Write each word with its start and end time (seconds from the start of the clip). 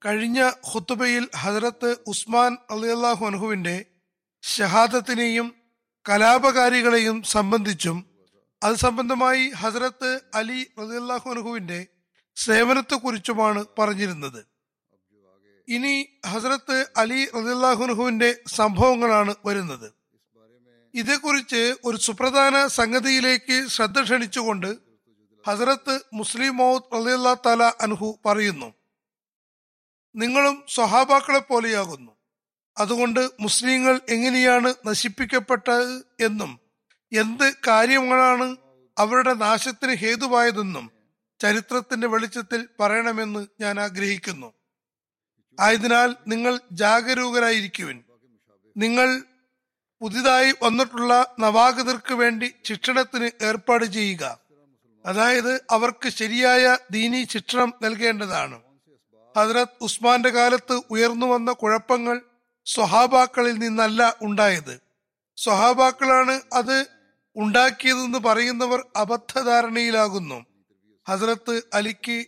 കഴിഞ്ഞ 0.00 0.40
ഖുത്തുബയിൽ 0.72 1.24
ഹജറത്ത് 1.36 1.90
ഉസ്മാൻ 2.06 2.56
അലിയല്ലാഹു 2.70 3.24
അനഹുവിന്റെ 3.26 3.86
ഷഹാദത്തിനെയും 4.44 5.54
കലാപകാരികളെയും 6.06 7.22
സംബന്ധിച്ചും 7.22 7.98
അത് 8.62 8.76
സംബന്ധമായി 8.76 9.50
ഹസരത്ത് 9.50 10.20
അലി 10.34 10.60
റസിയല്ലാഹു 10.78 11.30
അനഹുവിന്റെ 11.30 11.80
സേവനത്തെക്കുറിച്ചുമാണ് 12.36 13.64
പറഞ്ഞിരുന്നത്. 13.78 14.40
ഇനി 15.68 15.94
ഹസരത്ത് 16.26 16.86
അലി 16.96 17.20
റസിയല്ലാഹു 17.36 17.82
അനഹുവിന്റെ 17.82 18.30
സംഭവങ്ങളാണ് 18.46 19.34
വരുന്നത്. 19.44 19.88
ഇതേക്കുറിച്ച് 20.94 21.74
ഒരു 21.84 21.96
സുപ്രധാന 21.96 22.66
സംഗതിയിലേക്ക് 22.66 23.66
ശ്രദ്ധ 23.66 24.02
ക്ഷണിച്ചുകൊണ്ട് 24.02 24.76
ഹസരത്ത് 25.48 26.00
മുസ്ലിം 26.14 26.56
മൗദ് 26.56 26.82
റലിയല്ലാ 26.94 27.36
തല 27.46 27.62
അൻഹു 27.62 28.20
പറയുന്നു. 28.26 28.74
നിങ്ങളും 30.16 30.64
സ്വഹാബാക്കളെ 30.68 31.38
പോലെയാകുന്നു. 31.38 32.12
അതുകൊണ്ട് 32.78 33.30
മുസ്ലിങ്ങൾ 33.40 34.00
എങ്ങനെയാണ് 34.08 34.74
നശിപ്പിക്കപ്പെട്ടത് 34.86 36.06
എന്നും 36.20 36.60
എന്ത് 37.12 37.54
കാര്യങ്ങളാണ് 37.66 38.56
അവരുടെ 38.98 39.34
നാശത്തിന് 39.34 39.94
ഹേതുവായതെന്നും 39.94 40.90
ചരിത്രത്തിന്റെ 41.40 42.06
വെളിച്ചത്തിൽ 42.06 42.68
പറയണമെന്ന് 42.80 43.46
ഞാൻ 43.60 43.80
ആഗ്രഹിക്കുന്നു. 43.80 44.52
ആയതിനാൽ 45.60 46.16
നിങ്ങൾ 46.28 46.60
ജാഗരൂകരായിരിക്കുവിൻ. 46.72 48.04
നിങ്ങൾ 48.76 49.22
പുതിയതായി 50.02 50.54
വന്നിട്ടുള്ള 50.62 51.34
നവാഗതർക്ക് 51.38 52.14
വേണ്ടി 52.14 52.54
ശിക്ഷണത്തിന് 52.64 53.44
ഏർപ്പാട് 53.44 53.84
ചെയ്യുക. 53.84 54.38
അതായത് 55.06 55.60
അവർക്ക് 55.70 56.08
ശരിയായ 56.08 56.78
ദീനി 56.90 57.26
ശിക്ഷണം 57.30 57.74
നൽകേണ്ടതാണ്. 57.82 58.60
ഹജറത് 59.36 59.76
ഉസ്മാന്റെ 59.80 60.28
കാലത്ത് 60.28 60.82
ഉയർന്നു 60.90 61.26
വന്ന 61.26 61.52
കുഴപ്പങ്ങൾ 61.52 62.20
സ്വഹാബാക്കളിൽ 62.64 63.54
നിന്നല്ല 63.58 64.16
ഉണ്ടായത്. 64.22 64.80
സ്വഹാബാക്കളാണ് 65.36 66.40
അത് 66.52 66.86
ഉണ്ടാക്കിയതെന്ന് 67.36 68.18
പറയുന്നവർ 68.18 68.86
അബദ്ധധാരണയിലാകുന്നു. 68.96 70.44
ഹസരത്ത് 71.08 71.62
അലിക്ക് 71.74 72.26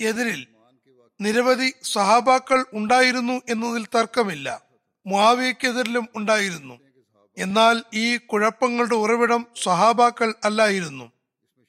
എതിരിൽ 0.00 0.46
നിരവധി 1.20 1.74
സഹാബാക്കൾ 1.82 2.64
ഉണ്ടായിരുന്നു 2.72 3.42
എന്നതിൽ 3.48 3.86
തർക്കമില്ല. 3.94 4.69
മുാവിയക്കെതിരിലും 5.06 6.08
ഉണ്ടായിരുന്നു. 6.14 6.78
എന്നാൽ 7.38 7.82
ഈ 7.94 8.16
കുഴപ്പങ്ങളുടെ 8.16 8.94
ഉറവിടം 8.94 9.46
സഹാബാക്കൾ 9.62 10.34
അല്ലായിരുന്നു. 10.44 11.12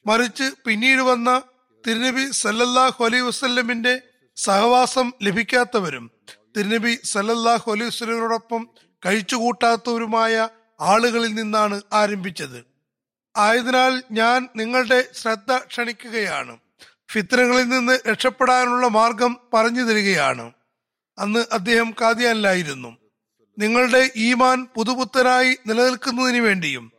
മറിച്ച് 0.05 0.51
പിന്നീട് 0.65 1.01
വന്ന 1.01 1.41
തിരുനബി 1.87 2.31
സല്ലല്ലാഹു 2.31 3.05
അലൈഹി 3.05 3.23
വസ്ല്ലമിന്റെ 3.23 4.01
സഹവാസം 4.35 5.11
ലഭിക്കാത്തവരും 5.23 6.11
തിരുനബി 6.57 6.99
സല്ലല്ലാഹു 7.03 7.71
അലൈഹി 7.71 7.87
വസ്ലമിനോടൊപ്പം 7.87 8.69
കഴിച്ചുകൂട്ടാത്തവരുമായ 9.05 10.49
ആളുകളിൽ 10.81 11.33
നിന്നാണ് 11.33 11.81
ആരംഭിച്ചത്. 11.93 12.65
ആയതിനാൽ 13.37 14.03
ഞാൻ 14.11 14.49
നിങ്ങളുടെ 14.55 15.07
ശ്രദ്ധ 15.13 15.57
ക്ഷണിക്കുകയാണ്. 15.57 16.57
ഫിത്രകളിൽ 17.11 17.69
നിന്ന് 17.69 17.99
രക്ഷപ്പെടാനുള്ള 18.09 18.87
മാർഗം 18.87 19.37
പറഞ്ഞു 19.53 19.83
തരികയാണ്. 19.83 20.51
അന്ന് 21.19 21.45
അദ്ദേഹം 21.51 21.95
കാതിയാനിലായിരുന്നു 22.01 23.00
നിങ്ങളുടെ 23.61 24.09
ഈമാൻ 24.15 24.67
പുതുപുത്തനായി 24.75 25.57
നിലനിൽക്കുന്നതിന് 25.67 26.37
വേണ്ടിയും 26.37 26.91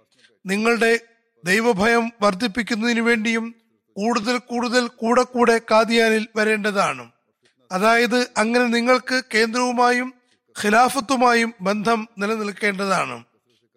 നിങ്ങളുടെ 0.46 1.00
ദൈവഭയം 1.44 2.12
വർദ്ധിപ്പിക്കുന്നതിന് 2.22 3.00
വേണ്ടിയും 3.00 3.54
കൂടുതൽ 3.96 4.38
കൂടുതൽ 4.38 4.86
കൂടെ 4.86 5.22
കൂടെ 5.22 5.60
കാദിയാനിൽ 5.70 6.28
വരേണ്ടതാണ്. 6.36 7.10
അതായത് 7.72 8.30
അങ്ങനെ 8.36 8.64
നിങ്ങൾക്ക് 8.64 9.22
കേന്ദ്രവുമായും 9.34 10.14
ഖിലാഫത്തുമായും 10.62 11.54
ബന്ധം 11.60 12.08
നിലനിൽക്കേണ്ടതാണ്. 12.18 13.24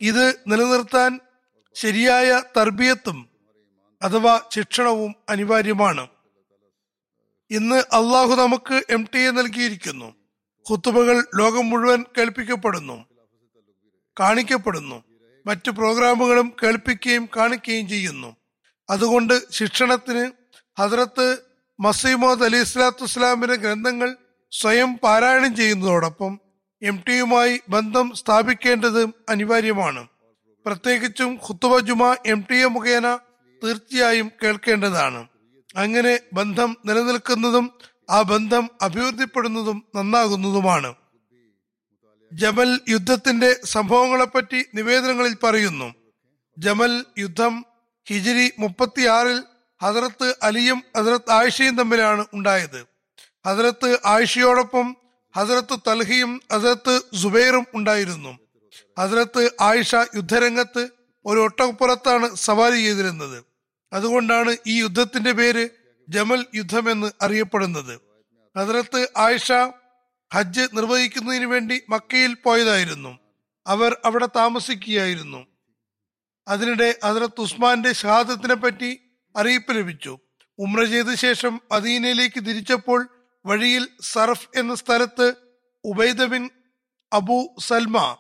ഇത് 0.02 0.40
നിലനിർത്താൻ 0.48 1.20
ശരിയായ 1.74 2.42
തർബിയത്തും 2.58 3.30
അഥവാ 4.02 4.42
ശിക്ഷണവും 4.52 5.16
അനിവാര്യമാണ്. 5.30 6.08
ഇന്ന് 7.52 7.76
അള്ളാഹു 7.76 8.36
നമുക്ക് 8.36 8.84
എം 8.90 9.08
ടി 9.14 9.20
എ 9.20 9.32
നൽകിയിരിക്കുന്നു. 9.32 10.25
ഖുത്തുബകൾ 10.72 11.26
ലോകം 11.36 11.70
മുഴുവൻ 11.70 12.06
കേൾപ്പിക്കപ്പെടുന്നു 12.18 13.06
കാണിക്കപ്പെടുന്നു 14.20 15.04
മറ്റു 15.48 15.72
പ്രോഗ്രാമുകളും 15.72 16.54
കേൾപ്പിക്കുകയും 16.64 17.30
കാണിക്കുകയും 17.38 17.90
ചെയ്യുന്നു. 17.90 18.36
അതുകൊണ്ട് 18.90 19.52
ശിക്ഷണത്തിന് 19.52 20.32
ഹജറത്ത് 20.82 21.38
മസീമോദ് 21.80 22.44
അലി 22.44 22.58
ഇസ്ലാത്തു 22.58 23.04
ഇസ്ലാമിന്റെ 23.04 23.56
ഗ്രന്ഥങ്ങൾ 23.56 24.16
സ്വയം 24.52 24.96
പാരായണം 24.98 25.56
ചെയ്യുന്നതോടൊപ്പം 25.56 26.40
എം 26.84 27.04
ടിയുമായി 27.08 27.62
ബന്ധം 27.70 28.14
സ്ഥാപിക്കേണ്ടത് 28.16 29.10
അനിവാര്യമാണ്. 29.30 30.08
പ്രത്യേകിച്ചും 30.66 31.34
ഖുത്തുബ 31.34 31.80
ജുമ 31.80 32.16
എം 32.26 32.46
ടി 32.52 32.56
എ 32.56 32.66
മുഖേന 32.66 33.16
തീർച്ചയായും 33.64 34.32
കേൾക്കേണ്ടതാണ്. 34.44 35.28
അങ്ങനെ 35.78 36.20
ബന്ധം 36.34 36.78
നിലനിൽക്കുന്നതും 36.86 37.72
ആ 38.10 38.22
ബന്ധം 38.22 38.70
അഭിവൃദ്ധിപ്പെടുന്നതും 38.82 39.84
നന്നാകുന്നതുമാണ്. 39.96 40.94
ജമൽ 42.34 42.80
യുദ്ധത്തിന്റെ 42.90 43.60
സംഭവങ്ങളെപ്പറ്റി 43.66 44.66
നിവേദനങ്ങളിൽ 44.76 45.36
പറയുന്നു. 45.44 45.94
ജമൽ 46.58 47.06
യുദ്ധം 47.18 47.66
ഹിജിരി 48.10 48.52
മുപ്പത്തിയാറിൽ 48.60 49.44
ഹസരത്ത് 49.82 50.36
അലിയും 50.44 50.84
ഹസരത്ത് 50.98 51.32
ആയിഷയും 51.32 51.78
തമ്മിലാണ് 51.78 52.26
ഉണ്ടായത്. 52.34 52.86
ഹസരത്ത് 53.48 54.00
ആയിഷയോടൊപ്പം 54.06 54.96
ഹസരത്ത് 55.36 55.80
തൽഹിയും 55.88 56.42
ഹസരത്ത് 56.54 57.02
സുബൈറും 57.16 57.66
ഉണ്ടായിരുന്നു. 57.74 58.40
ഹസരത്ത് 59.00 59.52
ആയിഷ 59.62 59.96
യുദ്ധരംഗത്ത് 59.96 60.90
ഒരു 61.26 61.40
ഒട്ടപ്പുറത്താണ് 61.40 62.36
സവാരി 62.36 62.76
ചെയ്തിരുന്നത്. 62.76 63.46
അതുകൊണ്ടാണ് 63.94 64.58
ഈ 64.68 64.82
യുദ്ധത്തിന്റെ 64.82 65.32
പേര് 65.32 65.70
ജമൽ 66.10 66.46
യുദ്ധം 66.56 66.92
എന്ന് 66.92 67.12
അറിയപ്പെടുന്നത്. 67.22 68.02
ഹദ്രത്ത് 68.58 69.08
ആയിഷ 69.18 69.52
ഹജ്ജ് 70.34 70.68
നിർവഹിക്കുന്നതിന് 70.74 71.46
വേണ്ടി 71.46 71.82
മക്കയിൽ 71.90 72.34
പോയതായിരുന്നു. 72.34 73.20
അവർ 73.68 73.98
അവിടെ 74.06 74.28
താമസിക്കുകയായിരുന്നു. 74.36 75.46
അതിനിടെ 76.48 77.00
ഹദ്രത്ത് 77.04 77.42
ഉസ്മാന്റെ 77.42 77.94
ഷഹാദത്തിനെ 77.94 78.56
പറ്റി 78.56 79.00
അറിയിപ്പ് 79.38 79.76
ലഭിച്ചു. 79.76 80.20
ഉമ്ര 80.60 80.84
ചെയ്ത 80.84 81.14
ശേഷം 81.14 81.62
മദീനയിലേക്ക് 81.72 82.40
തിരിച്ചപ്പോൾ 82.40 83.10
വഴിയിൽ 83.46 83.88
സറഫ് 84.02 84.50
എന്ന 84.56 84.76
സ്ഥലത്ത് 84.76 85.34
ഉബൈദ 85.84 86.24
ബിൻ 86.24 86.50
അബു 87.14 87.56
സൽമ 87.60 88.18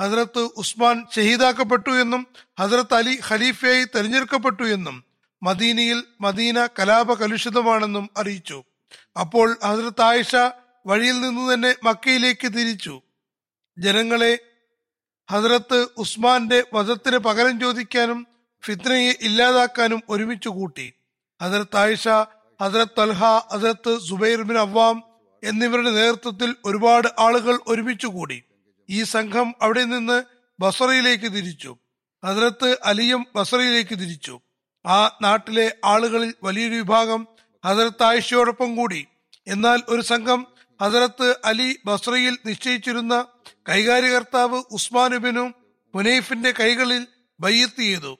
ഹസരത്ത് 0.00 0.38
ഉസ്മാൻ 0.38 1.06
ഷഹീദാക്കപ്പെട്ടു 1.16 1.90
എന്നും 1.90 2.26
ഹസരത്ത് 2.60 2.94
അലി 2.94 3.20
ഖലീഫയായി 3.30 3.84
തെരഞ്ഞെടുക്കപ്പെട്ടു 3.84 4.62
എന്നും 4.62 5.05
മദീനയിൽ 5.42 6.04
മദീന 6.20 6.66
കലാപ 6.66 7.14
കലുഷിതമാണെന്നും 7.14 8.10
അറിയിച്ചു. 8.16 8.64
അപ്പോൾ 9.20 9.56
ഹസരത്ത് 9.64 10.02
ആയിഷ 10.02 10.36
വഴിയിൽ 10.86 11.20
നിന്ന് 11.20 11.54
തന്നെ 11.54 11.74
മക്കയിലേക്ക് 11.84 12.46
തിരിച്ചു. 12.46 13.00
ജനങ്ങളെ 13.78 14.38
ഹസരത്ത് 15.30 15.86
ഉസ്മാന്റെ 15.96 16.64
വധത്തിന് 16.74 17.16
പകരം 17.16 17.60
ചോദിക്കാനും 17.60 18.26
ഫിത്നയെ 18.64 19.14
ഇല്ലാതാക്കാനും 19.20 20.02
ഒരുമിച്ച് 20.08 20.48
കൂട്ടി. 20.48 20.92
ഹസരത്ത് 21.42 21.76
ആയിഷ 21.76 22.08
ഹസരത്ത് 22.62 23.00
അൽഹ 23.00 23.24
ഹസരത്ത് 23.24 23.98
സുബൈർ 24.00 24.42
ബിൻ 24.42 24.58
അവാം 24.58 25.02
എന്നിവരുടെ 25.44 25.90
നേതൃത്വത്തിൽ 25.90 26.56
ഒരുപാട് 26.64 27.08
ആളുകൾ 27.18 27.60
ഒരുമിച്ച് 27.66 28.06
കൂടി. 28.06 28.42
ഈ 28.90 29.02
സംഘം 29.02 29.54
അവിടെ 29.62 29.84
നിന്ന് 29.84 30.22
ബസറയിലേക്ക് 30.60 31.24
തിരിച്ചു. 31.24 31.76
ഹസരത്ത് 32.24 32.78
അലിയും 32.84 33.26
ബസറയിലേക്ക് 33.34 33.90
തിരിച്ചു. 33.90 34.40
ആ 34.86 35.18
നാട്ടിലെ 35.22 35.74
ആളുകളിൽ 35.84 36.34
വലിയൊരു 36.42 36.74
വിഭാഗം 36.74 37.26
ഹസരത്ത് 37.66 38.02
ആയിഷയോടൊപ്പം 38.02 38.76
കൂടി. 38.76 39.06
എന്നാൽ 39.46 39.82
ഒരു 39.88 40.00
സംഘം 40.00 40.46
ഹസരത്ത് 40.82 41.36
അലി 41.44 41.76
ബസ്രയിൽ 41.84 42.38
നിശ്ചയിച്ചിരുന്ന 42.46 43.26
കൈകാര്യകർത്താവ് 43.68 44.62
ഉസ്മാനുബിനും 44.70 45.54
മുനൈഫിന്റെ 45.94 46.50
കൈകളിൽ 46.50 47.06
ബയ്യത്ത് 47.40 47.80
ചെയ്തു. 47.80 48.18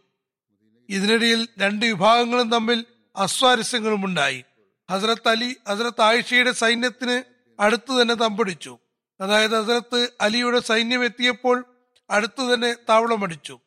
ഇതിനിടയിൽ 0.89 1.49
രണ്ട് 1.59 1.87
വിഭാഗങ്ങളും 1.87 2.51
തമ്മിൽ 2.51 2.85
അസ്വാരസ്യങ്ങളും 3.17 4.05
ഉണ്ടായി 4.05 4.45
ഹസരത്ത് 4.91 5.29
അലി 5.29 5.57
ഹസരത്ത് 5.69 6.03
ആയിഷയുടെ 6.03 6.51
സൈന്യത്തിന് 6.51 7.23
അടുത്തു 7.63 8.03
തന്നെ 8.03 8.15
തമ്പടിച്ചു. 8.15 8.79
അതായത് 9.21 9.63
ഹസരത്ത് 9.63 10.09
അലിയുടെ 10.21 10.61
സൈന്യം 10.61 11.05
എത്തിയപ്പോൾ 11.05 11.65
അടുത്തു 12.11 12.55
തന്നെ 12.55 12.75
താവളമടിച്ചു. 12.89 13.61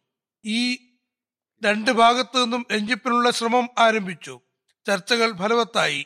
ഈ 0.46 0.89
രണ്ട് 1.64 1.92
ഭാഗത്തു 1.92 2.38
നിന്നും 2.38 2.66
രഞ്ജിപ്പിനുള്ള 2.72 3.32
ശ്രമം 3.32 3.70
ആരംഭിച്ചു. 3.78 4.40
ചർച്ചകൾ 4.88 5.38
ഫലവത്തായി. 5.38 6.06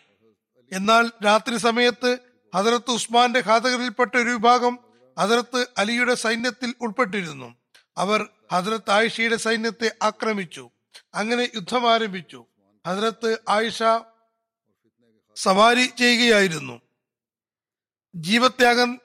എന്നാൽ 0.74 1.12
രാത്രി 1.26 1.58
സമയത്ത് 1.58 2.18
ഹസരത്ത് 2.56 2.92
ഉസ്മാന്റെ 2.92 3.40
ഘാതകരിൽപ്പെട്ട 3.40 4.18
ഒരു 4.18 4.30
വിഭാഗം 4.30 4.80
ഹസരത്ത് 5.20 5.68
അലിയുടെ 5.78 6.16
സൈന്യത്തിൽ 6.16 6.74
ഉൾപ്പെട്ടിരുന്നു. 6.82 7.56
അവർ 7.98 8.30
ഹസരത്ത് 8.54 8.92
ആയിഷയുടെ 8.92 9.36
സൈന്യത്തെ 9.36 9.96
ആക്രമിച്ചു. 10.04 10.70
അങ്ങനെ 11.14 11.42
യുദ്ധം 11.56 11.94
ആരംഭിച്ചു. 11.94 12.46
ഹസരത്ത് 12.88 13.38
ആയിഷ 13.50 13.84
സവാരി 15.36 15.86
ചെയ്യുകയായിരുന്നു. 15.86 16.82
ജീവത്യാഗം 18.16 19.02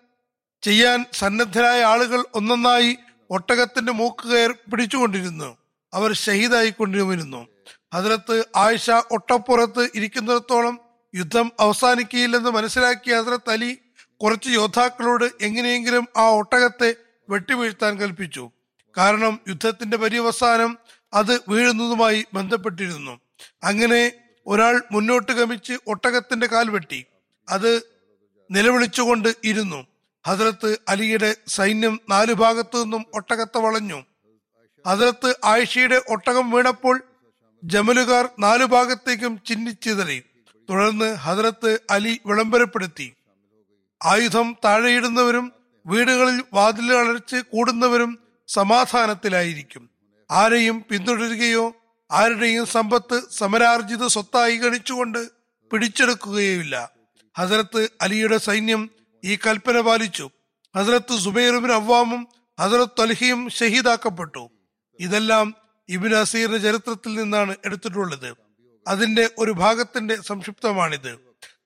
ചെയ്യാൻ 0.62 1.04
സന്നദ്ധരായ 1.12 1.82
ആളുകൾ 1.82 2.24
ഒന്നൊന്നായി 2.34 2.96
ഒട്ടകത്തിന്റെ 3.30 3.92
മൂക്ക് 3.92 4.28
കയർ 4.28 4.52
പിടിച്ചുകൊണ്ടിരുന്നു. 4.52 5.57
അവർ 5.94 6.12
ഷഹീദായിക്കൊണ്ടിരുന്നു 6.12 7.48
ഹസരത്ത് 7.94 8.44
ആയിഷ 8.56 8.90
ഒട്ടപ്പുറത്ത് 8.90 9.90
ഇരിക്കുന്നിടത്തോളം 9.94 10.78
യുദ്ധം 11.14 11.52
അവസാനിക്കുകയില്ലെന്ന് 11.60 12.50
മനസ്സിലാക്കിയ 12.50 13.20
ഹസരത്ത് 13.20 13.50
അലി 13.50 13.78
കുറച്ച് 14.22 14.48
യോദ്ധാക്കളോട് 14.48 15.24
എങ്ങനെയെങ്കിലും 15.40 16.06
ആ 16.16 16.30
ഒട്ടകത്തെ 16.30 16.94
വെട്ടിവീഴ്ത്താൻ 17.30 17.96
കൽപ്പിച്ചു. 17.96 18.50
കാരണം 18.98 19.40
യുദ്ധത്തിന്റെ 19.48 19.96
പര്യവസാനം 19.96 20.78
അത് 21.14 21.40
വീഴുന്നതുമായി 21.48 22.24
ബന്ധപ്പെട്ടിരുന്നു. 22.34 23.20
അങ്ങനെ 23.64 24.12
ഒരാൾ 24.46 24.82
മുന്നോട്ട് 24.92 25.32
ഗമിച്ച് 25.32 25.72
ഒട്ടകത്തിന്റെ 25.86 26.46
കാൽ 26.46 26.70
വെട്ടി. 26.70 27.04
അത് 27.48 27.82
നിലവിളിച്ചുകൊണ്ട് 28.50 29.34
ഇരുന്നു. 29.44 29.86
ഹസരത്ത് 30.26 30.78
അലിയുടെ 30.88 31.36
സൈന്യം 31.46 32.00
നാലു 32.08 32.32
ഭാഗത്തു 32.32 32.82
നിന്നും 32.82 33.04
ഒട്ടകത്തെ 33.14 33.58
വളഞ്ഞു. 33.58 34.04
ഹസരത്ത് 34.86 35.34
ആയിഷയുടെ 35.44 36.02
ഒട്ടകം 36.08 36.50
വീണപ്പോൾ 36.50 37.02
ജമലുകാർ 37.64 38.28
നാലു 38.38 38.64
ഭാഗത്തേക്കും 38.64 39.40
ചിന്നിച്ചിതറി. 39.46 40.22
തുടർന്ന് 40.70 41.14
ഹസരത്ത് 41.14 41.80
അലി 41.90 42.20
വിളംബരപ്പെടുത്തി. 42.26 43.12
ആയുധം 44.04 44.56
താഴെയിടുന്നവരും 44.64 45.52
വീടുകളിൽ 45.86 46.44
വാതിലുകൾ 46.52 47.08
അടച്ച് 47.08 47.36
കൂടുന്നവരും 47.36 48.18
സമാധാനത്തിലായിരിക്കും. 48.48 49.90
ആരെയും 50.30 50.84
പിന്തുടരുകയോ 50.90 51.76
ആരുടെയും 52.10 52.66
സമ്പത്ത് 52.66 53.22
സമരാർജിത 53.30 54.06
സ്വത്തായി 54.06 54.56
ഗണിച്ചുകൊണ്ട് 54.56 55.28
പിടിച്ചെടുക്കുകയുമില്ല. 55.72 56.90
ഹസരത്ത് 57.38 57.88
അലിയുടെ 58.02 58.38
സൈന്യം 58.38 58.90
ഈ 59.24 59.36
കൽപ്പന 59.36 59.80
പാലിച്ചു. 59.80 60.30
ഹസരത്ത് 60.76 61.18
സുബൈറുബിൻ 61.18 61.72
അവ്വാമും 61.72 62.28
ഹസരത്ത് 62.60 63.00
അൽഹിയും 63.00 63.50
ഷഹീദാക്കപ്പെട്ടു. 63.50 64.50
ഇതെല്ലാം 65.00 65.54
ഇബിൻ 65.88 66.14
അസീറിന്റെ 66.14 66.58
ചരിത്രത്തിൽ 66.58 67.14
നിന്നാണ് 67.14 67.56
എടുത്തിട്ടുള്ളത്. 67.64 68.36
അതിന്റെ 68.88 69.30
ഒരു 69.38 69.50
ഭാഗത്തിന്റെ 69.50 70.16
സംക്ഷിപ്തമാണിത്. 70.16 71.18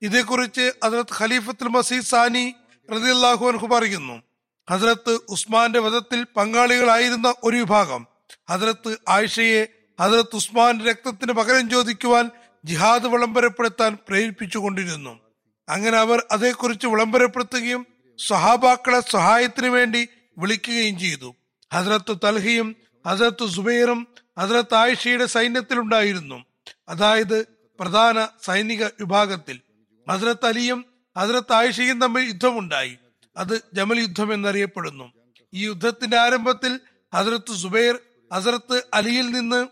ഇതേക്കുറിച്ച് 0.02 0.73
ഹസരത്ത് 0.84 1.23
ഖലീഫത്തുൽ 1.23 1.69
മസീദ് 1.69 2.05
സാനി 2.05 2.55
റളിയല്ലാഹു 2.93 3.46
അൻഹു 3.46 3.67
പറയുന്നു. 3.67 4.23
ഹസരത്ത് 4.70 5.19
ഉസ്മാന്റെ 5.29 5.79
വധത്തിൽ 5.79 6.26
പങ്കാളികളായിരുന്ന 6.37 7.34
ഒരു 7.44 7.56
വിഭാഗം. 7.56 8.06
ഹസരത്ത് 8.50 8.99
ആയിഷയെ 9.08 9.67
ഹസരത്ത് 10.00 10.37
ഉസ്മാന്റെ 10.37 10.85
രക്തത്തിന് 10.85 11.32
പകരം 11.32 11.70
ചോദിക്കുവാൻ 11.70 12.31
ജിഹാദ് 12.64 13.06
വിളംബരപ്പെടുത്താൻ 13.06 13.99
പ്രേരിപ്പിച്ചുകൊണ്ടിരുന്നു. 14.08 15.20
അങ്ങനെ 15.69 15.99
അവർ 15.99 16.26
അതേക്കുറിച്ച് 16.31 16.87
വിളംബരപ്പെടുത്തുകയും 16.87 17.87
സഹാബാക്കളെ 18.28 19.00
സഹായത്തിന് 19.00 19.67
വേണ്ടി 19.67 20.08
വിളിക്കുകയും 20.38 20.99
ചെയ്തു. 20.99 21.35
ഹസരത്ത് 21.75 22.17
തൽഹയും 22.25 22.76
ഹസരത്ത് 23.06 23.46
സുബൈറും 23.46 24.06
ഹസരത്ത് 24.38 24.75
ആയിഷയുടെ 24.75 25.26
സൈന്യത്തിലുണ്ടായിരുന്നു. 25.26 26.44
അതായത് 26.88 27.46
പ്രധാന 27.81 28.28
സൈനിക 28.44 28.84
വിഭാഗത്തിൽ. 28.84 29.60
ഹസരത്ത് 30.10 30.46
അലിയും 30.46 30.84
ഹസരത്ത് 31.19 31.52
ആയിഷയും 31.52 32.00
തമ്മിൽ 32.00 32.22
യുദ്ധമുണ്ടായി. 32.22 32.99
അത് 33.37 33.62
ജമൽ 33.75 33.99
യുദ്ധം 33.99 34.34
എന്നറിയപ്പെടുന്നു. 34.34 35.12
ഈ 35.54 35.64
യുദ്ധത്തിന്റെ 35.64 36.16
ആരംഭത്തിൽ 36.16 36.81
ഹസരത്ത് 37.14 37.54
സുബൈർ 37.54 37.99
ഹസരത്ത് 38.32 38.82
അലിയിൽ 38.94 39.30
നിന്ന് 39.30 39.66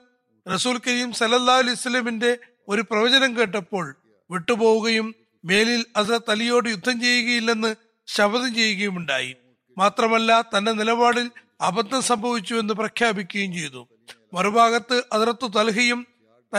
റസൂൽ 0.54 0.80
കരീം 0.87 1.12
സലല്ലാ 1.12 1.56
അലൈഹി 1.56 1.75
സ്വലമിന്റെ 1.75 2.38
ഒരു 2.68 2.82
പ്രവചനം 2.82 3.38
കേട്ടപ്പോൾ 3.38 3.96
വിട്ടുപോവുകയും 4.30 5.14
മേലിൽ 5.44 5.84
ഹസരത്ത് 5.99 6.30
അലിയോട് 6.30 6.68
യുദ്ധം 6.68 7.00
ചെയ്യുകയില്ലെന്ന് 7.00 7.75
ശപഥം 8.06 8.54
ചെയ്യുകയുമുണ്ടായി. 8.54 9.37
മാത്രമല്ല 9.78 10.40
തന്റെ 10.40 10.72
നിലപാടിൽ 10.72 11.30
അബദ്ധം 11.61 12.02
സംഭവിച്ചു 12.02 12.55
എന്ന് 12.55 12.75
പ്രഖ്യാപിക്കുകയും 12.75 13.52
ചെയ്തു. 13.52 13.88
മറുഭാഗത്ത് 14.33 15.02
ഹസരത്ത് 15.14 15.52
തൽഹയും 15.57 16.07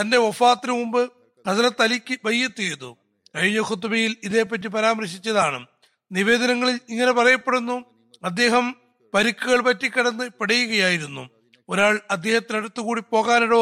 തന്റെ 0.00 0.18
വഫാത്തിനു 0.18 0.72
മുമ്പ് 0.72 1.12
ഹസരത്ത് 1.48 1.82
അലിക്ക് 1.82 2.18
ബയ്യത്ത് 2.24 2.54
ചെയ്തു. 2.54 2.96
കഴിഞ്ഞ 3.36 3.60
ഖുത്തുബയിൽ 3.60 4.16
ഇതേപ്പറ്റി 4.22 4.68
പരാമർശിച്ചതാണ്. 4.68 5.66
നിവേദനങ്ങളിൽ 6.12 6.80
ഇങ്ങനെ 6.88 7.12
പറയപ്പെടുന്നു 7.12 7.84
അദ്ദേഹം 8.24 8.76
പരിക്കുകൾ 9.14 9.60
പറ്റിക്കിടന്ന് 9.60 10.28
പിടയുകയായിരുന്നു. 10.28 11.30
ഒരാൾ 11.68 12.00
അദ്ദേഹത്തിനടുത്തു 12.10 12.80
കൂടി 12.80 13.02
പോകാനിട 13.10 13.54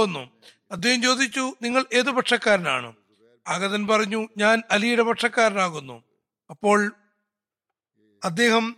അദ്ദേഹം 0.73 1.03
ചോദിച്ചു 1.03 1.55
നിങ്ങൾ 1.63 1.85
ഏത് 1.93 2.11
പക്ഷക്കാരനാണ്? 2.11 2.95
ആഗതൻ 3.49 3.87
പറഞ്ഞു 3.87 4.29
ഞാൻ 4.37 4.63
അലിയുടെ 4.71 5.03
പക്ഷക്കാരനാകുന്നു. 5.03 6.03
അപ്പോൾ 6.51 6.93
അദ്ദേഹം 8.25 8.77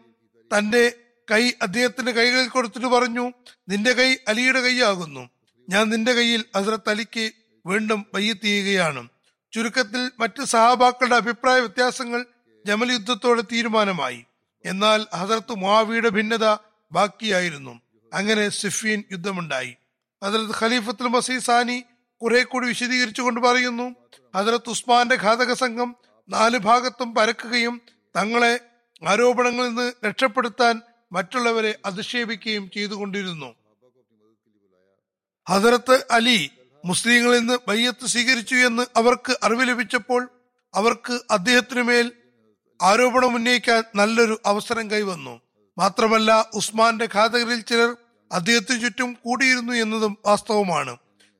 തന്റെ 0.58 0.92
കൈ 1.30 1.52
അദ്ദേഹത്തിന്റെ 1.62 2.12
കൈകളിൽ 2.12 2.48
കൊടുത്തിട്ട് 2.48 2.86
പറഞ്ഞു 2.86 3.32
നിന്റെ 3.68 3.92
കൈ 3.92 4.16
അലിയുടെ 4.28 4.60
കൈയാകുന്നു. 4.60 5.30
ഞാൻ 5.68 5.88
നിന്റെ 5.88 6.12
കയ്യിൽ 6.12 6.44
ഹസ്രത്ത് 6.56 6.90
അലിക്ക് 6.90 7.30
വീണ്ടും 7.66 8.06
ചെയ്യുകയാണ്. 8.42 9.08
ചുരുക്കത്തിൽ 9.52 10.10
മറ്റ് 10.18 10.44
സഹാബാക്കളുടെ 10.44 11.16
അഭിപ്രായ 11.16 11.58
വ്യത്യാസങ്ങൾ 11.58 12.26
ജമൽ 12.66 12.92
യുദ്ധത്തോടെ 12.92 13.42
തീരുമാനമായി. 13.52 14.24
എന്നാൽ 14.64 15.06
ഹസരത്ത് 15.14 15.52
മുആവിയുടെ 15.52 16.08
ഭിന്നത 16.08 16.56
ബാക്കിയായിരുന്നു. 16.92 17.80
അങ്ങനെ 18.12 18.48
സിഫീൻ 18.48 19.04
യുദ്ധമുണ്ടായി. 19.12 19.76
ഹസരത്ത് 20.24 20.64
ഖലീഫത്തുൽ 20.64 21.08
മസീ 21.08 21.38
സാനി 21.38 21.84
കുറെ 22.22 22.42
കൂടി 22.42 22.68
വിശദീകരിച്ചുകൊണ്ട് 22.68 23.40
പറയുന്നു 23.40 23.94
ഹസരത്ത് 24.36 24.70
ഉസ്മാന്റെ 24.70 25.14
ഘാതക 25.14 25.52
സംഘം 25.52 25.96
നാല് 26.28 26.58
ഭാഗത്തും 26.58 27.14
പരക്കുകയും 27.14 27.80
തങ്ങളെ 28.16 28.60
ആരോപണങ്ങളിൽ 29.08 29.68
നിന്ന് 29.68 29.92
രക്ഷപ്പെടുത്താൻ 30.06 30.82
മറ്റുള്ളവരെ 31.12 31.78
അധിക്ഷേപിക്കുകയും 31.84 32.70
ചെയ്തുകൊണ്ടിരുന്നു. 32.74 33.54
ഹസരത്ത് 35.48 36.06
അലി 36.10 36.50
മുസ്ലിങ്ങളിൽ 36.84 37.38
നിന്ന് 37.38 37.58
ബയ്യത്ത് 37.68 38.06
സ്വീകരിച്ചു 38.06 38.54
എന്ന് 38.54 38.82
അവർക്ക് 38.96 39.36
അറിവ് 39.42 39.68
ലഭിച്ചപ്പോൾ 39.68 40.30
അവർക്ക് 40.74 41.20
അദ്ദേഹത്തിനു 41.30 41.82
മേൽ 41.82 42.12
ആരോപണം 42.82 43.34
ഉന്നയിക്കാൻ 43.34 43.82
നല്ലൊരു 43.96 44.40
അവസരം 44.46 44.90
കൈവന്നു. 44.90 45.40
മാത്രമല്ല 45.78 46.50
ഉസ്മാന്റെ 46.54 47.08
ഘാതകരിൽ 47.14 47.60
ചിലർ 47.60 47.96
അദ്ദേഹത്തിന് 48.32 48.82
ചുറ്റും 48.82 49.16
കൂടിയിരുന്നു 49.24 49.72
എന്നതും 49.72 50.18
വാസ്തവമാണ്. 50.26 50.96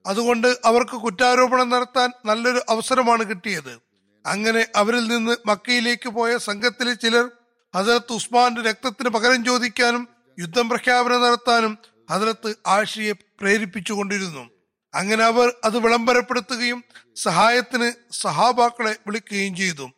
അതുകൊണ്ട് 0.07 0.57
അവർക്ക് 0.65 0.97
കുറ്റാരോപണം 0.97 1.69
നടത്താൻ 1.69 2.11
നല്ലൊരു 2.27 2.61
അവസരമാണ് 2.69 3.25
കിട്ടിയത്. 3.31 3.81
അങ്ങനെ 4.27 4.67
അവരിൽ 4.77 5.07
നിന്ന് 5.09 5.37
മക്കയിലേക്ക് 5.47 6.09
പോയ 6.09 6.39
സംഘത്തിലെ 6.39 6.95
ചിലർ 6.95 7.31
ഹസരത്ത് 7.75 8.13
ഉസ്മാന്റെ 8.13 8.63
രക്തത്തിന് 8.63 9.09
പകരം 9.09 9.45
ചോദിക്കാനും 9.45 10.09
യുദ്ധം 10.39 10.69
പ്രഖ്യാപനം 10.69 11.23
നടത്താനും 11.23 11.79
ഹസരത്ത് 12.11 12.55
ആഷിയെ 12.67 13.13
പ്രേരിപ്പിച്ചുകൊണ്ടിരുന്നു. 13.13 14.51
അങ്ങനെ 14.95 15.25
അവർ 15.25 15.53
അത് 15.65 15.79
വിളംബരപ്പെടുത്തുകയും 15.79 16.85
സഹായത്തിന് 17.17 17.93
സഹാബാക്കളെ 18.13 18.97
വിളിക്കുകയും 19.07 19.57
ചെയ്തു. 19.57 19.91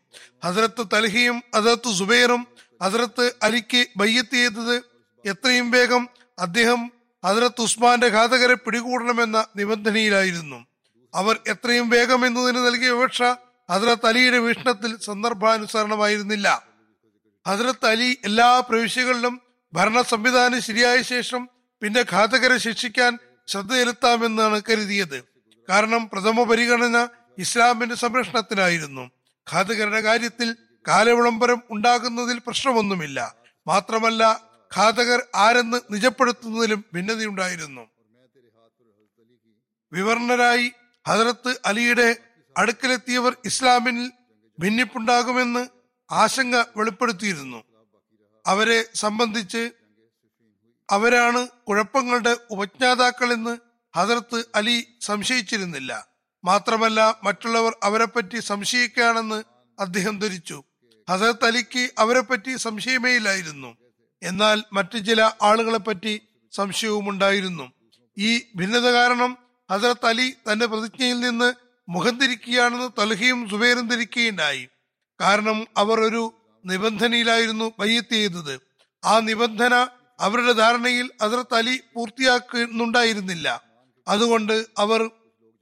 ഹസരത്ത് 0.45 0.87
തലഹിയും 0.93 1.43
ഹസരത്ത് 1.55 1.93
സുബൈറും 1.93 2.47
ഹസരത്ത് 2.83 3.33
അലിക്ക് 3.43 3.87
ബയ്യത്ത് 3.97 4.35
ചെയ്തത് 4.35 4.77
എത്രയും 5.25 5.71
വേഗം 5.71 6.09
അദ്ദേഹം 6.39 6.93
ഹസരത്ത് 7.25 7.61
ഉസ്മാന്റെ 7.61 8.07
ഘാതകരെ 8.07 8.55
പിടികൂടണമെന്ന 8.55 9.47
നിബന്ധനയിലായിരുന്നു. 9.57 10.67
അവർ 11.15 11.41
എത്രയും 11.47 11.89
വേഗം 11.89 12.27
എന്നതിന് 12.27 12.59
നൽകിയ 12.59 12.91
വിവക്ഷ 12.91 13.23
ഹസരത്ത് 13.71 14.07
അലിയുടെ 14.07 14.39
വീക്ഷണത്തിൽ 14.39 14.99
സന്ദർഭാനുസരണമായിരുന്നില്ല. 14.99 16.74
ഹസരത്ത് 17.47 17.87
അലി 17.87 18.19
എല്ലാ 18.25 18.61
പ്രവിശ്യകളിലും 18.61 19.41
ഭരണ 19.73 20.03
സംവിധാനം 20.03 20.61
ശരിയായ 20.63 21.03
ശേഷം 21.03 21.49
പിന്നെ 21.83 22.05
ഘാതകരെ 22.13 22.59
ശിക്ഷിക്കാൻ 22.59 23.19
ശ്രദ്ധ 23.49 23.73
ചെലുത്താമെന്നാണ് 23.75 24.63
കരുതിയത്. 24.69 25.19
കാരണം 25.71 26.09
പ്രഥമ 26.13 26.43
പരിഗണന 26.51 27.09
ഇസ്ലാമിന്റെ 27.39 27.95
സംരക്ഷണത്തിനായിരുന്നു. 27.95 29.05
ഘാതകരുടെ 29.47 30.01
കാര്യത്തിൽ 30.01 30.49
കാലവിളംബരം 30.89 31.63
ഉണ്ടാകുന്നതിൽ 31.71 32.39
പ്രശ്നമൊന്നുമില്ല. 32.47 33.19
മാത്രമല്ല 33.67 34.23
ഘാതകർ 34.73 35.21
ആരെന്ന് 35.35 35.79
നിജപ്പെടുത്തുന്നതിലും 35.93 36.85
ഭിന്നതയുണ്ടായിരുന്നു. 36.95 37.85
വിവരണരായി 39.93 40.73
ഹജറത്ത് 41.07 41.53
അലിയുടെ 41.67 42.09
അടുക്കലെത്തിയവർ 42.57 43.37
ഇസ്ലാമിൽ 43.45 43.99
ഭിന്നിപ്പുണ്ടാകുമെന്ന് 44.59 45.63
ആശങ്ക 46.15 46.57
വെളിപ്പെടുത്തിയിരുന്നു. 46.77 47.65
അവരെ 48.47 48.85
സംബന്ധിച്ച് 48.95 49.71
അവരാണ് 50.91 51.49
കുഴപ്പങ്ങളുടെ 51.69 52.37
ഉപജ്ഞാതാക്കളെന്ന് 52.51 53.59
ഹജറത്ത് 53.97 54.45
അലി 54.55 54.77
സംശയിച്ചിരുന്നില്ല. 55.01 56.09
മാത്രമല്ല 56.45 57.21
മറ്റുള്ളവർ 57.25 57.77
അവരെപ്പറ്റി 57.83 58.41
സംശയിക്കുകയാണെന്ന് 58.41 59.43
അദ്ദേഹം 59.79 60.19
ധരിച്ചു. 60.19 60.65
ഹസരത്ത് 61.11 61.45
അലിക്ക് 61.45 61.91
അവരെപ്പറ്റി 61.99 62.57
സംശയമേയില്ലായിരുന്നു. 62.57 63.77
എന്നാൽ 64.23 64.63
മറ്റു 64.73 64.99
ചില 64.99 65.31
ആളുകളെപ്പറ്റി 65.43 66.21
സംശയവുമുണ്ടായിരുന്നു. 66.53 67.73
ഈ 68.19 68.43
ഭിന്നത 68.57 68.91
കാരണം 68.93 69.39
ഹസരത്ത് 69.73 70.07
അലി 70.07 70.35
തന്റെ 70.53 70.67
പ്രതിജ്ഞയിൽ 70.67 71.21
നിന്ന് 71.21 71.55
മുഖം 71.89 72.21
തിരിക്കുകയാണെന്ന് 72.21 73.01
തൽഹയും 73.01 73.49
സുബൈറും 73.51 73.89
ധരിക്കുകയുണ്ടായി. 73.89 74.69
കാരണം 75.21 75.67
അവർ 75.77 76.01
ഒരു 76.01 76.35
നിബന്ധനയിലായിരുന്നു 76.65 77.73
ബയ്യത്ത് 77.79 78.11
ചെയ്തത്. 78.11 78.61
ആ 79.05 79.19
നിബന്ധന 79.19 79.87
അവരുടെ 80.21 80.53
ധാരണയിൽ 80.53 81.11
ഹസരത്ത് 81.23 81.55
അലി 81.55 81.81
പൂർത്തിയാക്കുന്നുണ്ടായിരുന്നില്ല. 81.95 83.63
അതുകൊണ്ട് 84.09 84.67
അവർ 84.79 85.11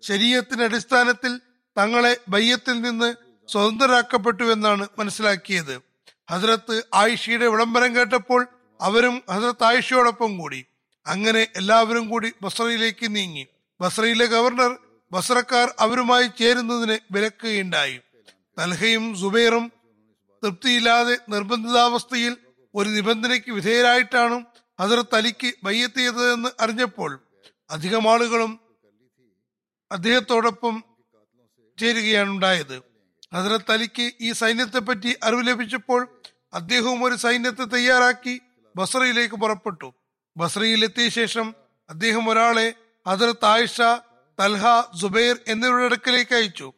ശരീരത്തിന്റെ 0.03 0.65
അടിസ്ഥാനത്തിൽ 0.65 1.41
തങ്ങളെ 1.79 2.17
ബയ്യത്തിൽ 2.29 2.81
നിന്ന് 2.81 3.15
സ്വതന്ത്രരാക്കപ്പെട്ടു 3.49 4.53
എന്നാണ് 4.53 4.89
മനസ്സിലാക്കിയത്. 4.99 5.83
ഹസരത്ത് 6.31 6.83
ആയിഷയുടെ 6.95 7.47
വിളംബരം 7.47 7.97
കേട്ടപ്പോൾ 7.97 8.49
അവരും 8.81 9.23
ഹസരത്ത് 9.31 9.65
ആയിഷയോടൊപ്പം 9.65 10.39
കൂടി. 10.39 10.65
അങ്ങനെ 11.07 11.47
എല്ലാവരും 11.57 12.09
കൂടി 12.09 12.33
ബസ്രയിലേക്ക് 12.43 13.17
നീങ്ങി. 13.17 13.47
ബസ്രയിലെ 13.81 14.27
ഗവർണർ 14.27 14.79
ബസ്രക്കാർ 15.13 15.75
അവരുമായി 15.81 16.31
ചേരുന്നതിന് 16.39 16.99
വിലക്കുകയുണ്ടായി 17.11 18.01
തൽഹയും 18.59 19.05
സുബൈറും 19.17 19.65
തൃപ്തിയില്ലാതെ 20.43 21.15
നിർബന്ധിതാവസ്ഥയിൽ 21.29 22.37
ഒരു 22.75 22.89
നിബന്ധനയ്ക്ക് 22.89 23.51
വിധേയരായിട്ടാണ് 23.51 24.37
ഹസരത്ത് 24.81 25.15
അലിക്ക് 25.15 25.51
ബയ്യെത്തിയതെന്ന് 25.65 26.51
അറിഞ്ഞപ്പോൾ 26.61 27.11
അധികം 27.71 28.05
ആളുകളും 28.13 28.53
അദ്ദേഹത്തോടൊപ്പം 29.91 30.75
ചേരുകയാണ് 31.79 32.31
ഉണ്ടായത്. 32.31 32.77
ഹസരത്ത് 33.35 33.73
അലിക്ക് 33.73 34.07
ഈ 34.21 34.33
സൈന്യത്തെ 34.33 34.79
പറ്റി 34.79 35.17
അറിവ് 35.23 35.47
ലഭിച്ചപ്പോൾ 35.49 36.01
അദ്ദേഹവും 36.55 37.05
ഒരു 37.05 37.15
സൈന്യത്തെ 37.15 37.65
തയ്യാറാക്കി 37.75 38.35
ബസ്രയിലേക്ക് 38.77 39.35
പുറപ്പെട്ടു. 39.35 39.89
ബസ്രയിൽ 40.37 40.85
എത്തിയ 40.85 41.09
ശേഷം 41.09 41.47
അദ്ദേഹം 41.89 42.29
ഒരാളെ 42.31 42.69
ഹസരത്ത് 43.07 43.49
ആയിഷ 43.55 43.81
തൽഹ 44.39 44.65
സുബൈർ 45.01 45.35
എന്നിവരുടെ 45.53 45.85
അടുക്കലേക്ക് 45.85 46.35
അയച്ചു. 46.35 46.69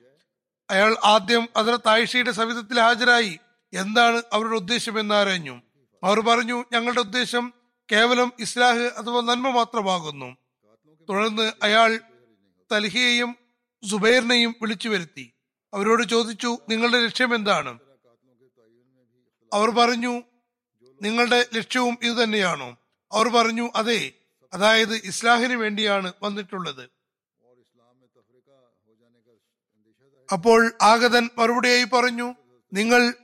അയാൾ 0.70 0.96
ആദ്യം 1.04 1.48
ഹസരത്ത് 1.58 1.88
ആയിഷയുടെ 1.88 2.30
സവിധത്തിൽ 2.30 2.80
ഹാജരായി. 2.80 3.38
എന്താണ് 3.74 4.22
അവരുടെ 4.32 4.54
ഉദ്ദേശം 4.54 5.00
എന്ന് 5.00 5.14
അറിഞ്ഞു. 5.14 5.62
അവർ 6.04 6.20
പറഞ്ഞു 6.20 6.64
ഞങ്ങളുടെ 6.72 7.00
ഉദ്ദേശം 7.00 7.52
കേവലം 7.92 8.32
ഇസ്ലാഹ് 8.38 8.78
അഥവാ 8.78 9.20
നന്മ 9.20 9.50
മാത്രമാകുന്നു. 9.50 10.36
തുടർന്ന് 11.10 11.52
അയാൾ 11.62 12.00
തൽഹിയെയും 12.72 13.36
സുബൈറിനെയും 13.90 14.54
വിളിച്ചു 14.62 14.88
വരുത്തി. 14.88 15.32
അവരോട് 15.74 16.08
ചോദിച്ചു 16.08 16.58
നിങ്ങളുടെ 16.68 17.04
ലക്ഷ്യം 17.04 17.34
എന്താണ്? 17.34 17.78
അവർ 19.52 19.70
പറഞ്ഞു 19.70 20.22
നിങ്ങളുടെ 21.02 21.46
ലക്ഷ്യവും 21.54 21.98
ഇത് 22.02 22.24
തന്നെയാണോ 22.24 22.76
അവർ 23.12 23.28
പറഞ്ഞു 23.28 23.70
അതെ 23.76 24.12
അതായത് 24.52 24.94
ഇസ്ലാഹിന് 24.94 25.52
വേണ്ടിയാണ് 25.52 26.12
വന്നിട്ടുള്ളത്. 26.22 26.93
അപ്പോൾ 30.32 30.72
ആഗതൻ 30.82 31.28
മറുപടിയായി 31.38 31.84
പറഞ്ഞു 31.84 32.34
നിങ്ങൾ 32.72 33.14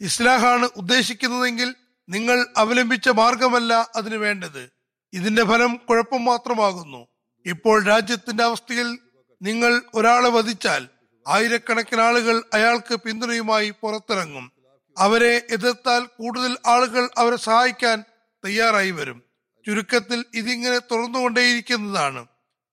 ഇസ്ലാഹാണ് 0.00 0.68
ഉദ്ദേശിക്കുന്നതെങ്കിൽ 0.76 1.74
നിങ്ങൾ 2.08 2.46
അവലംബിച്ച 2.56 3.08
മാർഗമല്ല 3.08 3.90
അതിന് 3.96 4.14
വേണ്ടത്. 4.14 4.70
ഇതിന്റെ 5.12 5.44
ഫലം 5.44 5.76
കുഴപ്പം 5.76 6.24
മാത്രമാകുന്നു. 6.24 7.06
ഇപ്പോൾ 7.46 7.84
രാജ്യത്തിന്റെ 7.84 8.44
അവസ്ഥയിൽ 8.44 8.98
നിങ്ങൾ 9.42 9.82
ഒരാളെ 9.94 10.28
വധിച്ചാൽ 10.28 10.88
ആയിരക്കണക്കിന് 11.28 12.00
ആളുകൾ 12.00 12.42
അയാൾക്ക് 12.54 12.94
പിന്തുണയുമായി 12.94 13.74
പുറത്തിറങ്ങും. 13.82 14.52
അവരെ 14.98 15.46
എതിർത്താൽ 15.50 16.06
കൂടുതൽ 16.18 16.56
ആളുകൾ 16.66 17.08
അവരെ 17.18 17.36
സഹായിക്കാൻ 17.36 18.04
തയ്യാറായി 18.44 18.90
വരും. 18.90 19.22
ചുരുക്കത്തിൽ 19.66 20.24
ഇതിങ്ങനെ 20.34 20.78
തുറന്നുകൊണ്ടേയിരിക്കുന്നതാണ് 20.78 22.26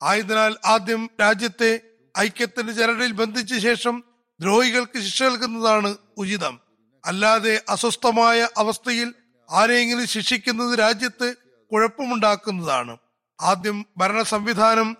ആയതിനാൽ 0.03 0.55
ആദ്യം 0.65 1.09
രാജ്യത്തെ 1.21 1.79
ഐക്യത്തിന്റെ 2.19 2.73
ചരടിൽ 2.73 3.11
ബന്ധിച്ച 3.11 3.57
ശേഷം 3.57 4.03
ദ്രോഹികൾക്ക് 4.41 4.99
ശിക്ഷ 4.99 5.23
നൽകുന്നതാണ് 5.23 5.95
ഉചിതം. 6.17 6.59
അല്ലാതെ 7.05 7.61
അസ്വസ്ഥമായ 7.69 8.47
അവസ്ഥയിൽ 8.57 9.13
ആരെയെങ്കിലും 9.51 10.07
ശിക്ഷിക്കുന്നത് 10.07 10.79
രാജ്യത്ത് 10.79 11.35
കുഴപ്പമുണ്ടാക്കുന്നതാണ്. 11.71 12.97
ആദ്യം 13.41 13.85
ഭരണ 13.97 14.21
സംവിധാനം 14.21 14.97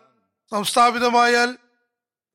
സംസ്ഥാപിതമായാൽ 0.52 1.58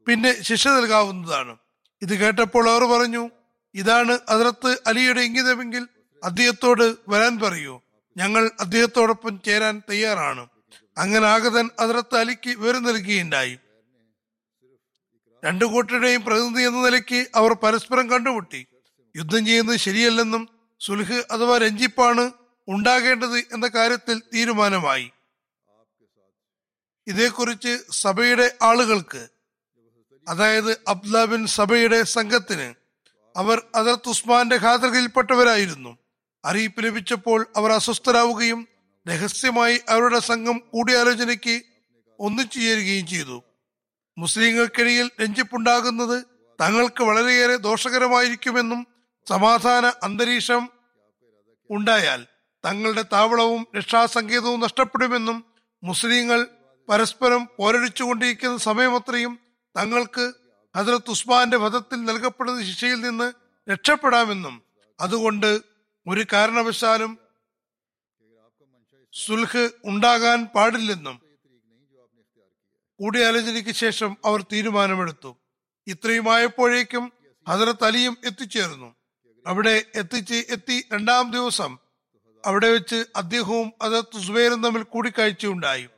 പിന്നെ 0.06 0.42
ശിക്ഷ 0.42 0.68
നൽകാവുന്നതാണ്. 0.68 1.56
ഇത് 2.02 2.14
കേട്ടപ്പോൾ 2.14 2.70
അവർ 2.70 2.84
പറഞ്ഞു 2.84 3.30
ഇതാണ് 3.74 4.18
അതിർത്ത് 4.28 4.78
അലിയുടെ 4.86 5.20
ഇംഗിതമെങ്കിൽ 5.20 5.88
അദ്ദേഹത്തോട് 6.24 6.96
വരാൻ 7.08 7.38
പറയൂ. 7.38 7.80
ഞങ്ങൾ 8.16 8.50
അദ്ദേഹത്തോടൊപ്പം 8.60 9.40
ചേരാൻ 9.46 9.82
തയ്യാറാണ്. 9.90 10.46
അങ്ങനെ 10.98 11.26
ആഗതൻ 11.26 11.70
അതിർത്ത് 11.78 12.16
അലിക്ക് 12.16 12.50
വിവരം 12.50 12.82
നൽകുകയുണ്ടായി. 12.82 13.58
രണ്ടു 15.44 15.64
കൂട്ടരുടെയും 15.64 16.22
പ്രതിനിധി 16.24 16.62
എന്ന 16.62 16.78
നിലയ്ക്ക് 16.84 17.20
അവർ 17.34 17.52
പരസ്പരം 17.54 18.10
കണ്ടുമുട്ടി. 18.10 18.60
യുദ്ധം 19.14 19.46
ചെയ്യുന്നത് 19.46 19.76
ശരിയല്ലെന്നും 19.76 20.42
സുൽഹ് 20.80 21.18
അഥവാ 21.30 21.58
രഞ്ജിപ്പാണ് 21.58 22.24
ഉണ്ടാകേണ്ടത് 22.68 23.38
എന്ന 23.54 23.68
കാര്യത്തിൽ 23.68 24.18
തീരുമാനമായി. 24.34 25.06
ഇതേക്കുറിച്ച് 27.06 27.72
സഭയുടെ 28.02 28.46
ആളുകൾക്ക് 28.62 29.22
അതായത് 30.26 30.72
അബ്ദുല 30.88 31.24
ബിൻ 31.24 31.42
സഭയുടെ 31.56 32.02
സംഘത്തിന് 32.12 32.68
അവർ 33.34 33.58
അതിർത്ത് 33.74 34.08
ഉസ്മാന്റെ 34.08 34.56
ഖാതൃകയിൽപ്പെട്ടവരായിരുന്നു 34.56 35.92
അറിയിപ്പ് 36.44 36.84
ലഭിച്ചപ്പോൾ 36.84 37.40
അവർ 37.56 37.72
അസ്വസ്ഥരാവുകയും 37.72 38.60
രഹസ്യമായി 39.06 39.76
അവരുടെ 39.88 40.20
സംഘം 40.30 40.56
കൂടിയാലോചനയ്ക്ക് 40.72 41.56
ഒന്നിച്ചു 42.18 42.58
ചേരുകയും 42.58 43.06
ചെയ്തു. 43.06 43.36
മുസ്ലിങ്ങൾക്കിടയിൽ 44.16 45.06
രഞ്ജിപ്പുണ്ടാകുന്നത് 45.20 46.16
തങ്ങൾക്ക് 46.58 47.02
വളരെയേറെ 47.04 47.56
ദോഷകരമായിരിക്കുമെന്നും 47.56 48.86
സമാധാന 49.26 49.86
അന്തരീക്ഷം 50.02 50.62
ഉണ്ടായാൽ 51.70 52.20
തങ്ങളുടെ 52.64 53.02
താവളവും 53.12 53.66
രക്ഷാസങ്കേതവും 53.76 54.60
നഷ്ടപ്പെടുമെന്നും 54.60 55.38
മുസ്ലിങ്ങൾ 55.82 56.40
പരസ്പരം 56.88 57.48
പോരടിച്ചുകൊണ്ടിരിക്കുന്ന 57.58 58.58
സമയമത്രയും 58.58 59.38
തങ്ങൾക്ക് 59.76 60.24
ഹജറത്ത് 60.74 61.10
ഉസ്മാന്റെ 61.10 61.56
വധത്തിൽ 61.56 62.04
നൽകപ്പെടുന്ന 62.04 62.62
ശിക്ഷയിൽ 62.62 63.00
നിന്ന് 63.00 63.28
രക്ഷപ്പെടാമെന്നും 63.68 64.54
അതുകൊണ്ട് 64.98 65.50
ഒരു 66.06 66.26
കാരണവശാലും 66.32 67.12
സുൽഹ് 69.14 69.64
ഉണ്ടാകാൻ 69.84 70.46
പാടില്ലെന്നും 70.46 71.16
കൂടിയാലോചനയ്ക്ക് 73.00 73.70
ശേഷം 73.70 74.16
അവർ 74.24 74.42
തീരുമാനമെടുത്തു. 74.42 75.36
ഇത്രയുമായപ്പോഴേക്കും 75.86 77.12
ഹസരത്ത് 77.48 77.84
അലിയും 77.84 78.16
എത്തിച്ചേർന്നു. 78.26 78.94
അവിടെ 79.46 79.84
എത്തിച്ച് 79.94 80.34
എത്തി 80.34 80.84
രണ്ടാം 80.92 81.30
ദിവസം 81.30 81.78
അവിടെ 82.46 82.68
വെച്ച് 82.68 83.04
അദ്ദേഹവും 83.16 83.72
ഹസരത്ത് 83.82 84.18
സുബൈറും 84.22 84.62
തമ്മിൽ 84.64 84.82
കൂടിക്കാഴ്ചയുണ്ടായി 84.82 85.88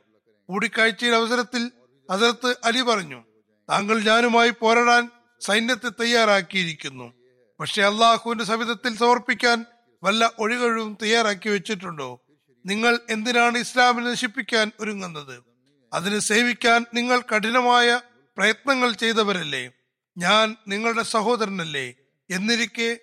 കൂടിക്കാഴ്ചയുടെ 0.49 1.15
അവസരത്തിൽ 1.15 1.71
ഹസരത്ത് 2.11 2.55
അലി 2.63 2.81
പറഞ്ഞു 2.81 3.23
താങ്കൾ 3.69 4.03
ഞാനുമായി 4.03 4.49
പോരാടാൻ 4.49 5.09
സൈന്യത്തെ 5.41 5.89
തയ്യാറാക്കിയിരിക്കുന്നു. 5.89 7.13
പക്ഷെ 7.59 7.83
അള്ളാഹുവിന്റെ 7.83 8.43
സവിധത്തിൽ 8.43 8.97
സമർപ്പിക്കാൻ 8.97 9.65
വല്ല 10.03 10.31
ഒഴികഴിവും 10.39 10.97
തയ്യാറാക്കി 11.01 11.49
വെച്ചിട്ടുണ്ടോ? 11.49 12.21
നിങ്ങൾ 12.65 12.99
എന്തിനാണ് 13.09 13.57
ഇസ്ലാമിനെ 13.57 14.11
നശിപ്പിക്കാൻ 14.11 14.71
ഒരുങ്ങുന്നത്? 14.79 15.56
അതിന് 15.93 16.19
സേവിക്കാൻ 16.19 16.85
നിങ്ങൾ 16.93 17.19
കഠിനമായ 17.19 18.01
പ്രയത്നങ്ങൾ 18.37 18.91
ചെയ്തവരല്ലേ? 18.91 19.71
ഞാൻ 20.17 20.55
നിങ്ങളുടെ 20.67 21.03
സഹോദരനല്ലേ? 21.03 21.93
എന്നിരിക്കെ 22.31 22.97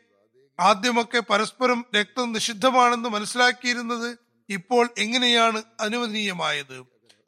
ആദ്യമൊക്കെ 0.60 1.20
പരസ്പരം 1.20 1.84
രക്തം 1.96 2.32
നിഷിദ്ധമാണെന്ന് 2.32 3.08
മനസ്സിലാക്കിയിരുന്നത് 3.08 4.18
ഇപ്പോൾ 4.48 4.88
എങ്ങനെയാണ് 4.98 5.62
അനുവദനീയമായത്? 5.80 6.86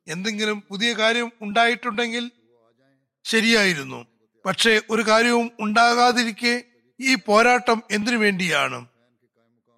എന്തെങ്കിലും 0.09 0.63
പുതിയ 0.69 0.93
കാര്യം 0.93 1.33
ഉണ്ടായിട്ടുണ്ടെങ്കിൽ 1.41 2.31
ശരിയായിരുന്നു. 3.25 4.07
പക്ഷേ 4.47 4.81
ഒരു 4.91 5.03
കാര്യവും 5.03 5.51
ഉണ്ടാകാതിരിക്കെ 5.61 6.65
ഈ 7.01 7.15
പോരാട്ടം 7.15 7.83
എന്തിനു 7.91 8.17
വേണ്ടിയാണ്? 8.17 8.87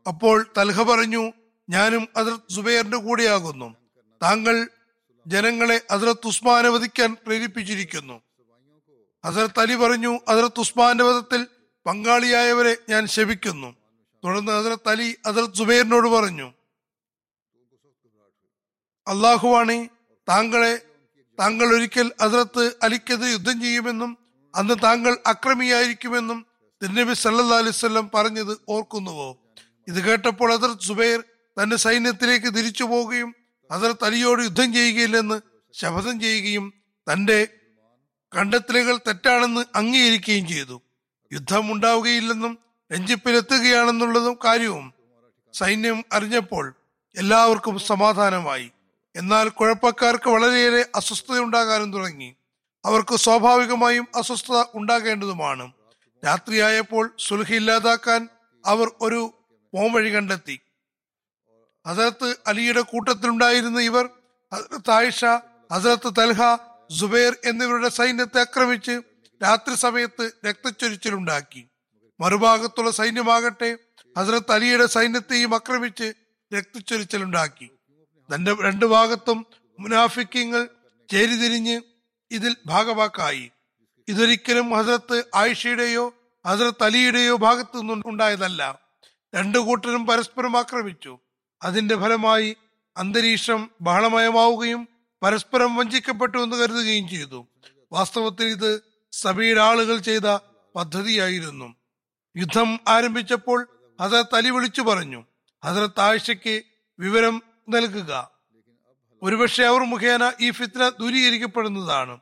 അപ്പോൾ 0.06 0.46
തൽഹ 0.58 0.82
പറഞ്ഞു 0.82 1.32
ഞാനും 1.70 2.08
അതിർ 2.16 2.38
സുബൈറിന്റെ 2.50 2.96
കൂടെയാകുന്നു. 2.96 3.76
താങ്കൾ 4.22 4.68
ജനങ്ങളെ 5.32 5.80
ഹസരത്ത് 5.92 6.26
ഉസ്മാനെ 6.26 6.68
വധിക്കാൻ 6.68 7.16
പ്രേരിപ്പിച്ചിരിക്കുന്നു. 7.26 8.22
ഹസരത്ത് 9.24 9.60
അലി 9.60 9.74
പറഞ്ഞു 9.74 10.12
ഹസരത്ത് 10.28 10.60
ഉസ്മാന്റെ 10.60 11.04
വധത്തിൽ 11.04 11.46
പങ്കാളിയായവരെ 11.86 12.76
ഞാൻ 12.88 13.06
ശപിക്കുന്നു. 13.06 13.76
തുടർന്ന് 14.24 14.52
ഹസരത്ത് 14.52 14.88
അലി 14.88 15.16
ഹസരത്ത് 15.26 15.54
സുബൈറിനോട് 15.54 16.08
പറഞ്ഞു 16.08 16.52
അള്ളാഹുവാണി 19.08 19.88
താങ്കളെ 20.28 20.72
താങ്കൾ 21.38 21.74
ഒരിക്കൽ 21.74 22.12
ഹസരത്ത് 22.22 22.76
അലിക്കെതിരെ 22.82 23.30
യുദ്ധം 23.30 23.60
ചെയ്യുമെന്നും 23.62 24.18
അന്ന് 24.54 24.74
താങ്കൾ 24.82 25.18
അക്രമിയായിരിക്കുമെന്നും 25.26 26.46
തിരുനബി 26.82 27.14
സല്ലാ 27.14 27.58
അലിസ്വല്ലം 27.58 28.10
പറഞ്ഞത് 28.14 28.60
ഓർക്കുന്നുവോ? 28.68 29.28
ഇത് 29.88 29.98
കേട്ടപ്പോൾ 30.04 30.48
ഹസരത്ത് 30.56 30.80
സുബൈർ 30.80 31.24
തന്റെ 31.56 31.76
സൈന്യത്തിലേക്ക് 31.76 32.54
തിരിച്ചു 32.56 32.84
പോവുകയും 32.84 33.30
ഹസരത്ത് 33.72 34.04
അലിയോട് 34.04 34.42
യുദ്ധം 34.42 34.74
ചെയ്യുകയില്ലെന്ന് 34.74 35.40
ശപഥം 35.72 36.20
ചെയ്യുകയും 36.20 36.72
തന്റെ 37.12 37.48
കണ്ടെത്തലുകൾ 38.36 38.96
തെറ്റാണെന്ന് 38.96 39.64
അംഗീകരിക്കുകയും 39.74 40.48
ചെയ്തു. 40.48 40.82
യുദ്ധം 41.32 41.72
ഉണ്ടാവുകയില്ലെന്നും 41.72 42.58
രഞ്ജിപ്പിലെത്തുകയാണെന്നുള്ളതും 42.92 44.38
കാര്യവും 44.44 44.94
സൈന്യം 45.54 46.04
അറിഞ്ഞപ്പോൾ 46.12 46.74
എല്ലാവർക്കും 47.16 47.78
സമാധാനമായി. 47.78 48.70
എന്നാൽ 49.16 49.48
കുഴപ്പക്കാർക്ക് 49.48 50.30
വളരെയേറെ 50.30 50.86
അസ്വസ്ഥത 50.94 51.38
ഉണ്ടാകാനും 51.38 51.92
തുടങ്ങി. 51.92 52.34
അവർക്ക് 52.84 53.16
സ്വാഭാവികമായും 53.16 54.08
അസ്വസ്ഥത 54.14 54.64
ഉണ്ടാകേണ്ടതുമാണ്. 54.74 55.72
രാത്രിയായപ്പോൾ 56.26 57.14
സുൽഹ 57.18 57.52
ഇല്ലാതാക്കാൻ 57.52 58.28
അവർ 58.66 58.90
ഒരു 59.00 59.34
പോംവഴി 59.74 60.14
കണ്ടെത്തി. 60.14 60.60
ഹസരത്ത് 61.88 62.36
അലിയുടെ 62.46 62.80
കൂട്ടത്തിലുണ്ടായിരുന്ന 62.80 63.80
ഇവർ 63.80 64.08
ഹസരത്ത് 64.54 64.90
ആയിഷ 64.90 65.24
ഹസരത്ത് 65.72 66.14
തൽഹ 66.18 66.40
സുബൈർ 67.00 67.36
എന്നിവരുടെ 67.44 67.88
സൈന്യത്തെ 67.88 68.40
ആക്രമിച്ച് 68.40 69.02
രാത്രി 69.42 69.74
സമയത്ത് 69.74 70.32
രക്തച്ചൊരിച്ചിലുണ്ടാക്കി. 70.46 71.68
മറുഭാഗത്തുള്ള 72.20 72.90
സൈന്യമാകട്ടെ 72.90 73.78
ഹസരത്ത് 74.18 74.52
അലിയുടെ 74.52 74.86
സൈന്യത്തെയും 74.86 75.54
ആക്രമിച്ച് 75.54 76.12
രക്തച്ചൊരിച്ചിലുണ്ടാക്കി. 76.54 77.70
തന്റെ 78.34 78.56
രണ്ടു 78.64 78.86
ഭാഗത്തും 78.86 79.46
മുനാഫിക്കങ്ങൾ 79.80 80.68
ചേരിതിരിഞ്ഞ് 81.10 81.80
ഇതിൽ 82.30 82.56
ഭാഗവാക്കായി. 82.66 83.50
ഇതൊരിക്കലും 84.08 84.70
ഹസരത്ത് 84.70 85.24
ആയിഷയുടെയോ 85.34 86.14
ഹസരത്ത് 86.46 86.84
അലിയുടെയോ 86.84 87.36
ഭാഗത്തു 87.36 87.78
നിന്നും 87.78 88.02
ഉണ്ടായതല്ല 88.06 88.78
രണ്ടു 89.34 89.58
കൂട്ടരും 89.58 90.06
പരസ്പരം 90.06 90.58
ആക്രമിച്ചു. 90.58 91.18
അതിന്റെ 91.62 91.96
ഫലമായി 91.96 92.56
അന്തരീക്ഷം 92.96 93.70
ബഹളമയമാവുകയും 93.80 94.88
പരസ്പരം 95.22 95.76
വഞ്ചിക്കപ്പെട്ടു 95.76 96.38
എന്ന് 96.38 96.56
കരുതുകയും 96.56 97.08
ചെയ്തു. 97.08 97.46
വാസ്തവത്തിൽ 97.92 98.46
ഇത് 98.46 98.82
സഭയുടെ 99.12 99.60
ആളുകൾ 99.60 99.96
ചെയ്ത 99.96 100.38
പദ്ധതിയായിരുന്നു. 100.76 101.74
യുദ്ധം 102.36 102.80
ആരംഭിച്ചപ്പോൾ 102.88 103.68
ഹസരത്ത് 104.00 104.36
അലി 104.36 104.50
വിളിച്ചു 104.50 104.82
പറഞ്ഞു 104.82 105.24
ഹസരത്ത് 105.64 106.00
ആയിഷയ്ക്ക് 106.00 106.62
വിവരം 106.98 107.42
നൽകുക. 107.68 108.30
ഒരുപക്ഷെ 109.22 109.64
അവർ 109.64 109.80
മുഖേന 109.80 110.32
ഈ 110.40 110.50
ഫിത്ന 110.50 110.88
ദൂരീകരിക്കപ്പെടുന്നതാണ്. 110.88 112.18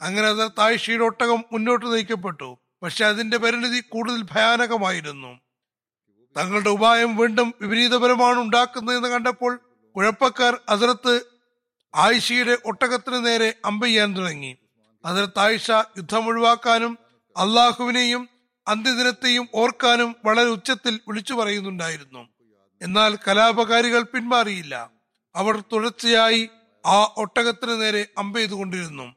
അങ്ങനെ 0.00 0.32
ഹസരത്ത് 0.32 0.60
ആയിഷയുടെ 0.60 1.04
ഒട്ടകം 1.04 1.44
മുന്നോട്ട് 1.52 1.92
നയിക്കപ്പെട്ടു. 1.92 2.58
പക്ഷെ 2.82 3.06
അതിന്റെ 3.06 3.36
പരിണിതി 3.36 3.80
കൂടുതൽ 3.80 4.22
ഭയാനകമായിരുന്നു. 4.22 5.40
തങ്ങളുടെ 6.36 6.70
ഉപായം 6.70 7.16
വീണ്ടും 7.16 7.54
വിപരീതപരമാണ് 7.60 8.38
ഉണ്ടാക്കുന്നതെന്ന് 8.38 9.08
കണ്ടപ്പോൾ 9.08 9.60
കുഴപ്പക്കാർ 9.96 10.58
അതിർത്ത് 10.68 11.20
ആയിഷയുടെ 11.94 12.58
ഒട്ടകത്തിന് 12.64 13.26
നേരെ 13.26 13.54
അമ്പെയ്യാൻ 13.64 14.16
തുടങ്ങി. 14.16 14.56
അതിർത്ത് 15.04 15.38
ആയിഷ 15.38 15.70
യുദ്ധം 15.70 16.26
ഒഴിവാക്കാനും 16.26 16.98
അള്ളാഹുവിനെയും 17.36 18.28
അന്ത്യദിനത്തെയും 18.68 19.48
ഓർക്കാനും 19.54 20.16
വളരെ 20.24 20.46
ഉച്ചത്തിൽ 20.46 21.00
വിളിച്ചു 21.08 21.34
പറയുന്നുണ്ടായിരുന്നു. 21.34 22.28
എന്നാൽ 22.82 23.18
കലാപകാരികൾ 23.28 24.02
പിന്മാറിയില്ല. 24.02 24.90
അവർ 25.34 25.60
തുടർച്ചയായി 25.60 26.50
ആ 26.86 27.14
ഒട്ടകത്തിന് 27.16 27.80
നേരെ 27.82 28.06
അമ്പെയ്തുകൊണ്ടിരുന്നു 28.18 29.14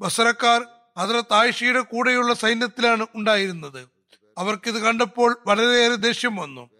ബസറക്കാർ 0.00 0.64
അതിർത്ത് 0.96 1.34
ആയിഷയുടെ 1.34 1.80
കൂടെയുള്ള 1.80 2.34
സൈന്യത്തിലാണ് 2.34 3.06
ഉണ്ടായിരുന്നത്. 3.14 3.95
അവർക്കിത് 4.38 4.82
കണ്ടപ്പോൾ 4.82 5.42
വളരെയേറെ 5.46 5.94
ദേഷ്യം 5.94 6.36
വന്നു. 6.36 6.70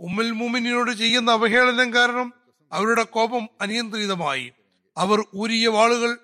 ഉമ്മുൽ 0.00 0.30
മുമിനിയോട് 0.30 0.90
ചെയ്യുന്ന 0.90 1.30
അവഹേളനം 1.30 1.94
കാരണം 1.94 2.32
അവരുടെ 2.72 3.02
കോപം 3.02 3.48
അനിയന്ത്രിതമായി. 3.60 4.52
അവർ 4.96 5.24
ഊരിയ 5.34 5.68
വാളുകൾ 5.68 6.18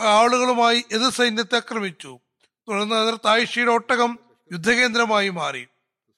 ആളുകളുമായി 0.00 0.84
എതിർ 0.92 1.10
സൈന്യത്തെ 1.10 1.56
ആക്രമിച്ചു. 1.56 2.18
തുടർന്ന് 2.68 2.94
അതിർ 2.94 3.18
താഴ്ചയുടെ 3.24 3.70
ഒട്ടകം 3.70 4.18
യുദ്ധകേന്ദ്രമായി 4.52 5.28
മാറി. 5.28 5.66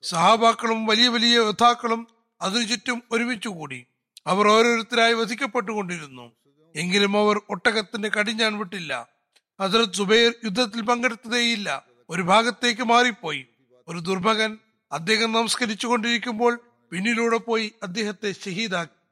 സഹാബാക്കളും 0.03 0.87
വലിയ 0.87 1.09
വലിയ 1.09 1.35
യോദ്ധാക്കളും 1.35 2.07
അതിനു 2.43 2.64
ചുറ്റും 2.64 3.03
ഒരുമിച്ചു 3.12 3.49
കൂടി. 3.49 3.87
അവർ 4.27 4.49
ഓരോരുത്തരായി 4.49 5.12
വധിക്കപ്പെട്ടുകൊണ്ടിരുന്നു. 5.12 6.33
എങ്കിലും 6.77 7.17
അവർ 7.17 7.40
ഒട്ടകത്തിന്റെ 7.51 8.09
കടിഞ്ഞാൻ 8.09 8.59
വിട്ടില്ല. 8.59 9.09
ഹസരത് 9.62 9.93
സുബൈർ 9.93 10.35
യുദ്ധത്തിൽ 10.45 10.83
പങ്കെടുത്തതേയില്ല. 10.83 11.85
ഒരു 12.11 12.23
ഭാഗത്തേക്ക് 12.23 12.83
മാറിപ്പോയി. 12.83 13.47
ഒരു 13.88 13.99
ദുർഭകൻ 13.99 14.59
അദ്ദേഹം 14.92 15.33
നമസ്കരിച്ചു 15.33 15.87
കൊണ്ടിരിക്കുമ്പോൾ 15.87 16.61
പിന്നിലൂടെ 16.92 17.37
പോയി 17.37 17.73
അദ്ദേഹത്തെ 17.83 18.33
ഷഹീദാക്കി 18.33 19.05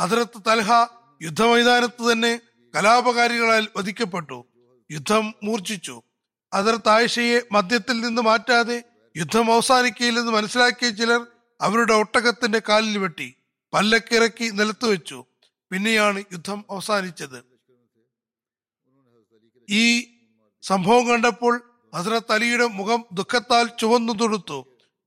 ഹദ്രത്ത് 0.00 0.42
തൽഹ 0.46 0.86
യുദ്ധമൈതാനത്ത് 1.22 2.12
തന്നെ 2.12 2.40
കലാപകാരികളാൽ 2.74 3.68
വധിക്കപ്പെട്ടു. 3.76 4.46
യുദ്ധം 4.90 5.34
മൂർച്ഛിച്ചു. 5.42 6.02
ഹസരത്ത് 6.54 6.88
ആയിഷയെ 6.88 7.40
മദ്യത്തിൽ 7.52 8.00
നിന്ന് 8.00 8.22
മാറ്റാതെ 8.22 8.84
യുദ്ധം 9.16 9.52
അവസാനിക്കില്ലെന്ന് 9.52 10.32
മനസ്സിലാക്കിയ 10.32 10.90
ചിലർ 10.90 11.26
അവരുടെ 11.60 11.92
ഒട്ടകത്തിന്റെ 11.92 12.62
കാലിൽ 12.68 12.98
വെട്ടി 12.98 13.34
പല്ലക്കിറക്കി 13.72 14.50
നിലത്ത് 14.50 14.86
വെച്ചു. 14.86 15.24
പിന്നെയാണ് 15.70 16.24
യുദ്ധം 16.32 16.64
അവസാനിച്ചത്. 16.70 17.44
ഈ 19.70 20.08
സംഭവം 20.62 21.08
കണ്ടപ്പോൾ 21.08 21.67
ഹസരത്ത് 21.98 22.32
അലിയുടെ 22.32 22.66
മുഖം 22.66 23.04
ദുഃഖത്താൽ 23.12 23.70
ചുവന്നു 23.78 24.12
തൊടുത്തു 24.12 24.66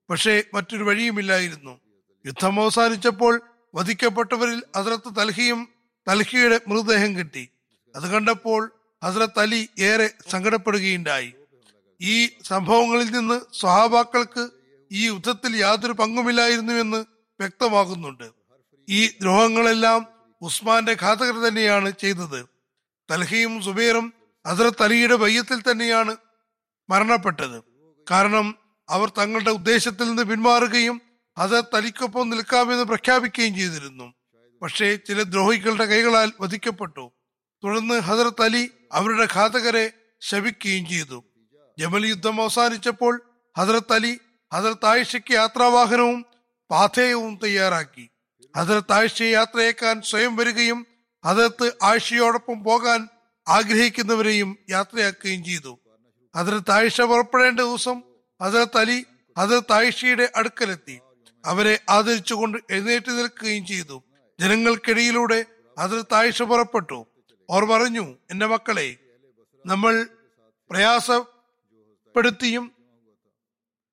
പക്ഷേ 0.10 0.44
മറ്റൊരു 0.54 0.84
വഴിയുമില്ലായിരുന്നു. 0.84 1.80
യുദ്ധം 2.26 2.62
അവസാനിച്ചപ്പോൾ 2.62 3.42
വധിക്കപ്പെട്ടവരിൽ 3.76 4.64
ഹസ്രത്ത് 4.78 5.16
തൽഹിയും 5.18 5.70
തൽഹിയുടെ 6.08 6.62
മൃതദേഹം 6.68 7.18
കിട്ടി. 7.18 7.48
അത് 7.96 8.04
കണ്ടപ്പോൾ 8.04 8.72
ഹസ്രത്ത് 9.04 9.40
അലി 9.40 9.70
ഏറെ 9.80 10.12
സങ്കടപ്പെടുകയുണ്ടായി. 10.30 11.34
ഈ 12.02 12.30
സംഭവങ്ങളിൽ 12.44 13.10
നിന്ന് 13.12 13.42
സ്വഹാബാക്കൾക്ക് 13.54 14.50
ഈ 14.92 15.06
യുദ്ധത്തിൽ 15.06 15.56
യാതൊരു 15.56 15.94
പങ്കുമില്ലായിരുന്നുവെന്ന് 15.94 17.06
വ്യക്തമാകുന്നുണ്ട്. 17.40 18.32
ഈ 18.90 19.08
ദ്രോഹങ്ങളെല്ലാം 19.08 20.08
ഉസ്മാന്റെ 20.42 20.98
ഘാതകർ 21.02 21.48
തന്നെയാണ് 21.48 21.92
ചെയ്തത്. 22.00 22.46
തൽഹിയും 23.12 23.62
സുബൈറും 23.64 24.14
ഹസ്രത്ത് 24.48 24.84
അലിയുടെ 24.84 25.16
ബയ്യത്തിൽ 25.16 25.62
തന്നെയാണ് 25.62 26.16
മരണപ്പെട്ടത്. 26.92 27.64
കാരണം 28.12 28.56
അവർ 28.90 29.12
തങ്ങളുടെ 29.18 29.52
ഉദ്ദേശത്തിൽ 29.52 30.08
നിന്ന് 30.08 30.24
പിന്മാറുകയും 30.24 31.02
അത് 31.38 31.64
തലിക്കൊപ്പം 31.64 32.30
നിൽക്കാമെന്ന് 32.30 32.84
പ്രഖ്യാപിക്കുകയും 32.84 33.56
ചെയ്തിരുന്നു. 33.56 34.14
പക്ഷേ 34.62 34.96
ചില 34.96 35.22
ദ്രോഹികളുടെ 35.22 35.86
കൈകളാൽ 35.86 36.32
വധിക്കപ്പെട്ടു. 36.42 37.12
തുടർന്ന് 37.64 38.00
ഹസരത്ത് 38.00 38.44
അലി 38.44 38.72
അവരുടെ 38.92 39.28
ഘാതകരെ 39.36 39.92
ശപിക്കുകയും 40.22 40.86
ചെയ്തു. 40.90 41.24
ജമൽ 41.80 42.06
യുദ്ധം 42.06 42.42
അവസാനിച്ചപ്പോൾ 42.42 43.22
ഹസരത്ത് 43.58 43.94
അലി 43.94 44.20
ഹസരത്ത് 44.54 44.86
ആയിഷയ്ക്ക് 44.86 45.34
യാത്രാവാഹനവും 45.34 46.26
പാഥേയവും 46.72 47.40
തയ്യാറാക്കി. 47.44 48.10
ഹസരത്ത് 48.58 48.94
ആയിഷയെ 48.94 49.32
യാത്രയേക്കാൻ 49.32 50.02
സ്വയം 50.02 50.36
വരികയും 50.36 50.88
ഹസരത്ത് 51.26 51.72
ആയിഷയോടൊപ്പം 51.84 52.64
പോകാൻ 52.64 53.08
ആഗ്രഹിക്കുന്നവരെയും 53.48 54.58
യാത്രയാക്കുകയും 54.70 55.44
ചെയ്തു. 55.44 55.80
ഹസരത്ത് 56.36 56.72
ആയിഷ 56.72 57.02
പുറപ്പെടേണ്ട 57.02 57.60
ദിവസം 57.60 58.04
അതിർത്ത് 58.42 58.78
അലി 58.78 59.06
അതിർത്ത് 59.38 59.72
ആയിഷയുടെ 59.72 60.32
അടുക്കലെത്തി. 60.36 61.00
അവരെ 61.46 61.80
ആദരിച്ചുകൊണ്ട് 61.90 62.58
എഴുന്നേറ്റ് 62.72 63.12
നിൽക്കുകയും 63.12 63.66
ചെയ്തു. 63.66 64.04
ജനങ്ങൾക്കിടയിലൂടെ 64.40 65.46
അതിർത്ത് 65.78 66.14
ആയിഷ 66.14 66.42
പുറപ്പെട്ടു. 66.42 67.06
അവർ 67.50 67.66
പറഞ്ഞു 67.66 68.16
എന്റെ 68.32 68.46
മക്കളെ 68.46 68.98
നമ്മൾ 69.66 70.08
പ്രയാസപ്പെടുത്തിയും 70.70 72.72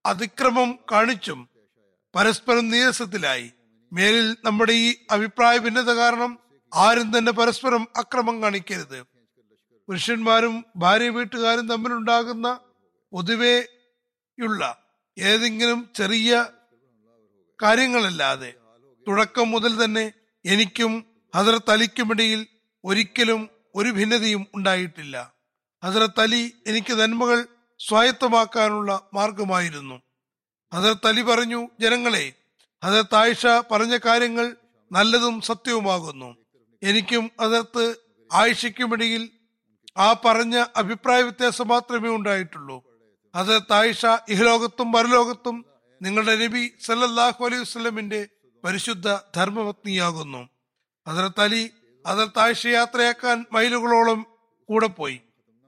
അതിക്രമം 0.07 0.79
കാണിച്ചും 0.93 1.49
പരസ്പരം 2.15 2.69
നീരസത്തിലായി. 2.69 3.53
മേലിൽ 3.93 4.37
നമ്മുടെ 4.45 4.73
ഈ 4.73 4.97
അഭിപ്രായ 5.11 5.59
ഭിന്നത 5.59 5.93
കാരണം 5.93 6.39
ആരും 6.75 7.19
തന്നെ 7.19 7.33
പരസ്പരം 7.33 7.89
അക്രമം 7.97 8.43
കാണിക്കരുത്. 8.43 9.18
പുരുഷന്മാരും 9.89 10.65
ഭാര്യ 10.77 11.09
വീട്ടുകാരും 11.09 11.69
തമ്മിലുണ്ടാകുന്ന 11.69 12.61
പൊതുവെയുള്ള 13.13 14.79
ഏതെങ്കിലും 15.19 15.91
ചെറിയ 15.97 16.47
കാര്യങ്ങളല്ലാതെ 17.63 18.55
തുടക്കം 19.09 19.51
മുതൽ 19.51 19.85
തന്നെ 19.85 20.13
എനിക്കും 20.45 21.05
ഹസരത്ത് 21.37 21.71
അലിക്കുമിടയിൽ 21.71 22.47
ഒരിക്കലും 22.85 23.49
ഒരു 23.75 23.89
ഭിന്നതയും 23.89 24.47
ഉണ്ടായിട്ടില്ല. 24.55 25.33
ഹസരത്ത് 25.85 26.21
അലി 26.21 26.53
എനിക്ക് 26.67 26.93
നന്മകൾ 26.93 27.47
സ്വായത്തമാക്കാനുള്ള 27.79 29.09
മാർഗമായിരുന്നു. 29.15 30.03
ഹസരത്ത് 30.75 31.07
അലി 31.07 31.23
പറഞ്ഞു 31.23 31.69
ജനങ്ങളെ 31.81 32.33
ഹസരത്ത് 32.85 33.15
ആയിഷ 33.15 33.47
പറഞ്ഞ 33.47 33.97
കാര്യങ്ങൾ 33.97 34.57
നല്ലതും 34.93 35.41
സത്യവുമാകുന്നു. 35.41 36.37
എനിക്കും 36.83 37.31
ഹസരത്ത് 37.41 37.97
ആയിഷയ്ക്കുമിടയിൽ 38.33 39.38
ആ 39.99 40.13
പറഞ്ഞ 40.25 40.65
അഭിപ്രായ 40.77 41.23
വ്യത്യാസം 41.23 41.69
മാത്രമേ 41.69 42.09
ഉണ്ടായിട്ടുള്ളൂ. 42.09 42.85
അത് 43.35 43.63
തായിഷ 43.71 44.07
ഇഹലോകത്തും 44.07 44.93
പരലോകത്തും 44.93 45.65
നിങ്ങളുടെ 46.03 46.37
നബി 46.37 46.73
സല്ലല്ലാഹു 46.85 47.45
അലൈഹി 47.45 47.61
വസ്ലമിന്റെ 47.61 48.29
പരിശുദ്ധ 48.65 49.19
ധർമ്മപത്നിയാകുന്നു. 49.37 50.49
ഹസരത്ത് 51.09 51.41
അലി 51.41 51.71
ഹസരത്ത് 52.07 52.39
ആയിഷ 52.39 52.67
യാത്രയാക്കാൻ 52.67 53.45
മൈലുകളോളം 53.53 54.27
കൂടെ 54.69 54.87
പോയി. 54.87 55.21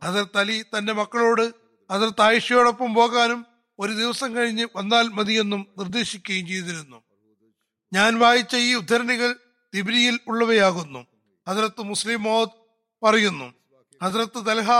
ഹസരത്ത് 0.04 0.38
അലി 0.38 0.62
തന്റെ 0.62 0.92
മക്കളോട് 0.92 1.54
ഹസരത്ത് 1.92 2.22
ആയിഷയോടൊപ്പം 2.22 2.94
പോകാനും 2.94 3.46
ഒരു 3.78 3.92
ദിവസം 3.92 4.36
കഴിഞ്ഞ് 4.36 4.66
വന്നാൽ 4.76 5.08
മതിയെന്നും 5.08 5.66
നിർദ്ദേശിക്കുകയും 5.78 6.46
ചെയ്തിരുന്നു. 6.46 7.02
ഞാൻ 7.92 8.18
വായിച്ച 8.18 8.56
ഈ 8.56 8.74
ഉദ്ധരണികൾ 8.74 9.36
തിബിരിയിൽ 9.74 10.20
ഉള്ളവയാകുന്നു. 10.28 11.06
ഹസരത്ത് 11.48 11.82
മുസ്ലിം 11.82 12.22
മോദ് 12.22 12.50
പറയുന്നു 13.04 13.59
ഹസരത്ത് 14.02 14.46
തൽഹ 14.46 14.70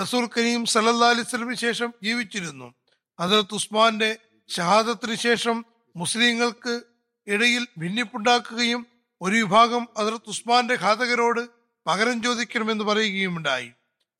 റസൂൽ 0.00 0.28
കരീം 0.36 0.66
സല്ലാ 0.66 1.08
അലിസ്ലമിന് 1.08 1.56
ശേഷം 1.56 1.94
ജീവിച്ചിരുന്നു. 2.02 2.74
ഹസ്രത്ത് 3.20 3.54
ഉസ്മാന്റെ 3.54 4.16
ഷഹാദത്തിന് 4.48 5.14
ശേഷം 5.14 5.64
മുസ്ലിങ്ങൾക്ക് 5.96 6.80
ഇടയിൽ 7.26 7.66
ഭിന്നിപ്പുണ്ടാക്കുകയും 7.78 8.86
ഒരു 9.20 9.36
വിഭാഗം 9.36 9.88
ഹസ്രത്ത് 9.98 10.28
ഉസ്മാന്റെ 10.28 10.74
ഘാതകരോട് 10.74 11.48
പകരം 11.86 12.22
ചോദിക്കണമെന്ന് 12.22 12.84
പറയുകയുമുണ്ടായി. 12.84 13.70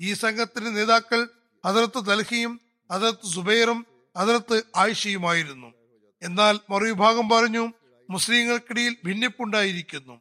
ഈ 0.01 0.13
സംഘത്തിന്റെ 0.13 0.71
നേതാക്കൾ 0.71 1.29
ഹസ്രത്ത് 1.67 2.07
തൽഹിയും 2.07 2.61
ഹസ്രത്ത് 2.93 3.27
സുബൈറും 3.27 3.87
ഹസ്രത്ത് 4.19 4.63
ആയിഷയുമായിരുന്നു. 4.77 5.73
എന്നാൽ 6.23 6.59
മറുവിഭാഗം 6.71 7.29
പറഞ്ഞു 7.29 7.73
മുസ്ലിങ്ങൾക്കിടയിൽ 8.11 8.97
ഭിന്നിപ്പുണ്ടായിരിക്കുന്നു. 9.05 10.21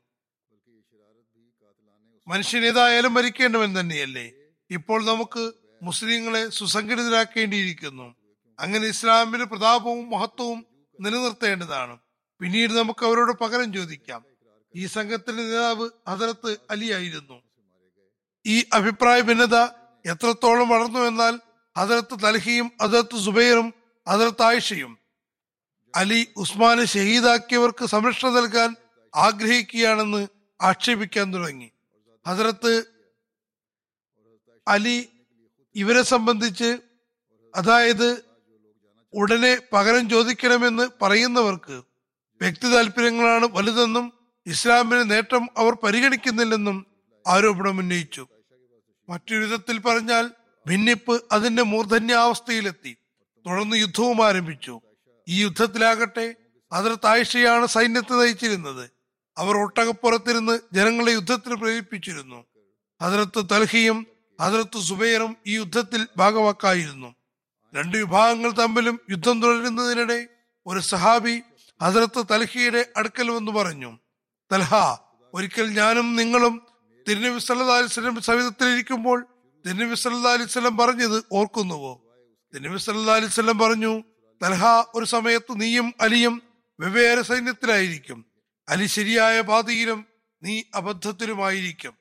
മനുഷ്യനേതായാലും 2.27 3.13
മരിക്കേണ്ടവൻ 3.13 3.79
തന്നെയല്ലേ? 3.79 4.31
ഇപ്പോൾ 4.69 5.05
നമുക്ക് 5.05 5.51
മുസ്ലിങ്ങളെ 5.81 6.49
സുസംഘടിതരാക്കേണ്ടിയിരിക്കുന്നു. 6.49 8.15
അങ്ങനെ 8.59 8.87
ഇസ്ലാമിന്റെ 8.87 9.45
പ്രതാപവും 9.45 10.09
മഹത്വവും 10.09 10.65
നിലനിർത്തേണ്ടതാണ്. 11.01 11.97
പിന്നീട് 12.41 12.73
നമുക്ക് 12.73 13.05
അവരോട് 13.05 13.31
പകരം 13.31 13.73
ചോദിക്കാം. 13.73 14.25
ഈ 14.75 14.85
സംഘത്തിന്റെ 14.85 15.43
നേതാവ് 15.43 15.89
ഹസരത്ത് 16.09 16.57
അലിയായിരുന്നു 16.69 17.41
ഈ 18.45 18.65
അഭിപ്രായ 18.73 19.21
ഭിന്നത 19.21 19.55
എത്രത്തോളം 20.05 20.69
വളർന്നു 20.69 20.99
എന്നാൽ 20.99 21.39
ഹസരത്ത് 21.77 22.23
തൽഹിയും 22.23 22.71
ഹസരത്ത് 22.81 23.23
സുബൈറും 23.25 23.73
ഹസരത്ത് 24.09 24.43
ആയിഷയും 24.43 24.97
അലി 25.95 26.27
ഉസ്മാനെ 26.37 26.85
ഷഹീദാക്കിയവർക്ക് 26.85 27.85
സംരക്ഷണം 27.85 28.35
നൽകാൻ 28.35 28.75
ആഗ്രഹിക്കുകയാണെന്ന് 29.15 30.27
ആക്ഷേപിക്കാൻ 30.61 31.33
തുടങ്ങി. 31.33 31.71
ഹസരത്ത് 32.27 32.85
അലി 34.67 35.09
ഇവരെ 35.75 36.01
സംബന്ധിച്ച് 36.01 36.77
അതായത് 37.55 38.23
ഉടനെ 39.13 39.61
പകരം 39.73 40.09
ചോദിക്കണമെന്ന് 40.09 40.89
പറയുന്നവർക്ക് 41.01 41.83
വ്യക്തി 42.41 42.67
താല്പര്യങ്ങളാണ് 42.67 43.45
വലുതെന്നും 43.45 44.13
ഇസ്ലാമിന് 44.47 45.11
നേട്ടം 45.11 45.49
അവർ 45.57 45.73
പരിഗണിക്കുന്നില്ലെന്നും 45.73 46.85
ആരോപണം 47.27 47.77
ഉന്നയിച്ചു. 47.79 48.27
മറ്റൊരു 49.09 49.39
വിധത്തിൽ 49.39 49.79
പറഞ്ഞാൽ 49.79 50.31
ഭിന്നിപ്പ് 50.67 51.23
അതിന്റെ 51.31 51.63
മൂർധന്യാവസ്ഥയിലെത്തി. 51.63 52.97
തുടർന്ന് 53.45 53.75
യുദ്ധവും 53.75 54.25
ആരംഭിച്ചു. 54.25 54.81
ഈ 55.27 55.43
യുദ്ധത്തിലാകട്ടെ 55.43 56.35
അതിർത്ത് 56.71 57.07
ആയിഷയാണ് 57.07 57.65
സൈന്യത്തെ 57.65 58.13
നയിച്ചിരുന്നത്. 58.13 58.92
അവർ 59.37 59.57
ഒട്ടകപ്പുറത്തിരുന്ന് 59.57 60.59
ജനങ്ങളെ 60.73 61.11
യുദ്ധത്തിന് 61.11 61.55
പ്രേരിപ്പിച്ചിരുന്നു. 61.55 62.45
ഹജറത്ത് 63.01 63.41
തൽഹിയും 63.51 64.07
ഹജറത്ത് 64.41 64.79
സുബൈറും 64.89 65.35
ഈ 65.47 65.55
യുദ്ധത്തിൽ 65.55 66.07
ഭാഗവാക്കായിരുന്നു. 66.17 67.15
രണ്ട് 67.73 67.97
വിഭാഗങ്ങൾ 67.97 68.51
തമ്മിലും 68.51 68.99
യുദ്ധം 69.09 69.41
തുടരുന്നതിനിടെ 69.41 70.27
ഒരു 70.67 70.79
സഹാബി 70.79 71.41
ഹജറത്ത് 71.81 72.21
തൽഹിയുടെ 72.31 72.85
അടുക്കൽ 72.97 73.31
വന്ന് 73.31 73.51
പറഞ്ഞു 73.51 73.91
തൽഹ 74.51 74.73
ഒരിക്കൽ 75.33 75.67
ഞാനും 75.73 76.15
നിങ്ങളും 76.15 76.61
തിരുനബി 77.07 77.35
വസല്ലം 77.35 78.21
സവിധത്തിലിരിക്കുമ്പോൾ 78.21 79.19
തിരുനബി 79.65 79.95
സല്ലല്ലാഹു 79.95 80.35
അലൈഹി 80.35 80.49
വസല്ലം 80.49 80.77
പറഞ്ഞത് 80.77 81.23
ഓർക്കുന്നുവോ? 81.31 81.93
തിരുനബി 82.53 82.77
സല്ലല്ലാഹു 82.77 83.17
അലൈഹി 83.17 83.31
വസല്ലം 83.31 83.57
പറഞ്ഞു 83.59 84.03
തൽഹ 84.41 84.63
ഒരു 84.95 85.05
സമയത്ത് 85.05 85.61
നീയും 85.61 85.93
അലിയും 86.01 86.41
വെവ്വേറെ 86.79 87.21
സൈന്യത്തിലായിരിക്കും. 87.21 88.32
അലി 88.69 88.85
ശരിയായ 88.85 89.41
പാതയിലും 89.41 90.05
നീ 90.43 90.63
അബദ്ധത്തിലുമായിരിക്കും. 90.75 91.97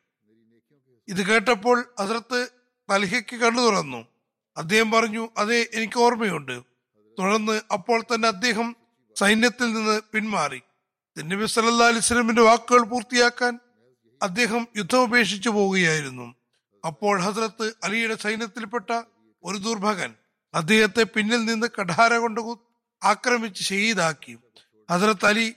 ഇത് 1.09 1.27
കേട്ടപ്പോൾ 1.27 1.94
അതിർത്ത് 1.98 2.48
തൽഹയ്ക്ക് 2.90 3.37
കണ്ണു 3.37 3.62
തുറന്നു. 3.62 4.07
അദ്ദേഹം 4.57 4.90
പറഞ്ഞു 4.90 5.29
അതെ 5.37 5.68
എനിക്ക് 5.75 5.98
ഓർമ്മയുണ്ട്. 5.98 6.62
തുടർന്ന് 7.18 7.61
അപ്പോൾ 7.72 8.03
തന്നെ 8.03 8.29
അദ്ദേഹം 8.29 8.77
സൈന്യത്തിൽ 9.18 9.72
നിന്ന് 9.72 10.01
പിന്മാറി. 10.12 10.62
നബി 11.18 11.46
സല്ലാ 11.46 11.87
അലിസ്ലമിന്റെ 11.87 12.42
വാക്കുകൾ 12.42 12.83
പൂർത്തിയാക്കാൻ 12.83 13.59
അദ്ദേഹം 14.22 14.68
യുദ്ധം 14.77 15.03
ഉപേക്ഷിച്ചു 15.03 15.51
പോവുകയായിരുന്നു. 15.51 16.35
അപ്പോൾ 16.87 17.20
ഹസ്രത്ത് 17.20 17.72
അലിയുടെ 17.85 18.14
സൈന്യത്തിൽപ്പെട്ട 18.14 19.03
ഒരു 19.44 19.57
ദുർഭകൻ 19.57 20.14
അദ്ദേഹത്തെ 20.55 21.03
പിന്നിൽ 21.03 21.44
നിന്ന് 21.44 21.66
കഠാര 21.66 22.16
കൊണ്ട് 22.16 22.40
ആക്രമിച്ച് 23.05 23.64
ഷഹീദാക്കി 23.64 24.38
ഹസ്രത്ത് 24.90 25.27
അലി 25.27 25.55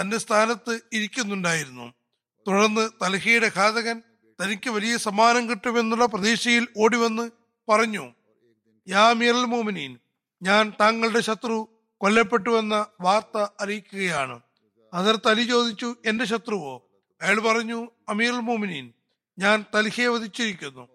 തന്റെ 0.00 0.18
സ്ഥാനത്ത് 0.18 0.80
ഇരിക്കുന്നുണ്ടായിരുന്നു. 0.92 1.94
തുടർന്ന് 2.48 2.90
തലഹിയുടെ 3.02 3.50
ഘാതകൻ 3.56 4.02
തനിക്ക് 4.42 4.70
വലിയ 4.70 4.96
സമ്മാനം 4.96 5.50
കിട്ടുമെന്നുള്ള 5.50 6.06
പ്രതീക്ഷയിൽ 6.06 6.68
ഓടിവന്ന് 6.78 7.30
പറഞ്ഞു 7.68 8.14
യാ 8.88 9.12
മീറൽ 9.12 9.44
മോമിനീൻ 9.44 9.98
ഞാൻ 10.42 10.72
താങ്കളുടെ 10.80 11.20
ശത്രു 11.20 11.68
കൊല്ലപ്പെട്ടുവെന്ന 11.98 12.86
വാർത്ത 13.00 13.46
അറിയിക്കുകയാണ്. 13.60 14.40
അതർ 14.94 15.16
തലി 15.26 15.42
ചോദിച്ചു 15.42 15.94
എന്റെ 16.06 16.24
ശത്രുവോ? 16.24 16.90
അയാൾ 17.22 17.40
പറഞ്ഞു 17.40 17.88
അമീറുൽ 18.08 18.40
മോമിനീൻ 18.40 18.92
ഞാൻ 19.38 19.64
തൽഹയെ 19.74 20.06
വധിച്ചിരിക്കുന്നു. 20.06 20.88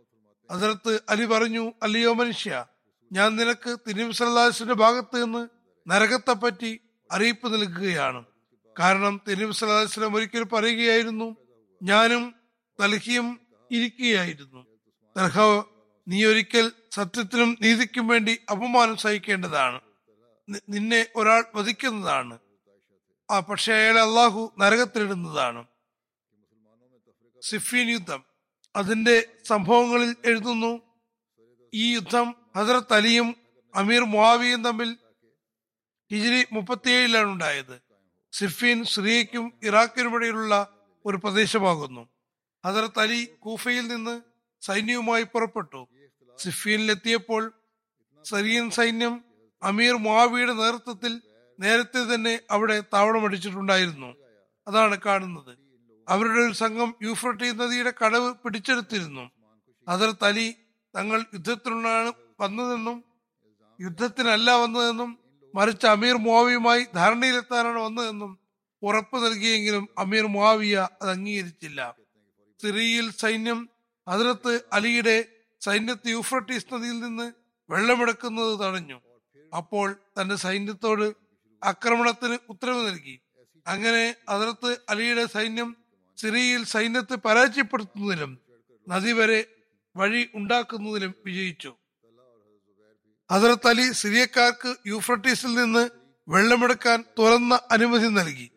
അതിർത്ത് 0.51 0.99
അലി 1.09 1.25
പറഞ്ഞു 1.25 1.73
അല്ലയോ 1.83 2.13
മനുഷ്യ 2.13 2.65
ഞാൻ 3.11 3.35
നിനക്ക് 3.35 3.77
തിരുനബി 3.87 4.11
സല്ലാസിന്റെ 4.11 4.73
ഭാഗത്ത് 4.73 5.25
നിന്ന് 5.25 5.47
നരകത്തെപ്പറ്റി 5.89 6.79
അറിയിപ്പ് 7.11 7.53
നൽകുകയാണ്. 7.53 8.23
കാരണം 8.79 9.21
തെരുവ് 9.27 9.51
സലാസ്ലം 9.51 10.15
ഒരിക്കൽ 10.15 10.43
പറയുകയായിരുന്നു 10.43 11.35
ഞാനും 11.83 12.35
തൽഹിയും 12.81 13.39
ഇരിക്കുകയായിരുന്നു. 13.71 14.65
തൽഹ 15.17 15.39
നീ 16.07 16.25
ഒരിക്കൽ 16.25 16.71
സത്യത്തിനും 16.91 17.57
നീതിക്കും 17.61 18.07
വേണ്ടി 18.07 18.39
അപമാനം 18.51 18.97
സഹിക്കേണ്ടതാണ്. 18.97 19.81
നിന്നെ 20.69 21.05
ഒരാൾ 21.15 21.43
വധിക്കുന്നതാണ്. 21.55 22.39
ആ 23.31 23.39
പക്ഷേ 23.39 23.73
അയാളെ 23.73 24.01
അള്ളാഹു 24.01 24.53
നരകത്തിലിടുന്നതാണ്. 24.59 25.65
സിഫീൻ 27.41 27.89
യുദ്ധം. 27.89 28.23
അതിന്റെ 28.75 29.27
സംഭവങ്ങളിൽ 29.45 30.15
എഴുതുന്നു 30.25 30.81
ഈ 31.73 31.93
യുദ്ധം 31.93 32.35
ഹസരത്ത് 32.57 32.93
അലിയും 32.93 33.35
അമീർ 33.75 34.01
മുവാവിയും 34.01 34.63
തമ്മിൽ 34.63 34.97
ഹിജിരി 36.11 36.45
മുപ്പത്തിയേഴിലാണ് 36.51 37.27
ഉണ്ടായത്. 37.27 37.90
സിഫീൻ 38.31 38.83
സിറിയയ്ക്കും 38.83 39.53
ഇറാഖിനുമിടയിലുള്ള 39.63 40.67
ഒരു 41.05 41.17
പ്രദേശമാകുന്നു. 41.17 42.09
ഹസരത്ത് 42.65 42.99
അലി 42.99 43.29
കൂഫയിൽ 43.39 43.87
നിന്ന് 43.87 44.21
സൈന്യവുമായി 44.61 45.23
പുറപ്പെട്ടു. 45.23 45.87
സിഫീനിലെത്തിയപ്പോൾ 46.37 47.53
സിറിയൻ 48.23 48.69
സൈന്യം 48.69 49.23
അമീർ 49.63 49.93
മാവിയുടെ 49.97 50.53
നേതൃത്വത്തിൽ 50.53 51.21
നേരത്തെ 51.59 52.15
തന്നെ 52.15 52.39
അവിടെ 52.51 52.79
താവളമടിച്ചിട്ടുണ്ടായിരുന്നു. 52.79 54.15
അതാണ് 54.67 55.01
കാണുന്നത്. 55.01 55.57
അവരുടെ 56.09 56.39
ഒരു 56.39 56.53
സംഘം 56.53 56.95
യൂഫ്രട്ടീസ് 57.01 57.59
നദിയുടെ 57.59 57.93
കടവ് 58.05 58.33
പിടിച്ചെടുത്തിരുന്നു. 58.33 59.31
ഹസരത്ത് 59.89 60.25
അലി 60.25 60.55
തങ്ങൾ 60.95 61.25
യുദ്ധത്തിനുണ്ടാണ് 61.33 62.13
വന്നതെന്നും 62.39 63.03
യുദ്ധത്തിനല്ല 63.81 64.63
വന്നതെന്നും 64.63 65.20
മറിച്ച് 65.55 65.87
അമീർ 65.87 66.15
മുവാവിയുമായി 66.15 66.85
ധാരണയിലെത്താനാണ് 66.95 67.79
വന്നതെന്നും 67.79 68.39
ഉറപ്പ് 68.83 69.25
നൽകിയെങ്കിലും 69.25 69.89
അമീർ 69.97 70.25
മുവാവിയ 70.25 70.87
അത് 71.01 71.09
അംഗീകരിച്ചില്ല. 71.09 71.95
സിറിയയിൽ 72.61 73.11
സൈന്യം 73.11 73.69
അതിലത്ത് 74.07 74.61
അലിയുടെ 74.73 75.25
സൈന്യത്തെ 75.61 76.09
യൂഫ്രട്ടീസ് 76.09 76.73
നദിയിൽ 76.73 76.99
നിന്ന് 76.99 77.33
വെള്ളമെടുക്കുന്നത് 77.69 78.59
തടഞ്ഞു. 78.59 79.01
അപ്പോൾ 79.57 79.95
തന്റെ 80.17 80.35
സൈന്യത്തോട് 80.35 81.13
ആക്രമണത്തിന് 81.63 82.37
ഉത്തരവ് 82.49 82.87
നൽകി. 82.87 83.21
അങ്ങനെ 83.67 84.15
അതിലത്ത് 84.29 84.77
അലിയുടെ 84.89 85.25
സൈന്യം 85.25 85.77
സിറിയയിൽ 86.17 86.63
സൈന്യത്തെ 86.63 87.15
പരാജയപ്പെടുത്തുന്നതിലും 87.15 88.39
നദി 88.87 89.11
വരെ 89.11 89.45
വഴി 89.95 90.29
ഉണ്ടാക്കുന്നതിലും 90.35 91.15
വിജയിച്ചു. 91.25 91.71
ഹസരത്ത് 93.31 93.67
അലി 93.67 93.91
സിറിയക്കാർക്ക് 93.91 94.75
യൂഫ്രട്ടീസിൽ 94.87 95.53
നിന്ന് 95.53 95.89
വെള്ളമെടുക്കാൻ 96.27 97.03
തുറന്ന 97.19 97.59
അനുമതി 97.71 98.07
നൽകി. 98.07 98.51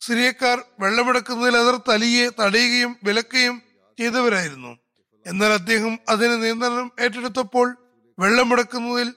സിറിയക്കാർ 0.00 0.64
വെള്ളമെടുക്കുന്നതിൽ 0.80 1.56
ഹസരത്ത് 1.56 1.90
അലിയെ 1.90 2.28
തടയുകയും 2.28 2.96
വിലക്കുകയും 3.04 3.62
ചെയ്തവരായിരുന്നു. 3.98 4.78
എന്നാൽ 5.26 5.52
അദ്ദേഹം 5.52 5.98
അതിന് 6.08 6.42
നിയന്ത്രണം 6.42 6.92
ഏറ്റെടുത്തപ്പോൾ 7.00 7.76
വെള്ളമെടുക്കുന്നതിൽ 8.18 9.14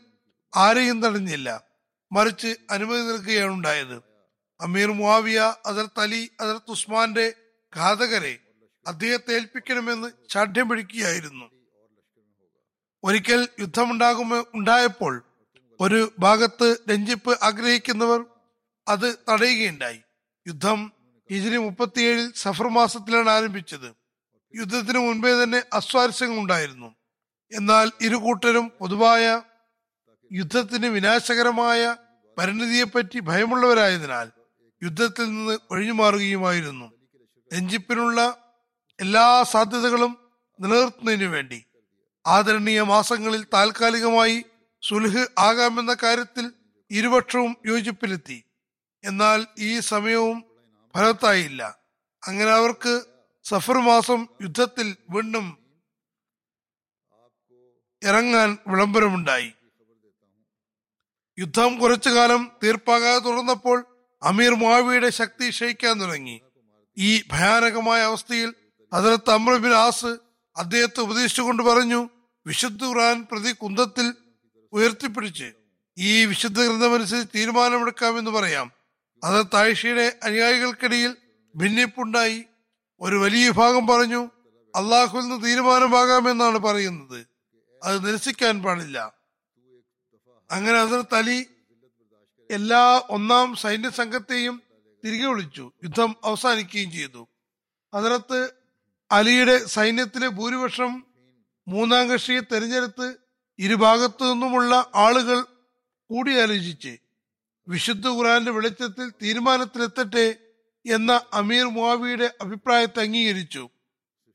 ആരെയും 0.55 1.01
തടഞ്ഞില്ല. 1.01 1.63
മറിച്ച് 2.11 2.55
അനുമതി 2.71 3.01
നൽകുകയാണ് 3.01 3.51
ഉണ്ടായത്. 3.51 4.03
അമീർ 4.61 4.91
മുവാവിയ 4.91 5.53
ഹസരത്ത് 5.67 5.99
അലി 5.99 6.31
ഹസരത്ത് 6.41 6.71
ഉസ്മാന്റെ 6.71 7.33
ഘാതകരെ 7.77 8.39
അദ്ദേഹത്തെ 8.87 9.33
ഏൽപ്പിക്കണമെന്ന് 9.33 10.07
ശാഠ്യം 10.29 10.69
പിടിക്കുകയായിരുന്നു. 10.69 11.52
ഒരിക്കൽ 13.03 13.47
യുദ്ധമുണ്ടാകുമോ 13.59 14.45
ഉണ്ടായപ്പോൾ 14.55 15.23
ഒരു 15.79 16.13
ഭാഗത്ത് 16.19 16.77
രഞ്ജിപ്പ് 16.89 17.37
ആഗ്രഹിക്കുന്നവർ 17.43 18.25
അത് 18.87 19.17
തടയുകയുണ്ടായി. 19.29 19.99
യുദ്ധം 20.47 20.91
ഹിജിരി 21.31 21.57
മുപ്പത്തിയേഴിൽ 21.57 22.33
സഫർ 22.35 22.67
മാസത്തിലാണ് 22.67 23.29
ആരംഭിച്ചത്. 23.29 23.95
യുദ്ധത്തിന് 24.55 24.97
മുൻപേ 24.97 25.43
തന്നെ 25.43 25.63
അസ്വാരസ്യങ്ങൾ 25.73 26.37
ഉണ്ടായിരുന്നു. 26.37 26.95
എന്നാൽ 27.51 27.91
ഇരു 28.01 28.15
കൂട്ടരും 28.15 28.71
പൊതുവായ 28.79 29.41
യുദ്ധത്തിന് 30.31 30.87
വിനാശകരമായ 30.87 31.97
പരിണിതിയെപ്പറ്റി 32.37 33.19
ഭയമുള്ളവരായതിനാൽ 33.19 34.27
യുദ്ധത്തിൽ 34.83 35.23
നിന്ന് 35.23 35.57
ഒഴിഞ്ഞു 35.71 35.93
മാറുകയുമായിരുന്നു 35.93 36.91
രഞ്ജിപ്പിനുള്ള 37.53 38.19
എല്ലാ 38.99 39.43
സാധ്യതകളും 39.43 40.17
നിലനിർത്തുന്നതിനു 40.59 41.25
വേണ്ടി 41.25 41.65
ആദരണീയ 42.25 42.81
മാസങ്ങളിൽ 42.81 43.45
താൽക്കാലികമായി 43.53 44.45
സുൽഹ് 44.81 45.27
ആകാമെന്ന 45.39 45.95
കാര്യത്തിൽ 46.03 46.51
ഇരുപക്ഷവും 46.91 47.57
യോജിപ്പിലെത്തി. 47.65 48.43
എന്നാൽ 49.03 49.47
ഈ 49.59 49.79
സമയവും 49.79 50.43
ഫലത്തായില്ല 50.95 51.77
അങ്ങനെ 52.23 52.51
അവർക്ക് 52.51 53.01
സഫർ 53.43 53.77
മാസം 53.77 54.27
യുദ്ധത്തിൽ 54.41 54.95
വീണ്ടും 55.09 55.57
ഇറങ്ങാൻ 58.03 58.57
വിളംബരമുണ്ടായി. 58.67 59.53
യുദ്ധം 61.39 61.79
കുറച്ചു 61.79 62.09
കാലം 62.09 62.51
തീർപ്പാകാതെ 62.63 63.19
തുടർന്നപ്പോൾ 63.19 63.85
അമീർ 64.23 64.53
മാവിയുടെ 64.55 65.09
ശക്തി 65.09 65.49
ക്ഷയിക്കാൻ 65.49 66.01
തുടങ്ങി. 66.01 66.41
ഈ 66.97 67.23
ഭയാനകമായ 67.31 68.01
അവസ്ഥയിൽ 68.01 68.53
അതിലത്ത് 68.93 69.31
അമ്രബിൻ 69.31 69.73
ആസ് 69.73 70.17
അദ്ദേഹത്തെ 70.57 70.99
ഉപദേശിച്ചുകൊണ്ട് 70.99 71.63
പറഞ്ഞു 71.63 72.09
വിശുദ്ധ 72.45 72.83
ഖുർആൻ 72.83 73.27
പ്രതി 73.31 73.51
കുന്തത്തിൽ 73.51 74.13
ഉയർത്തിപ്പിടിച്ച് 74.73 75.51
ഈ 75.97 76.25
വിശുദ്ധ 76.25 76.61
ഗ്രന്ഥമനുസരിച്ച് 76.61 77.37
തീരുമാനമെടുക്കാമെന്ന് 77.37 78.31
പറയാം. 78.31 78.71
അത് 79.23 79.55
ആയിഷയുടെ 79.55 80.19
അനുയായികൾക്കിടയിൽ 80.23 81.15
ഭിന്നിപ്പുണ്ടായി. 81.55 82.43
ഒരു 83.01 83.15
വലിയ 83.15 83.49
വിഭാഗം 83.49 83.87
പറഞ്ഞു 83.87 84.29
അള്ളാഹുവിൽ 84.75 85.23
നിന്ന് 85.23 85.45
തീരുമാനമാകാമെന്നാണ് 85.45 86.57
പറയുന്നത്. 86.57 87.27
അത് 87.83 88.07
നിരസിക്കാൻ 88.07 88.63
പാടില്ല. 88.63 89.13
അങ്ങനെ 90.51 90.85
ഹസരത്ത് 90.85 91.15
അലി 91.15 91.47
എല്ലാ 92.51 93.01
ഒന്നാം 93.09 93.55
സൈന്യ 93.55 93.89
സംഘത്തെയും 93.89 94.61
തിരികെ 95.05 95.25
വിളിച്ചു. 95.25 95.71
യുദ്ധം 95.83 96.15
അവസാനിക്കുകയും 96.23 96.91
ചെയ്തു. 96.91 97.27
അതിനകത്ത് 97.93 98.51
അലിയുടെ 99.11 99.65
സൈന്യത്തിലെ 99.65 100.27
ഭൂരിപക്ഷം 100.27 101.12
മൂന്നാം 101.67 102.09
കക്ഷിയെ 102.09 102.39
തെരഞ്ഞെടുത്ത് 102.39 103.15
ഇരുഭാഗത്തു 103.59 104.23
നിന്നുമുള്ള 104.31 104.91
ആളുകൾ 104.95 105.41
കൂടിയാലോചിച്ച് 106.09 106.97
വിശുദ്ധ 107.67 108.07
ഖുറാന്റെ 108.07 108.51
വെളിച്ചത്തിൽ 108.51 109.09
തീരുമാനത്തിലെത്തട്ടെ 109.09 110.35
എന്ന 110.85 111.21
അമീർ 111.33 111.65
മുവാവിയുടെ 111.65 112.33
അഭിപ്രായത്തെ 112.41 112.99
അംഗീകരിച്ചു. 112.99 113.69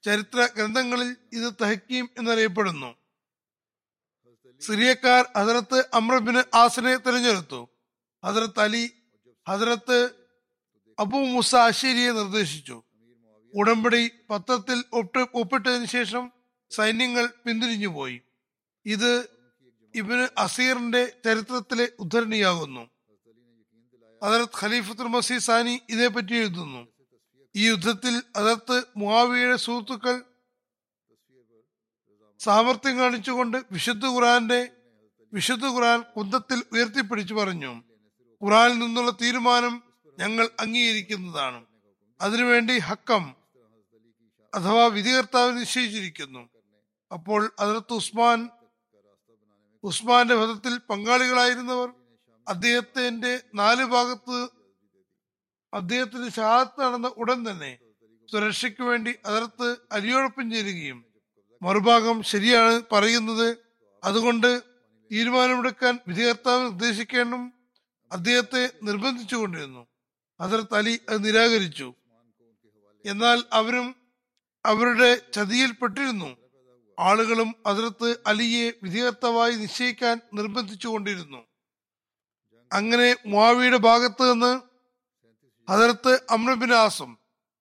ചരിത്ര 0.04 0.48
ഗ്രന്ഥങ്ങളിൽ 0.56 1.16
ഇത് 1.32 1.52
തഹക്കീം 1.62 2.08
എന്നറിയപ്പെടുന്നു. 2.18 2.94
സിറിയക്കാർ 4.60 5.26
ഹസരത്ത് 5.36 5.84
അമ്രബിന് 5.94 6.56
ആസിനെ 6.56 6.96
തിരഞ്ഞെടുത്തു. 6.96 7.68
ഹസരത്ത് 8.24 8.60
അലി 8.60 8.92
ഹസരത്ത് 9.48 10.10
അബു 10.98 11.16
മുസ 11.16 11.54
അശേരിയെ 11.54 12.10
നിർദ്ദേശിച്ചു. 12.12 12.82
ഉടമ്പടി 13.54 14.10
പത്രത്തിൽ 14.30 14.84
ഒപ്പ് 14.92 15.28
ഒപ്പിട്ടതിനു 15.34 15.84
ശേഷം 15.84 16.37
സൈന്യങ്ങൾ 16.70 17.32
പിന്തിരിഞ്ഞുപോയി 17.46 18.20
ഇത് 18.86 19.28
ഇബിന് 19.94 20.28
അസീറിന്റെ 20.38 21.12
ചരിത്രത്തിലെ 21.24 21.88
ഉദ്ധരണിയാകുന്നു. 21.98 22.90
അതർത് 24.22 24.48
ഖലീഫത്തുൽ 24.60 25.02
മസീദ് 25.02 25.42
സാനി 25.42 25.80
ഇതേപ്പറ്റി 25.88 26.34
എഴുതുന്നു. 26.34 26.88
ഈ 27.56 27.68
യുദ്ധത്തിൽ 27.68 28.22
അതർത്ത് 28.36 28.84
മുആവിയയുടെ 28.96 29.56
സുഹൃത്തുക്കൾ 29.56 30.22
സാമർത്ഥ്യം 32.38 32.98
കാണിച്ചുകൊണ്ട് 32.98 33.62
വിശുദ്ധ 33.72 34.06
ഖുറാന്റെ 34.06 34.70
വിശുദ്ധ 35.32 35.66
ഖുറാൻ 35.66 36.00
കുന്തത്തിൽ 36.16 36.62
ഉയർത്തിപ്പിടിച്ചു 36.72 37.34
പറഞ്ഞു. 37.34 37.82
ഖുറാനിൽ 38.44 38.78
നിന്നുള്ള 38.78 39.10
തീരുമാനം 39.10 39.82
ഞങ്ങൾ 40.18 40.50
അംഗീകരിക്കുന്നതാണ്. 40.60 41.66
അതിനുവേണ്ടി 42.20 42.78
ഹക്കം 42.78 43.34
അഥവാ 44.54 44.86
വിധികർത്താവ് 44.86 45.58
നിശ്ചയിച്ചിരിക്കുന്നു. 45.58 46.57
അപ്പോൾ 47.12 47.52
അതിർത്ത് 47.58 47.92
ഉസ്മാൻ 47.92 48.48
ഉസ്മാന്റെ 49.84 50.34
വധത്തിൽ 50.34 50.78
പങ്കാളികളായിരുന്നവർ 50.90 51.92
അദ്ദേഹത്തിന്റെ 52.48 53.40
നാല് 53.54 53.84
ഭാഗത്ത് 53.84 54.48
അദ്ദേഹത്തിന്റെ 55.74 56.28
ഷഹാദത്ത് 56.30 56.80
നടന്ന 56.80 57.08
ഉടൻ 57.16 57.50
തന്നെ 57.50 57.78
സുരക്ഷയ്ക്ക് 58.32 58.82
വേണ്ടി 58.82 59.14
അതിർത്ത് 59.26 59.76
അരിയോടൊപ്പം 59.92 60.50
ചേരുകയും 60.50 61.04
മറുഭാഗം 61.62 62.22
ശരിയാണ് 62.22 62.82
പറയുന്നത്. 62.92 63.56
അതുകൊണ്ട് 64.04 64.62
തീരുമാനമെടുക്കാൻ 65.12 65.98
വിധികർത്താവ് 66.08 66.64
നിർദ്ദേശിക്കേണ്ടും 66.64 67.52
അദ്ദേഹത്തെ 68.12 68.70
നിർബന്ധിച്ചുകൊണ്ടിരുന്നു. 68.82 69.86
ഹസരത്ത് 70.40 70.74
അലി 70.74 71.00
അത് 71.08 71.24
നിരാകരിച്ചു. 71.24 71.94
എന്നാൽ 73.04 73.42
അവരും 73.52 73.96
അവരുടെ 74.64 75.22
ചതിയിൽപ്പെട്ടിരുന്നു 75.34 76.47
ആളുകളും 76.98 77.54
അതിർത്ത് 77.66 78.16
അലിയെ 78.26 78.72
വിധേയത്വമായി 78.82 79.54
നിശ്ചയിക്കാൻ 79.54 80.20
നിർബന്ധിച്ചുകൊണ്ടിരുന്നു. 80.34 81.46
അങ്ങനെ 82.72 83.16
മുവാവിയുടെ 83.26 83.76
ഭാഗത്ത് 83.76 84.32
നിന്ന് 84.32 84.60
അതിർത്ത് 85.70 86.20
അമ്രബിനാസും 86.30 87.18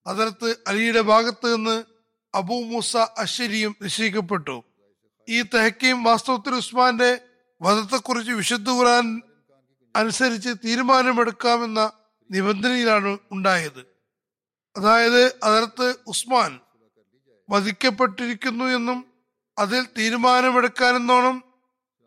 അതിർത്ത് 0.07 0.55
അലിയുടെ 0.67 1.01
ഭാഗത്ത് 1.01 1.55
നിന്ന് 1.55 1.83
അബൂ 2.35 2.63
മൂസ 2.63 2.97
അശ്വരിയും 2.97 3.75
നിശ്ചയിക്കപ്പെട്ടു 3.81 4.63
ഈ 5.29 5.41
തെഹക്കീം 5.41 6.03
വാസ്തവത്തിൽ 6.03 6.55
ഉസ്മാന്റെ 6.55 7.19
വധത്തെക്കുറിച്ച് 7.61 8.31
വിശുദ്ധ 8.31 8.69
ഖുറാൻ 8.69 9.21
അനുസരിച്ച് 9.95 10.49
തീരുമാനമെടുക്കാമെന്ന 10.65 11.91
നിബന്ധനയിലാണ് 12.31 13.17
ഉണ്ടായത്. 13.31 13.85
അതായത് 14.77 15.39
അതിർത്ത് 15.43 15.95
ഉസ്മാൻ 16.07 16.59
വധിക്കപ്പെട്ടിരിക്കുന്നു 17.49 18.65
എന്നും 18.65 19.16
അതിൽ 19.57 19.81
തീരുമാനമെടുക്കാനെന്നോണം 19.97 21.37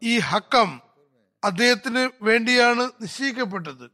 ഈ 0.03 0.19
ഹക്കം 0.19 0.69
അദ്ദേഹത്തിന് 1.45 2.11
വേണ്ടിയാണ് 2.23 2.85
നിശ്ചയിക്കപ്പെട്ടത്. 3.03 3.87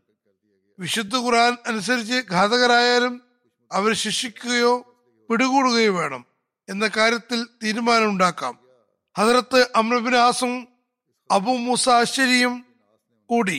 വിശുദ്ധ 0.79 1.16
ഖുർആൻ 1.16 1.57
അനുസരിച്ച് 1.66 2.19
ഘാതകരായാലും 2.33 3.14
അവർ 3.71 3.92
ശിക്ഷിക്കുകയോ 3.92 4.73
പിടികൂടുകയോ 5.31 5.92
വേണം 5.99 6.23
എന്ന 6.69 6.85
കാര്യത്തിൽ 6.97 7.40
തീരുമാനമുണ്ടാക്കാം. 7.62 8.55
ഹജറത്ത് 9.16 9.61
അമ്രബിൻ 9.77 10.16
ആസും 10.16 10.55
അബു 11.31 11.53
മൂസ 11.57 11.88
അശ്ശരിയും 11.88 12.55
കൂടി 13.31 13.59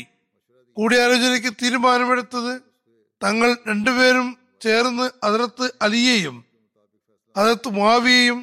കൂടിയാലോചനയ്ക്ക് 0.78 1.52
തീരുമാനമെടുത്തത് 1.62 2.54
തങ്ങൾ 3.24 3.58
രണ്ടുപേരും 3.68 4.28
ചേർന്ന് 4.62 5.06
ഹജറത്ത് 5.26 5.66
അലിയെയും 5.82 6.38
ഹജറത്ത് 7.36 7.70
മുവാവിയെയും 7.70 8.40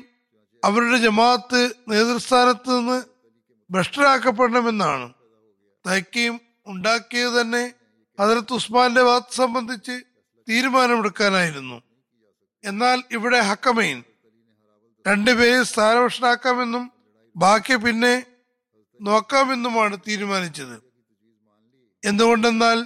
അവരുടെ 0.64 0.98
ജമാഅത്ത് 0.98 1.60
നേതൃസ്ഥാനത്ത് 1.88 2.70
നിന്ന് 2.78 2.98
ഭ്രഷ്ടരാക്കപ്പെടണമെന്നാണ്. 3.70 5.06
തയ്ക്കയും 5.86 6.40
ഉണ്ടാക്കിയത് 6.66 7.40
തന്നെ 7.40 7.74
ഹജറത്ത് 8.20 8.52
ഉസ്മാന്റെ 8.52 9.02
വാത്ത് 9.02 9.34
സംബന്ധിച്ച് 9.34 9.96
തീരുമാനമെടുക്കാനായിരുന്നു. 10.48 11.82
എന്നാൽ 12.64 13.02
ഇവിടെ 13.10 13.40
ഹക്കമൈൻ 13.40 14.02
രണ്ടുപേരെ 15.06 15.62
സ്ഥാനഭക്ഷണാക്കാമെന്നും 15.62 16.84
ബാക്കി 17.36 17.76
പിന്നെ 17.76 18.14
നോക്കാമെന്നുമാണ് 19.00 19.96
തീരുമാനിച്ചത്. 20.08 20.76
എന്തുകൊണ്ടെന്നാൽ 22.02 22.78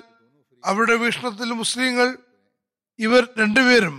അവരുടെ 0.64 0.94
വീക്ഷണത്തിൽ 0.94 1.52
മുസ്ലിങ്ങൾ 1.52 2.18
ഇവർ 2.98 3.28
രണ്ടുപേരും 3.38 3.96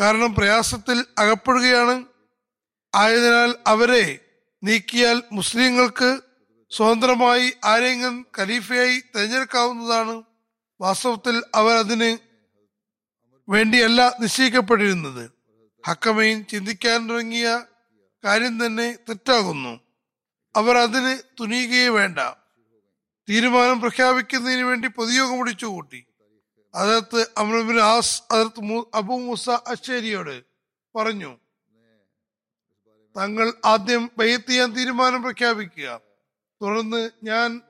കാരണം 0.00 0.34
പ്രയാസത്തിൽ 0.34 1.04
അകപ്പെടുകയാണ് 1.18 2.04
ആയതിനാൽ 2.96 3.54
അവരെ 3.66 4.18
നീക്കിയാൽ 4.64 5.22
മുസ്ലിങ്ങൾക്ക് 5.32 6.20
സ്വതന്ത്രമായി 6.70 7.52
ആരെങ്കിലും 7.64 8.26
ഖലീഫയായി 8.38 9.00
തിരഞ്ഞെടുക്കാവുന്നതാണ് 9.00 10.22
വാസ്തവത്തിൽ 10.80 11.42
അവർ 11.54 11.76
അതിന് 11.76 12.18
വേണ്ടിയല്ല 13.48 14.16
നിശ്ചയിക്കപ്പെട്ടിരുന്നത്. 14.20 15.30
ഹക്കമൈൻ 15.86 16.44
ചിന്തിക്കാൻ 16.44 17.08
തുടങ്ങിയ 17.08 17.62
കാര്യം 18.24 18.66
തന്നെ 18.66 18.98
തെറ്റാകുന്നു. 19.08 19.80
അവർ 20.56 20.78
അതിന് 20.78 21.18
തുനിയുകയേ 21.40 21.88
വേണ്ട. 21.88 22.18
തീരുമാനം 23.28 23.80
പ്രഖ്യാപിക്കുന്നതിന് 23.80 24.62
വേണ്ടി 24.62 24.88
പൊതുയോഗം 24.88 25.38
വിളിച്ചുകൂട്ടി. 25.38 26.06
അതിർത്ത് 26.74 27.26
അമൃബിൻ 27.38 27.80
ആസ് 27.80 28.22
അതിർത്ത് 28.30 28.84
അബു 28.94 29.14
മൂസ 29.14 29.50
അശ്ശേരിയോട് 29.50 30.42
പറഞ്ഞു. 30.96 31.45
തങ്ങൾ 33.16 33.52
ആദ്യം 33.64 34.10
ബൈത്ത് 34.18 34.50
ചെയ്യാൻ 34.50 34.72
തീരുമാനം 34.72 35.22
പ്രഖ്യാപിക്കുക. 35.22 36.00
തുടർന്ന് 36.62 37.10
ഞാൻ 37.22 37.60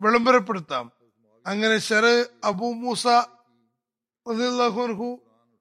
വിളംബരപ്പെടുത്താം. 0.00 0.92
അങ്ങനെ 1.46 1.78
ഷെറ് 1.78 2.26
അബു 2.44 2.72
മൂസ 2.72 3.06
അൻഹു 3.06 5.20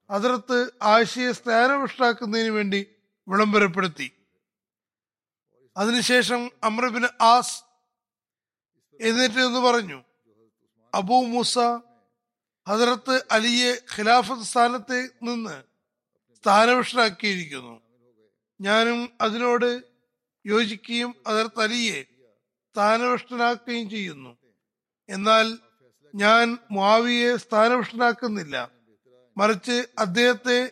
അതിർത്ത് 0.09 0.71
ആശയെ 0.81 1.31
സ്ഥാനഭ്രഷ്ടാക്കുന്നതിന് 1.31 2.49
വേണ്ടി 2.49 2.85
വിളംബരപ്പെടുത്തി. 3.27 4.11
അതിനുശേഷം 5.77 6.51
അമ്രബിൻ 6.63 7.07
ആസ് 7.21 7.63
എന്നിട്ട് 9.01 9.39
എന്ന് 9.39 9.59
പറഞ്ഞു 9.59 10.03
അബൂ 10.93 11.25
മൂസ 11.25 11.59
ഹസരത്ത് 12.69 13.23
അലിയെ 13.31 13.77
ഖിലാഫത്ത് 13.97 14.43
സ്ഥാനത്ത് 14.43 15.09
നിന്ന് 15.21 15.63
സ്ഥാനഭ്രഷ്ടനാക്കിയിരിക്കുന്നു 16.35 17.84
ഞാനും 18.61 19.09
അതിനോട് 19.21 19.83
യോജിക്കുകയും 20.45 21.15
അതർ 21.27 21.47
തലിയെ 21.47 22.05
സ്ഥാനഭ്രഷ്ടനാക്കുകയും 22.71 23.89
ചെയ്യുന്നു. 23.89 24.37
എന്നാൽ 25.09 25.57
ഞാൻ 26.15 26.57
മാവിയെ 26.71 27.35
സ്ഥാനഭ്രഷ്ടനാക്കുന്നില്ല. 27.35 28.71
മറിച്ച് 29.37 29.87
അദ്ദേഹത്തെ 29.99 30.71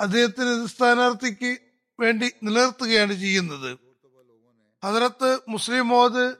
അദ്ദേഹത്തിന് 0.00 0.66
സ്ഥാനാർത്ഥിക്ക് 0.66 1.58
വേണ്ടി 2.00 2.32
നിലനിർത്തുകയാണ് 2.42 3.12
ചെയ്യുന്നത്. 3.12 3.78
ഹദർത്ത് 4.84 5.40
മുസ്ലിം 5.48 5.88
മോദ് 5.88 6.36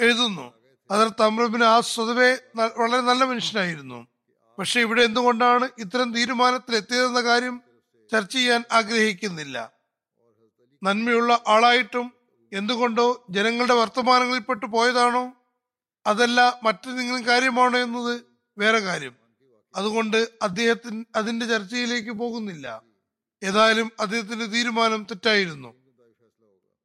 എഴുതുന്നു 0.00 0.54
അതർ 0.90 1.22
അമ്രബിന് 1.22 1.64
ആ 1.64 1.80
സ്വതവേ 1.80 2.38
വളരെ 2.56 3.00
നല്ല 3.00 3.24
മനുഷ്യനായിരുന്നു. 3.24 4.06
പക്ഷെ 4.58 4.80
ഇവിടെ 4.80 5.02
എന്തുകൊണ്ടാണ് 5.02 5.68
ഇത്തരം 5.78 6.14
തീരുമാനത്തിൽ 6.14 6.76
എത്തിയതെന്ന 6.76 7.20
കാര്യം 7.20 7.62
ചർച്ച 8.12 8.32
ചെയ്യാൻ 8.32 8.64
ആഗ്രഹിക്കുന്നില്ല. 8.72 9.72
നന്മയുള്ള 10.84 11.44
ആളായിട്ടും 11.48 12.12
എന്തുകൊണ്ടോ 12.52 13.26
ജനങ്ങളുടെ 13.30 13.74
വർത്തമാനങ്ങളിൽപ്പെട്ടു 13.74 14.66
പോയതാണോ? 14.66 15.32
അതല്ല 16.06 16.60
മറ്റെന്തെങ്കിലും 16.62 17.26
കാര്യമാണോ 17.26 17.78
എന്നത് 17.78 18.22
വേറെ 18.58 18.78
കാര്യം. 18.78 19.16
അതുകൊണ്ട് 19.74 20.28
അദ്ദേഹത്തിന് 20.42 21.04
അതിന്റെ 21.16 21.46
ചർച്ചയിലേക്ക് 21.46 22.10
പോകുന്നില്ല. 22.10 22.82
ഏതായാലും 23.42 23.92
അദ്ദേഹത്തിന്റെ 24.00 24.44
തീരുമാനം 24.44 25.04
തെറ്റായിരുന്നു. 25.04 25.74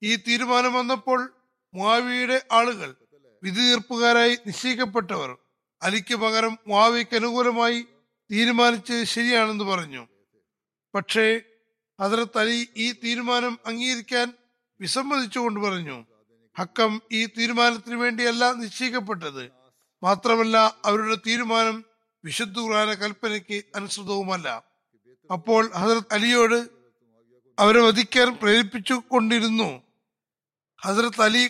ഈ 0.04 0.16
തീരുമാനം 0.16 0.74
വന്നപ്പോൾ 0.74 1.34
മുവാവിയുടെ 1.74 2.42
ആളുകൾ 2.52 2.96
വിധി 3.44 3.62
തീർപ്പുകാരായി 3.62 4.38
നിശ്ചയിക്കപ്പെട്ടവർ 4.48 5.38
അലിക്ക് 5.82 6.16
പകരം 6.16 6.58
മുവാവിക്ക് 6.68 7.16
അനുകൂലമായി 7.16 7.86
തീരുമാനിച്ചത് 8.32 9.04
ശരിയാണെന്ന് 9.04 9.64
പറഞ്ഞു. 9.64 10.08
പക്ഷേ 10.96 11.42
ഹജറത്ത് 12.00 12.40
അലി 12.42 12.60
ഈ 12.76 12.92
തീരുമാനം 13.04 13.60
അംഗീകരിക്കാൻ 13.66 14.34
വിസമ്മതിച്ചുകൊണ്ട് 14.80 15.60
പറഞ്ഞു 15.60 15.98
ഹക്കം 16.56 17.02
ഈ 17.12 17.26
തീരുമാനത്തിന് 17.26 17.96
വേണ്ടിയല്ല 17.96 18.44
നിശ്ചയിക്കപ്പെട്ടത്. 18.54 19.44
മാത്രമല്ല 20.04 20.58
അവരുടെ 20.86 21.18
തീരുമാനം 21.28 21.78
വിശുദ്ധ 22.24 22.60
ഖുർആന 22.60 22.94
കൽപ്പനയ്ക്ക് 22.94 23.58
അനുസൃതവുമല്ല. 23.76 24.48
അപ്പോൾ 25.30 25.64
ഹസരത് 25.80 26.12
അലിയോട് 26.12 26.60
അവരെ 27.58 27.82
വധിക്കാൻ 27.82 28.30
പ്രേരിപ്പിച്ചു 28.42 28.96
കൊണ്ടിരുന്നു 29.12 29.70
ഹസരത്ത് 30.84 31.22
അലി 31.22 31.44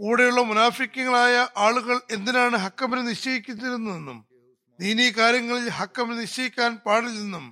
കൂടെയുള്ള 0.00 0.40
മുനാഫിക്കങ്ങളായ 0.40 1.48
ആളുകൾ 1.56 1.96
എന്തിനാണ് 2.10 2.56
ഹക്കമിനെ 2.56 3.02
നിശ്ചയിക്കുന്നതെന്നും 3.02 4.18
ദീനീ 4.80 5.10
കാര്യങ്ങളിൽ 5.10 5.68
ഹക്കമിനെ 5.78 6.20
നിശ്ചയിക്കാൻ 6.20 6.70
പാടില്ലെന്നും 6.86 7.44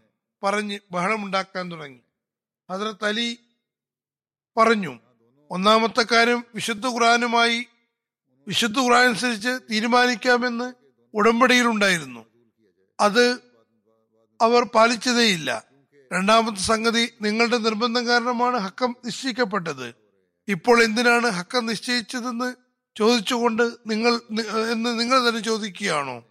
പറഞ്ഞ് 0.43 0.79
ബഹളമുണ്ടാക്കാൻ 0.93 1.73
തുടങ്ങി. 1.73 2.01
ഹസരത്ത് 2.73 3.05
അലി 3.05 3.39
പറഞ്ഞു. 4.57 4.99
ഒന്നാമത്തെ 5.51 6.03
കാര്യം 6.03 6.45
വിശുദ്ധ 6.55 6.87
ഖുറാനുമായി 6.87 7.67
വിശുദ്ധ 8.49 8.79
ഖുറാൻ 8.79 9.07
അനുസരിച്ച് 9.07 9.59
തീരുമാനിക്കാമെന്ന് 9.71 10.73
ഉടമ്പടിയിലുണ്ടായിരുന്നു. 11.15 12.27
അത് 13.01 13.39
അവർ 14.41 14.63
പാലിച്ചതേയില്ല. 14.63 15.65
രണ്ടാമത്തെ 16.13 16.61
സംഗതി 16.61 17.15
നിങ്ങളുടെ 17.23 17.59
നിർബന്ധം 17.59 18.07
കാരണമാണ് 18.07 18.57
ഹക്കം 18.57 18.97
നിശ്ചയിക്കപ്പെട്ടത്. 19.05 19.95
ഇപ്പോൾ 20.49 20.83
എന്തിനാണ് 20.83 21.27
ഹക്കം 21.27 21.67
നിശ്ചയിച്ചതെന്ന് 21.67 22.55
ചോദിച്ചുകൊണ്ട് 22.97 23.63
നിങ്ങൾ 23.87 24.21
എന്ന് 24.73 25.01
നിങ്ങൾ 25.01 25.29
തന്നെ 25.29 25.41
ചോദിക്കുകയാണോ? 25.41 26.25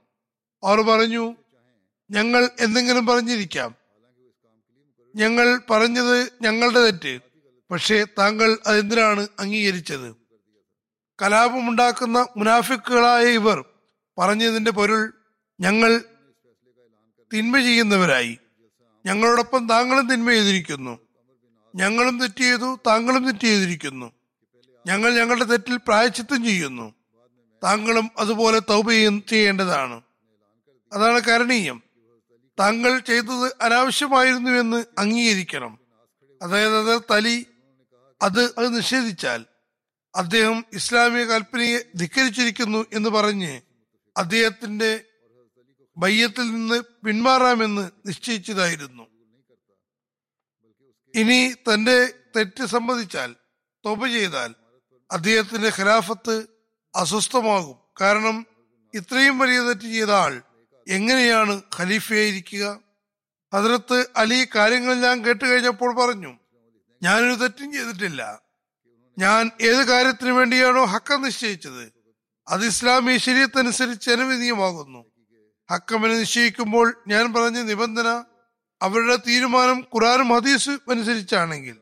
അവർ 0.64 0.82
പറഞ്ഞു 0.82 1.36
ഞങ്ങൾ 2.12 2.50
എന്തെങ്കിലും 2.60 3.06
പറഞ്ഞിരിക്കാം. 3.06 3.79
ഞങ്ങൾ 5.16 5.62
പറഞ്ഞത് 5.70 6.34
ഞങ്ങളുടെ 6.42 6.80
തെറ്റ്. 6.80 7.20
പക്ഷേ 7.72 8.06
താങ്കൾ 8.18 8.58
അതെന്തിനാണ് 8.66 9.28
അംഗീകരിച്ചത്? 9.40 10.16
കലാപമുണ്ടാക്കുന്ന 11.22 12.28
മുനാഫിക്കുകളായ 12.38 13.26
ഇവർ 13.26 13.66
പറഞ്ഞതിന്റെ 14.18 14.72
പൊരുൾ 14.72 15.14
ഞങ്ങൾ 15.60 16.04
തിന്മ 17.34 17.60
ചെയ്യുന്നവരായി. 17.60 18.38
ഞങ്ങളോടൊപ്പം 19.06 19.70
താങ്കളും 19.70 20.10
തിന്മ 20.10 20.30
ചെയ്തിരിക്കുന്നു. 20.30 21.00
ഞങ്ങളും 21.76 22.20
തെറ്റ് 22.20 22.40
ചെയ്തു 22.40 22.80
താങ്കളും 22.88 23.26
തെറ്റ് 23.26 23.40
ചെയ്തിരിക്കുന്നു. 23.40 24.12
ഞങ്ങൾ 24.88 25.14
ഞങ്ങളുടെ 25.14 25.44
തെറ്റിൽ 25.44 25.78
പ്രായച്ചിത്തം 25.78 26.44
ചെയ്യുന്നു. 26.44 26.94
താങ്കളും 27.64 28.12
അതുപോലെ 28.18 28.60
തൗപ 28.60 28.92
ചെയ്യ- 28.92 29.26
ചെയ്യേണ്ടതാണ്. 29.30 30.02
അതാണ് 30.94 31.22
കരണീയം. 31.22 31.89
താങ്കൾ 32.60 33.00
ചെയ്തത് 33.00 33.56
അനാവശ്യമായിരുന്നു 33.62 34.52
എന്ന് 34.52 34.86
അംഗീകരിക്കണം. 34.98 35.80
അതായത് 36.42 36.92
അത് 36.92 37.02
തലി 37.12 37.46
അത് 38.22 38.44
അത് 38.58 38.78
നിഷേധിച്ചാൽ 38.78 39.46
അദ്ദേഹം 40.16 40.66
ഇസ്ലാമിക 40.74 41.24
കൽപ്പനയെ 41.24 41.80
ധിക്കരിച്ചിരിക്കുന്നു 41.96 42.86
എന്ന് 42.94 43.10
പറഞ്ഞ് 43.10 43.62
അദ്ദേഹത്തിന്റെ 44.18 45.06
ബയ്യത്തിൽ 45.98 46.52
നിന്ന് 46.52 46.82
പിന്മാറാമെന്ന് 47.06 47.90
നിശ്ചയിച്ചതായിരുന്നു. 48.06 49.04
ഇനി 51.16 51.54
തന്റെ 51.54 52.14
തെറ്റ് 52.36 52.66
സമ്മതിച്ചാൽ 52.66 53.36
തൊപ 53.86 54.08
ചെയ്താൽ 54.08 54.56
അദ്ദേഹത്തിന്റെ 55.12 55.72
ഖിലാഫത്ത് 55.80 56.48
അസ്വസ്ഥമാകും. 56.96 57.78
കാരണം 58.02 58.46
ഇത്രയും 58.94 59.38
വലിയ 59.40 59.60
തെറ്റ് 59.60 59.82
ചെയ്ത 59.82 60.12
ആൾ 60.12 60.42
എങ്ങനെയാണ് 60.90 61.62
ഖലീഫയായിരിക്കുക 61.76 62.80
ഹജറത്ത് 63.54 64.08
അലി 64.16 64.48
കാര്യങ്ങളെല്ലാം 64.56 65.26
കേട്ട് 65.26 65.46
കഴിഞ്ഞപ്പോൾ 65.46 65.96
പറഞ്ഞു 65.96 66.38
ഞാനൊരു 67.04 67.34
തെറ്റും 67.34 67.74
ചെയ്തിട്ടില്ല. 67.74 68.42
ഞാൻ 69.18 69.52
ഏത് 69.62 69.88
കാര്യത്തിന് 69.88 70.30
വേണ്ടിയാണോ 70.30 70.86
ഹക്ക 70.86 71.16
നിശ്ചയിച്ചത്? 71.16 71.92
അത് 72.48 72.66
ഇസ്ലാമി 72.66 73.18
ശരീരത്തനുസരിച്ച് 73.18 74.12
അനുവദീയമാകുന്നു 74.12 75.06
ഹക്കമിനെ 75.72 76.18
നിശ്ചയിക്കുമ്പോൾ 76.18 77.04
ഞാൻ 77.08 77.34
പറഞ്ഞ 77.34 77.62
നിബന്ധന 77.62 78.24
അവരുടെ 78.82 79.16
തീരുമാനം 79.16 79.80
ഖുറാനും 79.96 80.30
ഹദീസും 80.30 80.82
അനുസരിച്ചാണെങ്കിൽ 80.90 81.78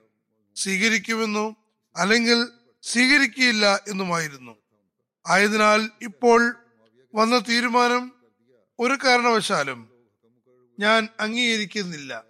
സ്വീകരിക്കുമെന്നോ 0.56 1.56
അല്ലെങ്കിൽ 1.96 2.48
സ്വീകരിക്കുകയില്ല 2.84 3.80
എന്നുമായിരുന്നു. 3.88 4.58
ആയതിനാൽ 5.28 5.90
ഇപ്പോൾ 6.02 6.56
വന്ന 7.16 7.38
തീരുമാനം 7.50 8.17
ഒരു 8.80 8.98
കാരണവശാലും 9.04 9.90
ഞാൻ 10.80 11.08
അംഗീകരിക്കുന്നില്ല. 11.20 12.24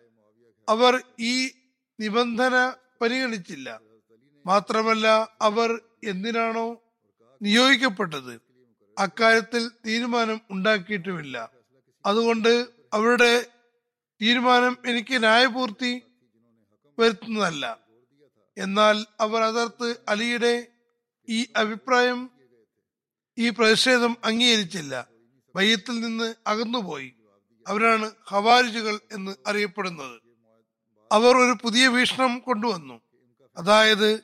അവർ 0.69 1.03
ഈ 1.19 1.51
നിബന്ധന 1.99 2.73
പരിഗണിച്ചില്ല. 3.01 3.81
മാത്രമല്ല 4.45 5.37
അവർ 5.41 5.81
എന്തിനാണോ 6.03 6.81
നിയോഗിക്കപ്പെട്ടത്? 7.41 8.41
അക്കാര്യത്തിൽ 8.97 9.69
തീരുമാനം 9.85 10.41
ഉണ്ടാക്കിയിട്ടുമില്ല. 10.51 11.49
അതുകൊണ്ട് 12.05 12.67
അവരുടെ 12.93 13.45
തീരുമാനം 14.21 14.77
എനിക്ക് 14.85 15.19
ന്യായപൂർത്തി 15.19 16.01
വരുത്തുന്നതല്ല. 16.99 17.79
എന്നാൽ 18.57 19.05
അവർ 19.19 19.41
അതർത്ത് 19.41 19.95
അലിയുടെ 20.07 20.67
ഈ 21.29 21.47
അഭിപ്രായം 21.55 22.29
ഈ 23.37 23.49
പ്രതിഷേധം 23.49 24.17
അംഗീകരിച്ചില്ല. 24.23 25.16
വയ്യത്തിൽ 25.57 25.99
നിന്ന് 25.99 26.35
അകന്നുപോയി. 26.47 27.13
അവരാണ് 27.67 28.11
ഹവാരിജുകൾ 28.27 28.99
എന്ന് 29.11 29.35
അറിയപ്പെടുന്നത്. 29.47 30.21
അവർ 31.11 31.37
ഒരു 31.37 31.57
പുതിയ 31.63 31.87
വീക്ഷണം 31.87 32.39
കൊണ്ടുവന്നു. 32.39 33.01
അതായത് 33.57 34.23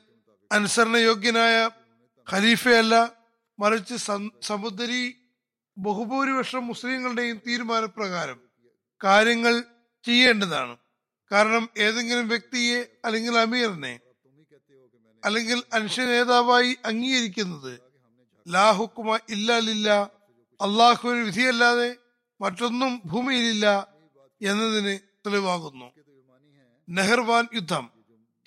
അനുസരണയോഗ്യനായ 0.52 1.70
ഖലീഫയല്ല 2.32 3.12
മറിച്ച് 3.58 3.94
സമുദ്രി 4.42 5.16
ബഹുഭൂരിപക്ഷം 5.78 6.66
മുസ്ലിങ്ങളുടെയും 6.66 7.40
തീരുമാനപ്രകാരം 7.46 8.40
കാര്യങ്ങൾ 9.04 9.64
ചെയ്യേണ്ടതാണ്. 10.04 10.76
കാരണം 11.32 11.68
ഏതെങ്കിലും 11.78 12.28
വ്യക്തിയെ 12.28 12.84
അല്ലെങ്കിൽ 13.04 13.38
അമീറിനെ 13.38 14.00
അല്ലെങ്കിൽ 15.24 15.62
അനുഷ്യ 15.72 16.04
നേതാവായി 16.04 16.76
അംഗീകരിക്കുന്നത് 16.84 17.80
ലാഹുക്കുമ 18.48 19.18
ഇല്ലാലില്ല 19.28 20.10
അള്ളാഹുവിന് 20.64 21.24
വിധിയല്ലാതെ 21.24 21.96
മറ്റൊന്നും 22.40 23.02
ഭൂമിയിലില്ല 23.04 23.88
എന്നതിന് 24.42 24.98
തെളിവാകുന്നു. 25.26 25.92
നെഹ്ർവാൻ 26.88 27.48
യുദ്ധം. 27.54 27.90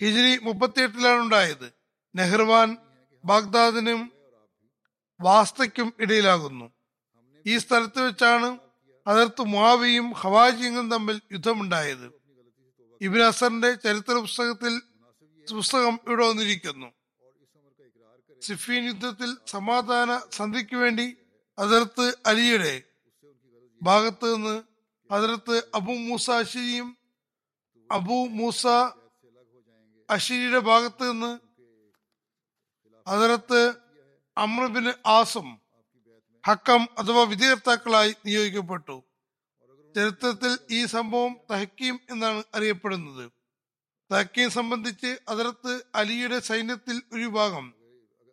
ഹിജ്രി 0.02 0.38
മുപ്പത്തിയെട്ടിലാണ് 0.38 1.20
ഉണ്ടായത്. 1.20 1.72
നെഹ്ർവാൻ 2.16 2.76
ബാഗ്ദാദിനും 3.24 4.12
വാസ്തയ്ക്കും 5.20 5.92
ഇടയിലാകുന്നു. 6.00 6.72
ഈ 7.46 7.58
സ്ഥലത്ത് 7.58 8.00
വെച്ചാണ് 8.00 8.58
അതിർത്ത് 9.06 9.42
മുവാവിയും 9.42 10.12
ഹവാജിയും 10.12 10.90
തമ്മിൽ 10.90 11.20
യുദ്ധമുണ്ടായത്. 11.32 12.12
ഇബിൻ 13.00 13.22
അസറിന്റെ 13.22 13.74
ചരിത്ര 13.74 14.12
പുസ്തകത്തിൽ 14.12 14.82
പുസ്തകം 15.54 15.98
ഇവിടെ 16.08 16.28
വന്നിരിക്കുന്നു. 16.28 16.92
സിഫീൻ 18.42 18.84
യുദ്ധത്തിൽ 18.84 19.36
സമാധാന 19.46 20.20
സന്ധിക്ക് 20.32 20.76
വേണ്ടി 20.76 21.16
അതിർത്ത് 21.58 22.14
അലിയുടെ 22.26 22.82
ഭാഗത്ത് 23.82 24.34
നിന്ന് 24.34 24.62
അതിർത്ത് 25.10 25.62
അബു 25.74 25.92
മൂസ 25.92 26.30
അഷിരിയും 26.30 26.96
അബു 27.90 28.26
മൂസ 28.30 28.66
അഷിരിയുടെ 30.10 30.58
ഭാഗത്ത് 30.58 31.10
നിന്ന് 31.10 31.38
അതിർത്ത് 33.06 33.74
അമ്രബിന് 34.38 34.92
ആസും 35.06 35.60
ഹക്കം 36.46 36.88
അഥവാ 36.98 37.22
വിധികർത്താക്കളായി 37.22 38.14
നിയോഗിക്കപ്പെട്ടു. 38.26 39.02
ചരിത്രത്തിൽ 39.96 40.58
ഈ 40.70 40.84
സംഭവം 40.84 41.36
തഹക്കീം 41.50 42.00
എന്നാണ് 42.10 42.44
അറിയപ്പെടുന്നത്. 42.54 43.32
തഹക്കീം 44.12 44.50
സംബന്ധിച്ച് 44.50 45.18
അതിർത്ത് 45.28 45.82
അലിയുടെ 45.94 46.38
സൈന്യത്തിൽ 46.38 47.02
ഒരു 47.12 47.22
വിഭാഗം 47.22 47.74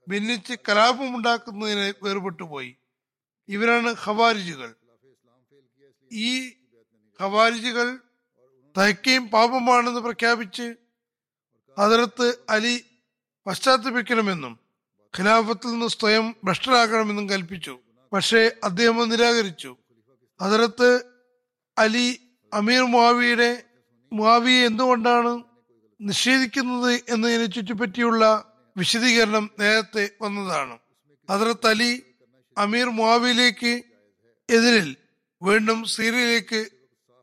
ഭിന്നിച്ച് 0.07 0.53
കലാപമുണ്ടാക്കുന്നതിന് 0.69 1.93
വേർപെട്ടുപോയി. 2.03 2.75
ഇവരാണ് 3.49 3.95
ഖവാരിജുകൾ. 4.05 4.75
ഈ 6.11 6.49
ഖവാരിജുകൾ 7.21 7.97
തയ്ക്കയും 8.77 9.27
പാപമാണെന്ന് 9.27 9.99
പ്രഖ്യാപിച്ച് 9.99 10.75
അതിർത്ത് 11.77 12.37
അലി 12.49 12.85
പശ്ചാത്തപിക്കണമെന്നും 13.47 14.59
ഖിലാഫത്തിൽ 15.17 15.67
നിന്ന് 15.67 15.87
സ്വയം 15.87 16.35
ഭ്രഷ്ടരാക്കണമെന്നും 16.43 17.29
കൽപ്പിച്ചു. 17.29 17.79
പക്ഷേ 18.13 18.51
അദ്ദേഹം 18.63 19.09
നിരാകരിച്ചു. 19.09 19.77
അതിർത്ത് 20.41 21.03
അലി 21.77 22.21
അമീർ 22.53 22.81
മുവിയുടെ 22.81 23.63
മുവിയെ 24.13 24.65
എന്തുകൊണ്ടാണ് 24.65 25.43
നിഷേധിക്കുന്നത് 26.01 27.01
എന്നതിനെ 27.09 27.45
ചുറ്റിപ്പറ്റിയുള്ള 27.45 28.51
വിശദീകരണം 28.77 29.49
നേരത്തെ 29.59 30.09
വന്നതാണ്. 30.21 30.79
അതിർത്ത് 31.29 31.67
അലി 31.67 32.14
അമീർ 32.57 32.89
മുവിലേക്ക് 32.89 33.83
എതിരിൽ 34.49 34.95
വീണ്ടും 35.41 35.83
സീറിയയിലേക്ക് 35.83 36.69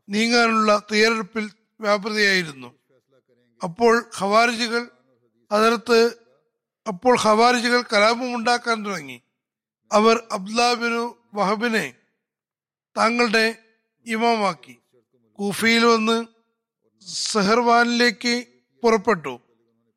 നീങ്ങാനുള്ള 0.09 0.83
തയ്യാറെടുപ്പിൽ 0.93 1.51
വ്യാപൃതയായിരുന്നു. 1.81 2.75
അപ്പോൾ 3.65 4.11
ഖവാരിജുകൾ 4.19 4.89
അതിർത്ത് 5.53 6.17
അപ്പോൾ 6.89 7.19
ഖവാരിജുകൾ 7.23 7.83
കലാപമുണ്ടാക്കാൻ 7.93 8.85
തുടങ്ങി. 8.85 9.23
അവർ 9.93 10.27
അബ്ദുലാബിനു 10.33 11.17
വഹബിനെ 11.35 11.95
താങ്കളുടെ 12.97 13.55
ഇമാമാക്കി. 14.07 14.79
കൂഫിയിൽ 15.33 15.85
വന്ന് 15.85 16.27
സെഹർവാനിലേക്ക് 17.07 18.47
പുറപ്പെട്ടു. 18.83 19.41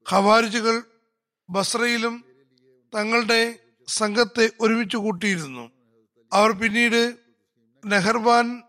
ഖവാരിജുകൾ 0.10 0.84
ബസ്രയിലും 1.50 2.26
തങ്ങളുടെ 2.96 3.60
സംഘത്തെ 3.88 4.50
ഒരുമിച്ച് 4.62 4.98
കൂട്ടിയിരുന്നു. 4.98 5.72
അവർ 6.34 6.52
പിന്നീട് 6.52 7.18
നെഹർബാൻ 7.86 8.64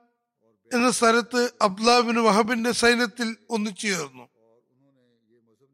എന്ന 0.75 0.91
സ്ഥലത്ത് 0.91 1.51
അബ്ദുലാബിന് 1.63 2.19
വഹബിന്റെ 2.19 2.73
സൈന്യത്തിൽ 2.73 3.37
ഒന്നിച്ചുചേർന്നു 3.51 4.29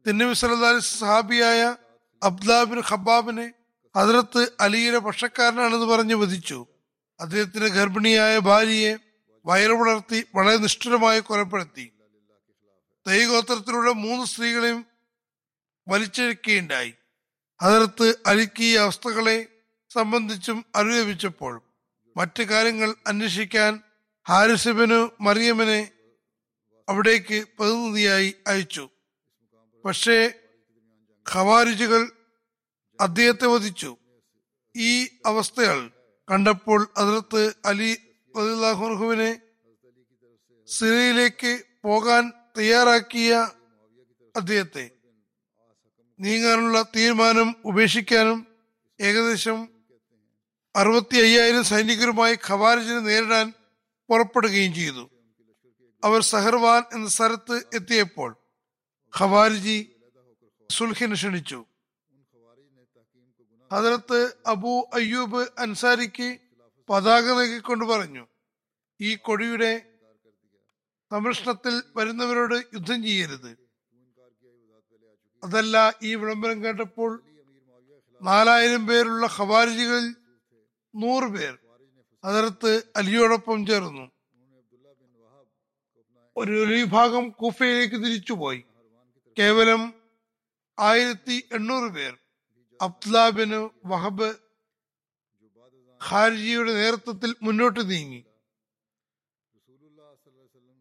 തിന്നബി 0.07 0.45
അലൈഹി 0.45 0.79
സഹാബിയായ 0.79 1.75
അബ്ദുല്ലാബിൻ 2.23 2.81
ഖബാബിനെ 2.89 3.53
അതിർത്ത് 3.95 4.51
അലിയുടെ 4.59 4.97
പക്ഷക്കാരനാണെന്ന് 4.97 5.85
പറഞ്ഞ് 5.85 6.15
വധിച്ചു. 6.15 6.65
അദ്ദേഹത്തിന്റെ 7.19 7.67
ഗർഭിണിയായ 7.67 8.39
ഭാര്യയെ 8.39 8.97
വയറുപുണർത്തി 9.45 10.25
വളരെ 10.35 10.57
നിഷ്ഠുരമായി 10.57 11.19
കൊലപ്പെടുത്തി. 11.19 11.91
തൈ 13.07 13.25
ഗോത്രത്തിലൂടെ 13.25 13.93
മൂന്ന് 13.93 14.25
സ്ത്രീകളെയും 14.25 14.85
വലിച്ചിഴക്കുകയുണ്ടായി. 15.87 16.93
അതിർത്ത് 17.63 18.15
അഴുക്കിയ 18.25 18.79
അവസ്ഥകളെ 18.79 19.45
സംബന്ധിച്ചും 19.93 20.65
അറിവ് 20.75 21.29
മറ്റു 22.17 22.43
കാര്യങ്ങൾ 22.43 22.95
അന്വേഷിക്കാൻ 23.07 23.79
ഹാരിസബിനു 24.29 25.09
മറിയമ്മനെ 25.21 25.91
അവിടേക്ക് 26.89 27.45
പ്രതിനിധിയായി 27.59 28.35
അയച്ചു. 28.47 28.89
പക്ഷേ 29.85 30.33
ഖവാരിജുകൾ 31.31 32.11
അദ്ദേഹത്തെ 33.01 33.47
വധിച്ചു. 33.47 33.97
ഈ 34.75 35.05
അവസ്ഥകൾ 35.25 35.91
കണ്ടപ്പോൾ 36.31 36.87
അതിർത്ത് 36.97 37.55
അലി 37.65 37.97
അലിഹുവിനെ 38.37 39.41
സിറിയയിലേക്ക് 40.67 41.63
പോകാൻ 41.83 42.31
തയ്യാറാക്കിയ 42.57 43.35
അദ്ദേഹത്തെ 44.35 44.89
നീങ്ങാനുള്ള 46.19 46.81
തീരുമാനം 46.95 47.55
ഉപേക്ഷിക്കാനും 47.65 48.47
ഏകദേശം 48.99 49.69
അറുപത്തി 50.75 51.17
അയ്യായിരം 51.17 51.63
സൈനികരുമായി 51.63 52.37
ഖവാരിജിനെ 52.47 52.99
നേരിടാൻ 52.99 53.53
പുറപ്പെടുകയും 54.09 54.73
ചെയ്തു. 54.73 55.09
അവർ 56.03 56.21
സഹർവാൻ 56.21 56.83
എന്ന 56.93 57.09
സ്ഥലത്ത് 57.09 57.65
എത്തിയപ്പോൾ 57.73 58.35
ഖവാരിജി 59.19 59.91
സുൽഹിനെ 60.69 61.13
ക്ഷണിച്ചു. 61.13 61.65
അതിലത്ത് 63.71 64.33
അബു 64.45 64.89
അയ്യൂബ് 64.93 65.47
അൻസാരിക്ക് 65.57 66.39
പതാക 66.89 67.23
നൽകിക്കൊണ്ട് 67.23 67.85
പറഞ്ഞു 67.85 68.27
ഈ 69.01 69.15
കൊടിയുടെ 69.15 69.85
സംരക്ഷണത്തിൽ 71.11 71.83
വരുന്നവരോട് 71.95 72.53
യുദ്ധം 72.53 73.03
ചെയ്യരുത്. 73.03 73.62
അതല്ല 75.43 75.93
ഈ 76.03 76.15
വിളംബരം 76.15 76.63
കേട്ടപ്പോൾ 76.63 77.23
നാലായിരം 78.21 78.87
പേരുള്ള 78.87 79.29
ഖവാരിജികളിൽ 79.37 80.15
നൂറ് 80.95 81.29
പേർ 81.31 81.57
അതിർത്ത് 82.23 82.83
അലിയോടൊപ്പം 82.95 83.65
ചേർന്നു. 83.65 84.11
ഒരു 86.37 86.65
വിഭാഗം 86.73 87.29
കൂഫയിലേക്ക് 87.29 87.95
തിരിച്ചുപോയി. 87.95 88.63
കേവലം 89.39 89.93
ആയിരത്തി 90.79 91.47
എണ്ണൂറ് 91.51 91.91
പേർ. 91.91 92.17
അബ്ദുലാബിന് 92.81 93.69
വഹബ് 93.85 94.29
ഖാരിജിയുടെ 96.09 96.73
നേതൃത്വത്തിൽ 96.73 97.35
മുന്നോട്ട് 97.41 97.89
നീങ്ങി. 97.91 98.25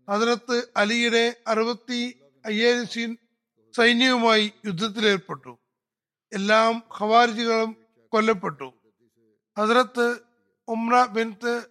അതിനകത്ത് 0.09 0.69
അലിയുടെ 0.77 1.43
അറുപത്തി 1.47 2.01
അയ്യായിരം 2.45 2.87
സൈന്യവുമായി 3.77 4.53
യുദ്ധത്തിലേർപ്പെട്ടു. 4.66 5.59
എല്ലാം 6.33 6.83
ഖവാരിജികളും 6.99 7.77
കൊല്ലപ്പെട്ടു. 8.12 8.73
ഹസരത്ത് 9.59 10.20
ഉമ്ര 10.68 11.05
ബിൻത്ത് 11.05 11.62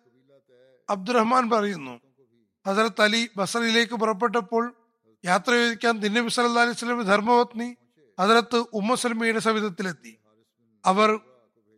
അബ്ദുറഹ്മാൻ 0.90 1.50
പറയുന്നു 1.50 2.02
ഹസരത്ത് 2.68 3.02
അലി 3.02 3.30
ബസറിലേക്ക് 3.38 3.94
പുറപ്പെട്ടപ്പോൾ 3.94 4.76
യാത്ര 5.26 5.52
ചോദിക്കാൻ 5.52 6.00
ദിന്നബി 6.00 6.30
സല്ലാ 6.30 6.62
അലൈഹി 6.62 6.78
സ്വലം 6.78 7.02
ധർമ്മപത്നി 7.02 7.78
ഹസരത്ത് 8.20 8.60
ഉമ്മ 8.74 8.96
സൽമയുടെ 8.96 9.40
സവിധത്തിലെത്തി. 9.40 10.20
അവർ 10.86 11.20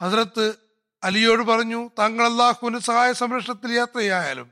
ഹസരത്ത് 0.02 0.56
അലിയോട് 1.04 1.44
പറഞ്ഞു 1.44 1.90
താങ്കൾ 2.00 2.26
അള്ളാഹുവിന് 2.26 2.80
സഹായ 2.80 3.14
സംരക്ഷണത്തിൽ 3.14 3.72
യാത്രയായാലും 3.74 4.52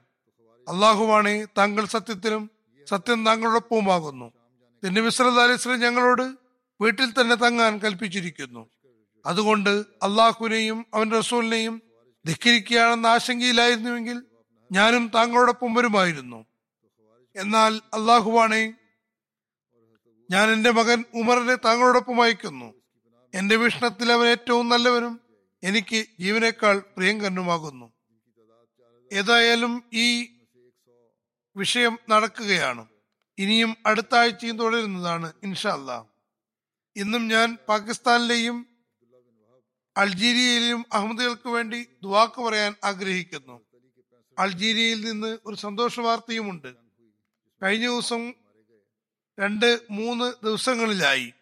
അള്ളാഹുവാണ് 0.68 1.48
താങ്കൾ 1.58 1.86
സത്യത്തിലും 1.86 2.52
സത്യം 2.88 3.26
താങ്കളോടൊപ്പവുമാകുന്നു. 3.26 4.41
തിന്നബി 4.86 5.10
സല്ലാ 5.10 5.76
ഞങ്ങളോട് 5.76 6.36
വീട്ടിൽ 6.82 7.12
തന്നെ 7.12 7.36
തങ്ങാൻ 7.36 7.78
കൽപ്പിച്ചിരിക്കുന്നു. 7.78 8.70
അതുകൊണ്ട് 9.26 9.70
അള്ളാഹുവിനെയും 10.04 10.86
അവന്റെ 10.94 11.18
റസൂലിനെയും 11.18 11.82
ധിക്കരിക്കുകയാണെന്ന 12.28 13.08
ആശങ്കയിലായിരുന്നുവെങ്കിൽ 13.08 14.24
ഞാനും 14.72 15.12
താങ്കളോടൊപ്പം 15.16 15.74
വരുമായിരുന്നു. 15.74 16.46
എന്നാൽ 17.36 17.82
അള്ളാഹുവാണെ 17.94 18.74
ഞാൻ 20.32 20.50
എന്റെ 20.50 20.72
മകൻ 20.72 21.04
ഉമറിനെ 21.14 21.56
താങ്കളോടൊപ്പം 21.56 22.22
അയക്കുന്നു. 22.22 22.74
എന്റെ 23.34 23.56
വീക്ഷണത്തിൽ 23.56 24.12
അവൻ 24.12 24.28
ഏറ്റവും 24.28 24.70
നല്ലവനും 24.70 25.20
എനിക്ക് 25.64 26.06
ജീവനേക്കാൾ 26.20 26.80
പ്രിയങ്കരനുമാകുന്നു. 26.80 27.94
ഏതായാലും 29.14 29.84
ഈ 29.94 30.28
വിഷയം 31.58 32.00
നടക്കുകയാണ്. 32.10 32.88
ഇനിയും 33.42 33.78
അടുത്ത 33.86 34.16
ആഴ്ചയും 34.16 34.58
തുടരുന്നതാണ് 34.58 35.34
ഇൻഷല്ല 35.44 36.06
ഇന്നും 36.96 37.28
ഞാൻ 37.28 37.58
പാകിസ്ഥാനിലെയും 37.70 38.58
അൾജീരിയയിലെയും 39.98 40.86
അഹമ്മദികൾക്ക് 40.94 41.50
വേണ്ടി 41.50 41.88
ദുവാക്ക് 42.04 42.42
പറയാൻ 42.42 42.76
ആഗ്രഹിക്കുന്നു. 42.84 43.62
അൾജീരിയയിൽ 44.40 45.00
നിന്ന് 45.06 45.38
ഒരു 45.46 45.56
സന്തോഷ 45.56 46.00
വാർത്തയുമുണ്ട്. 46.00 46.76
കഴിഞ്ഞ 47.64 47.86
ദിവസം 47.88 48.34
രണ്ട് 49.40 49.80
മൂന്ന് 49.92 50.46
ദിവസങ്ങളിലായി 50.46 51.34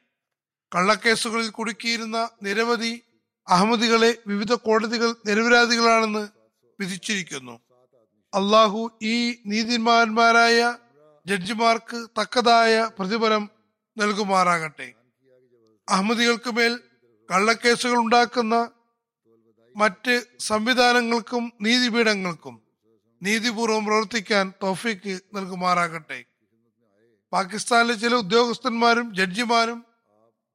കള്ളക്കേസുകളിൽ 0.75 1.49
കുടുക്കിയിരുന്ന 1.49 2.29
നിരവധി 2.43 3.01
അഹമ്മദികളെ 3.47 4.15
വിവിധ 4.27 4.53
കോടതികൾ 4.53 5.15
നിരപരാധികളാണെന്ന് 5.25 6.27
വിധിച്ചിരിക്കുന്നു. 6.79 7.59
അള്ളാഹു 8.33 8.99
ഈ 9.01 9.15
നീതിമാന്മാരായ 9.45 10.75
ജഡ്ജിമാർക്ക് 11.27 12.07
തക്കതായ 12.21 12.89
പ്രതിഫലം 12.99 13.49
നൽകുമാറാകട്ടെ. 13.97 14.93
അഹമ്മദികൾക്ക് 15.89 16.49
മേൽ 16.49 16.79
കള്ളക്കേസുകൾ 17.31 17.97
ഉണ്ടാക്കുന്ന 17.97 18.71
മറ്റ് 19.75 20.21
സംവിധാനങ്ങൾക്കും 20.39 21.53
നീതിപീഠങ്ങൾക്കും 21.61 22.61
നീതിപൂർവം 23.23 23.85
പ്രവർത്തിക്കാൻ 23.85 24.53
തോഫിക്ക് 24.63 25.19
നൽകുമാറാകട്ടെ. 25.33 26.25
പാകിസ്ഥാനിലെ 27.33 27.93
ചില 27.93 28.15
ഉദ്യോഗസ്ഥന്മാരും 28.15 29.15
ജഡ്ജിമാരും 29.15 29.85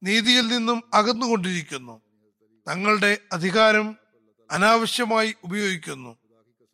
നീതിയിൽ 0.02 0.46
നിന്നും 0.46 0.82
അകന്നുകൊണ്ടിരിക്കുന്നു. 0.94 2.00
തങ്ങളുടെ 2.68 3.18
അധികാരം 3.32 3.96
അനാവശ്യമായി 4.50 5.34
ഉപയോഗിക്കുന്നു. 5.44 6.16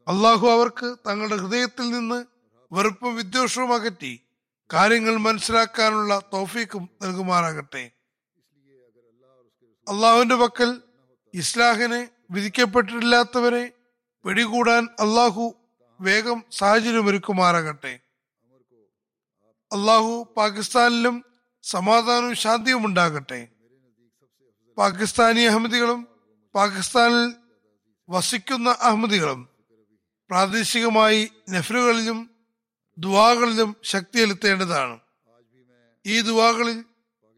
അള്ളാഹു 0.08 0.48
അവർക്ക് 0.48 0.96
തങ്ങളുടെ 1.08 1.36
ഹൃദയത്തിൽ 1.36 1.90
നിന്ന് 1.90 2.39
വെറുപ്പും 2.72 3.16
വിദ്വേഷവും 3.16 3.74
അകറ്റി 3.74 4.20
കാര്യങ്ങൾ 4.72 5.16
മനസ്സിലാക്കാനുള്ള 5.16 6.20
തോഫീക്കും 6.32 6.88
നൽകുമാറാകട്ടെ. 7.02 7.90
അള്ളാഹുവിന്റെ 9.88 10.34
പക്കൽ 10.34 10.82
ഇസ്ലാഹിനെ 11.34 12.08
വിധിക്കപ്പെട്ടിട്ടില്ലാത്തവരെ 12.30 13.72
പിടികൂടാൻ 14.24 14.88
അള്ളാഹു 15.00 15.54
വേഗം 16.00 16.44
സാഹചര്യമൊരുക്കുമാറാകട്ടെ. 16.52 18.00
അള്ളാഹു 19.72 20.34
പാകിസ്ഥാനിലും 20.36 21.24
സമാധാനവും 21.62 22.34
ശാന്തിയും 22.34 22.86
ഉണ്ടാകട്ടെ. 22.86 23.48
പാകിസ്ഥാനി 24.76 25.40
അഹമ്മദികളും 25.40 26.08
പാകിസ്ഥാനിൽ 26.54 27.34
വസിക്കുന്ന 28.08 28.70
അഹമ്മദികളും 28.70 29.48
പ്രാദേശികമായി 30.30 31.30
നെഫ്ലുകളിലും 31.48 32.29
ദുവാകളിലും 33.00 33.76
ശക്തി 33.82 34.18
ചെലുത്തേണ്ടതാണ്. 34.18 35.00
ഈ 36.06 36.20
ദുവാകളിൽ 36.20 36.84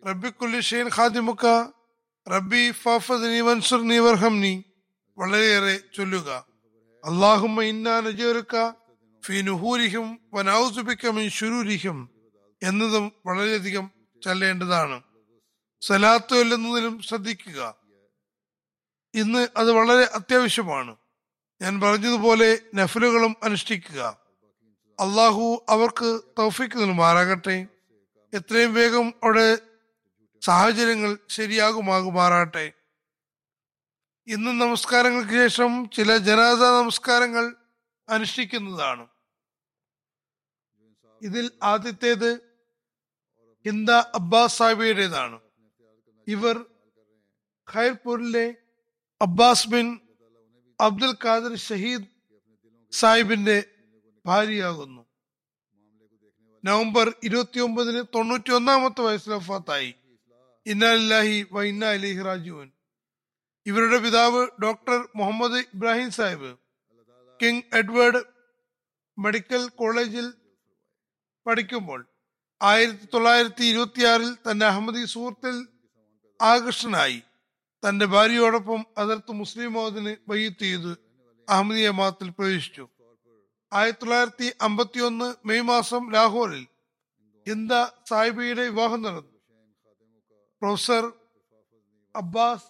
റബ്ബിക്കുല്ലി 0.08 0.60
ഷെയ്ൻ 0.60 0.90
ഖാദിമുക്ക 0.96 1.66
റബ്ബി 2.30 2.70
ഫാഫദ്നി 2.70 3.40
വൻസുർനി 3.40 3.98
വർഹംനി 3.98 4.64
വളരെയേറെ 5.18 5.80
ചൊല്ലുക. 5.96 6.46
അള്ളാഹുമ്മ 7.04 7.62
ഇന്നാ 7.62 8.00
ഫി 9.24 9.42
നുഹൂരിഹിം 9.42 10.18
വനൗസുബിക്ക 10.34 11.06
മിൻ 11.06 11.28
ശുരൂരിഹിം 11.28 12.10
എന്നതും 12.62 13.12
വളരെയധികം 13.26 13.90
ചൊല്ലേണ്ടതാണ്. 14.24 15.02
സലാത്ത് 15.80 16.30
ചൊല്ലുന്നതിലും 16.30 17.02
ശ്രദ്ധിക്കുക. 17.02 17.74
ഇന്ന് 19.14 19.48
അത് 19.56 19.72
വളരെ 19.72 20.04
അത്യാവശ്യമാണ്. 20.04 20.96
ഞാൻ 21.62 21.80
പറഞ്ഞതുപോലെ 21.80 22.58
നഫലുകളും 22.74 23.36
അനുഷ്ഠിക്കുക. 23.42 24.21
അള്ളാഹു 25.02 25.66
അവർക്ക് 25.68 26.20
തൗഫിക്ക് 26.38 26.76
നൽകുമാറാകട്ടെ. 26.76 27.66
എത്രയും 28.34 28.74
വേഗം 28.74 29.14
അവിടെ 29.22 29.58
സാഹചര്യങ്ങൾ 30.40 31.18
ശരിയാകുമാകുമാറാകട്ടെ. 31.28 32.72
ഇന്ന് 34.26 34.60
നമസ്കാരങ്ങൾക്ക് 34.60 35.32
ശേഷം 35.32 35.90
ചില 35.90 36.16
ജനാസ 36.16 36.58
നമസ്കാരങ്ങൾ 36.58 37.54
അനുഷ്ഠിക്കുന്നതാണ്. 38.08 39.08
ഇതിൽ 41.22 41.50
ആദ്യത്തേത് 41.62 42.40
ഹിന്ദ 43.66 43.90
അബ്ബാസ് 43.90 44.58
സാബിയുടേതാണ് 44.58 45.40
ഇവർ 46.28 46.64
ഖൈർപൂരിലെ 47.74 48.54
അബ്ബാസ് 49.22 49.68
ബിൻ 49.68 50.00
അബ്ദുൽ 50.80 51.16
ഖാദിർ 51.24 51.56
ഷഹീദ് 51.56 52.04
സാഹിബിന്റെ 52.92 53.71
ഭാര്യയാകുന്നു. 54.26 55.06
നവംബർ 56.64 57.14
ഇരുപത്തി 57.22 57.60
ഒമ്പതിന് 57.60 58.04
തൊണ്ണൂറ്റി 58.14 58.50
ഒന്നാമത്തെ 58.50 59.00
വയസ്സിൽ 59.00 59.32
വഫാത്തായി. 59.32 59.94
ഇന്നാലില്ലാഹി 60.66 61.46
വ 61.52 61.62
അലിഹി 61.86 62.22
റാജുവൻ 62.22 62.70
ഇവരുടെ 63.66 63.98
പിതാവ് 63.98 64.48
doctor 64.62 65.08
Muhammad 65.16 65.64
Ibrahim 65.74 66.10
Sahib 66.10 66.56
King 67.42 67.62
Edward 67.72 68.22
medical 69.18 69.68
കോളേജിൽ 69.68 70.32
പഠിക്കുമ്പോൾ 71.46 72.06
ആയിരത്തി 72.62 73.08
തൊള്ളായിരത്തി 73.14 73.64
ഇരുപത്തിയാറിൽ 73.64 74.34
തന്റെ 74.34 74.66
അഹമ്മദി 74.66 75.04
സുഹൃത്തിൽ 75.04 75.66
ആകർഷനായി 76.42 77.22
തന്റെ 77.88 78.06
ഭാര്യയോടൊപ്പം 78.06 78.86
അതിർത്ത് 78.98 79.32
മുസ്ലിം 79.32 79.72
മോദിന് 79.72 80.16
വയ്യത്ത് 80.28 80.58
ചെയ്ത് 80.58 80.92
അഹമ്മദിയ 81.48 81.90
മതത്തിൽ 81.90 82.30
പ്രവേശിച്ചു. 82.30 82.88
ആയിരത്തി 83.72 84.00
തൊള്ളായിരത്തി 84.02 84.52
അമ്പത്തി 84.60 85.00
ഒന്ന് 85.00 85.34
മെയ് 85.48 85.62
മാസം 85.62 86.12
ലാഹോറിൽ 86.12 86.64
ഹിന്ദ 87.48 87.72
സാഹിബിയുടെ 88.08 88.64
വിവാഹം 88.68 89.02
നടന്നു. 89.02 89.38
പ്രൊഫസർ 90.62 91.04
അബ്ബാസ് 92.16 92.68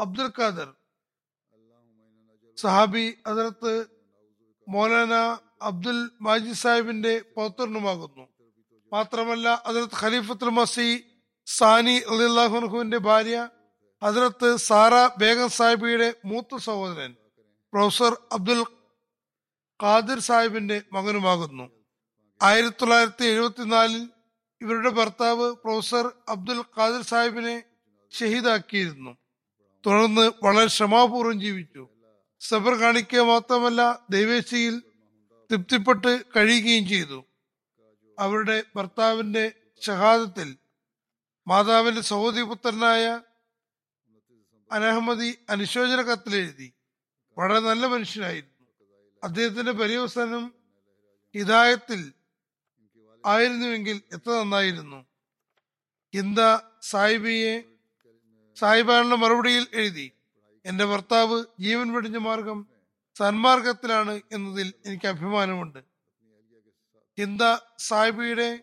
അബ്ദുൽ 0.00 0.30
ഖാദർ 0.38 0.68
സഹാബി 2.58 3.06
അതിർത്ത് 3.26 3.74
മൗലാന 4.68 5.14
അബ്ദുൽ 5.62 6.10
മാജി 6.20 6.52
സാഹിബിന്റെ 6.52 7.14
പൗത്രനുമാകുന്നു. 7.36 8.24
മാത്രമല്ല 8.92 9.62
അതിർത്ത് 9.66 9.98
ഖലീഫത്തുൽ 10.02 10.50
മസി 10.50 10.88
സാനി 11.46 11.96
അലിഹുവിന്റെ 12.12 12.98
ഭാര്യ 12.98 13.36
അതിർത്ത് 14.02 14.56
സാറ 14.68 14.94
ബേഗം 15.18 15.48
സാഹിബിയുടെ 15.48 16.08
മൂത്ത 16.24 16.56
സഹോദരൻ 16.56 17.12
പ്രൊഫസർ 17.72 18.12
അബ്ദുൽ 18.32 18.60
ഖാദിർ 19.82 20.18
സാഹിബിന്റെ 20.18 20.82
മകനുമാകുന്നു. 20.92 21.70
ആയിരത്തി 22.42 22.76
തൊള്ളായിരത്തി 22.82 23.24
എഴുപത്തിനാലിൽ 23.24 24.10
ഇവരുടെ 24.60 24.90
ഭർത്താവ് 24.90 25.52
പ്രൊഫസർ 25.52 26.12
അബ്ദുൽ 26.28 26.60
ഖാദിർ 26.60 27.02
സാഹിബിനെ 27.02 27.62
ഷഹീദാക്കിയിരുന്നു. 28.12 29.16
തുടർന്ന് 29.86 30.30
വളരെ 30.44 30.66
ക്ഷമാപൂർവം 30.66 31.40
ജീവിച്ചു. 31.40 31.88
സബർ 32.40 32.74
കാണിക്കുക 32.74 33.20
മാത്രമല്ല 33.20 34.06
ദൈവേശയിൽ 34.10 34.82
തൃപ്തിപ്പെട്ട് 35.50 36.24
കഴിയുകയും 36.36 36.88
ചെയ്തു. 36.88 37.24
അവരുടെ 38.18 38.64
ഭർത്താവിന്റെ 38.76 39.52
ഷഹാദത്തിൽ 39.86 40.56
മാതാവിന്റെ 41.48 42.00
സഹോദരി 42.00 42.42
പുത്രനായ 42.42 43.20
അനഹമ്മദി 44.72 45.38
അനുശോചന 45.50 46.02
കത്തിലെഴുതി 46.02 46.72
വളരെ 47.38 47.60
നല്ല 47.60 47.86
മനുഷ്യനായിരുന്നു. 47.86 48.55
അദ്ദേഹത്തിന്റെ 49.24 49.72
പര്യവസാനം 49.72 50.54
ഹിദായത്തിൽ 51.34 52.12
ആയിരുന്നുവെങ്കിൽ 53.26 54.02
എത്ര 54.12 54.30
നന്നായിരുന്നു? 54.30 55.06
ഇന്ത 56.14 56.38
സാഹിബിയെ 56.82 57.62
സാഹിബാനുള്ള 58.56 59.14
മറുപടിയിൽ 59.14 59.66
എഴുതി 59.72 60.12
എന്റെ 60.66 60.84
ഭർത്താവ് 60.84 61.44
ജീവൻ 61.60 61.92
വെടിഞ്ഞ 61.92 62.16
മാർഗം 62.16 62.66
സന്മാർഗത്തിലാണ് 63.16 64.20
എന്നതിൽ 64.32 64.74
എനിക്ക് 64.86 65.06
അഭിമാനമുണ്ട്. 65.06 65.80
ഇന്ത 67.18 67.42
സാഹിബിയുടെ 67.78 68.62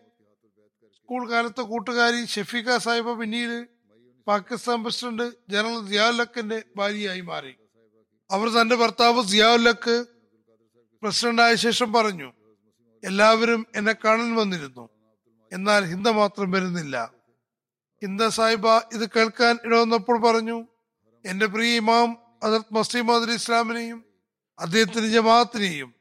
സ്കൂൾ 0.96 1.30
കാലത്തെ 1.30 1.62
കൂട്ടുകാരി 1.62 2.24
ഷെഫീഖ 2.24 2.76
സാഹിബ 2.76 3.12
പിന്നീട് 3.20 3.68
പാകിസ്ഥാൻ 4.26 4.82
പ്രസിഡന്റ് 4.82 5.32
ജനറൽ 5.50 5.88
സിയാഉല്ലക്കിന്റെ 5.88 6.64
ഭാര്യയായി 6.76 7.20
മാറി? 7.20 7.54
അവർ 8.30 8.48
തന്റെ 8.48 8.76
ഭർത്താവ് 8.76 9.24
സിയാഉല്ലക്ക് 9.24 10.06
പ്രസിഡന്റായ 11.04 11.54
ശേഷം 11.54 11.92
പറഞ്ഞു 11.92 12.32
എല്ലാവരും 13.04 13.66
എന്നെ 13.76 13.92
കാണാൻ 13.92 14.34
വന്നിരുന്നു. 14.34 14.88
എന്നാൽ 15.52 15.84
ഹിന്ദ 15.84 16.08
മാത്രം 16.08 16.50
വരുന്നില്ല. 16.50 17.12
ഹിന്ദ 18.02 18.26
സാഹിബ 18.26 18.66
ഇത് 18.68 19.10
കേൾക്കാൻ 19.16 19.58
ഇടവന്നപ്പോൾ 19.64 20.22
പറഞ്ഞു 20.22 20.66
എന്റെ 21.26 21.46
പ്രിയ 21.46 21.76
ഇമാം 21.76 22.16
ഹസരത് 22.44 22.74
മസീമദ് 22.74 23.30
ഇസ്ലാമിനെയും 23.30 24.04
അദ്ദേഹത്തിന്റെ 24.60 25.08
ജമാഅത്തിനെയും 25.08 25.94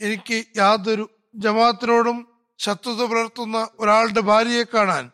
എനിക്ക് 0.00 0.44
യാതൊരു 0.56 1.10
ജമാഅത്തിനോടും 1.34 2.28
ശത്രുത 2.58 3.02
പുലർത്തുന്ന 3.04 3.68
ഒരാളുടെ 3.80 4.20
ഭാര്യയെ 4.20 4.64
കാണാൻ 4.74 5.10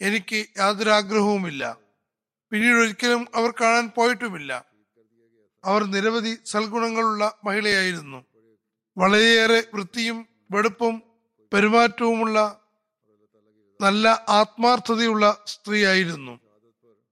എനിക്ക് 0.00 0.46
യാതൊരു 0.58 0.90
ആഗ്രഹവുമില്ല. 0.90 1.78
പിന്നീട് 2.50 2.76
ഒരിക്കലും 2.76 3.28
അവർ 3.34 3.50
കാണാൻ 3.50 3.90
പോയിട്ടുമില്ല. 3.96 4.64
അവർ 5.66 5.84
നിരവധി 5.84 6.38
സൽഗുണങ്ങളുള്ള 6.46 7.38
മഹിളയായിരുന്നു. 7.44 8.24
വളരെയേറെ 8.98 9.64
വൃത്തിയും 9.74 10.28
വെടുപ്പും 10.50 11.02
പെരുമാറ്റവുമുള്ള 11.52 12.60
നല്ല 13.80 14.24
ആത്മാർത്ഥതയുള്ള 14.28 15.44
സ്ത്രീയായിരുന്നു. 15.46 16.40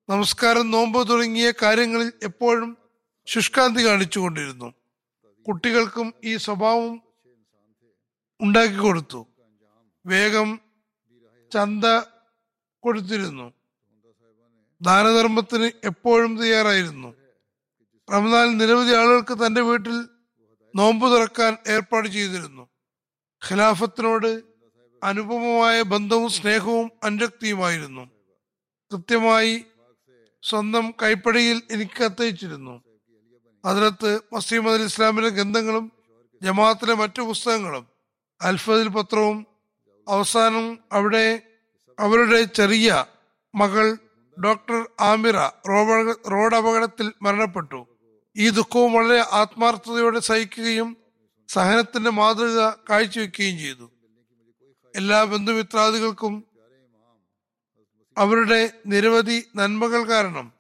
നമസ്കാരം 0.08 0.70
നോമ്പ് 0.70 1.08
തുടങ്ങിയ 1.08 1.52
കാര്യങ്ങളിൽ 1.62 2.12
എപ്പോഴും 2.22 2.78
ശുഷ്കാന്തി 3.26 3.86
കാണിച്ചുകൊണ്ടിരുന്നു. 3.86 4.72
കുട്ടികൾക്കും 5.48 6.14
ഈ 6.24 6.36
സ്വഭാവം 6.36 7.02
ഉണ്ടാക്കി 8.40 8.76
കൊടുത്തു. 8.76 9.26
വേഗം 10.06 10.60
ചന്ത 11.52 11.84
കൊടുത്തിരുന്നു. 12.80 13.52
ദാനധർമ്മത്തിന് 14.82 15.70
എപ്പോഴും 15.84 16.38
തയ്യാറായിരുന്നു. 16.42 17.23
റമദാൻ 18.12 18.58
നിരവധി 18.58 18.94
ആളുകൾക്ക് 18.94 19.46
തന്റെ 19.46 19.60
വീട്ടിൽ 19.60 20.08
നോമ്പ് 20.76 21.12
തുറക്കാൻ 21.12 21.56
ഏർപ്പാട് 21.66 22.08
ചെയ്തിരുന്നു. 22.08 22.68
ഖിലാഫത്തിനോട് 23.50 24.42
അനുപമമായ 25.04 25.82
ബന്ധവും 25.82 26.30
സ്നേഹവും 26.30 26.92
അനുരക്തിയുമായിരുന്നു. 27.04 28.10
കൃത്യമായി 28.92 29.64
സ്വന്തം 30.42 30.94
കൈപ്പടിയിൽ 31.02 31.62
എനിക്ക് 31.70 32.04
കത്തയച്ചിരുന്നു. 32.04 32.82
അതിനകത്ത് 33.64 34.20
മസീം 34.32 34.72
അലി 34.72 34.82
ഇസ്ലാമിലെ 34.82 35.28
ഗ്രന്ഥങ്ങളും 35.28 35.92
ജമാഅത്തിലെ 36.42 36.94
മറ്റു 36.94 37.22
പുസ്തകങ്ങളും 37.22 37.86
അൽഫദിൽ 38.42 38.88
പത്രവും 38.88 39.46
അവസാനം 40.08 40.78
അവിടെ 40.92 41.42
അവരുടെ 41.98 42.42
ചെറിയ 42.42 43.06
മകൾ 43.54 43.98
ഡോക്ടർ 44.44 44.88
ആമിറ 45.00 45.36
റോഡ് 46.32 46.56
അപകടത്തിൽ 46.56 47.12
മരണപ്പെട്ടു. 47.22 47.86
ഈ 48.36 48.50
ദുഃഖവും 48.50 48.92
വളരെ 48.92 49.24
ആത്മാർത്ഥതയോടെ 49.32 50.18
സഹിക്കുകയും 50.18 50.96
സഹനത്തിന്റെ 51.48 52.10
മാതൃക 52.10 52.70
കാഴ്ചവെക്കുകയും 52.70 53.58
ചെയ്തു. 53.58 53.90
എല്ലാ 54.96 55.24
ബന്ധുമിത്രാദികൾക്കും 55.24 56.44
അവരുടെ 58.18 58.72
നിരവധി 58.86 59.44
നന്മകൾ 59.56 60.08
കാരണം 60.08 60.52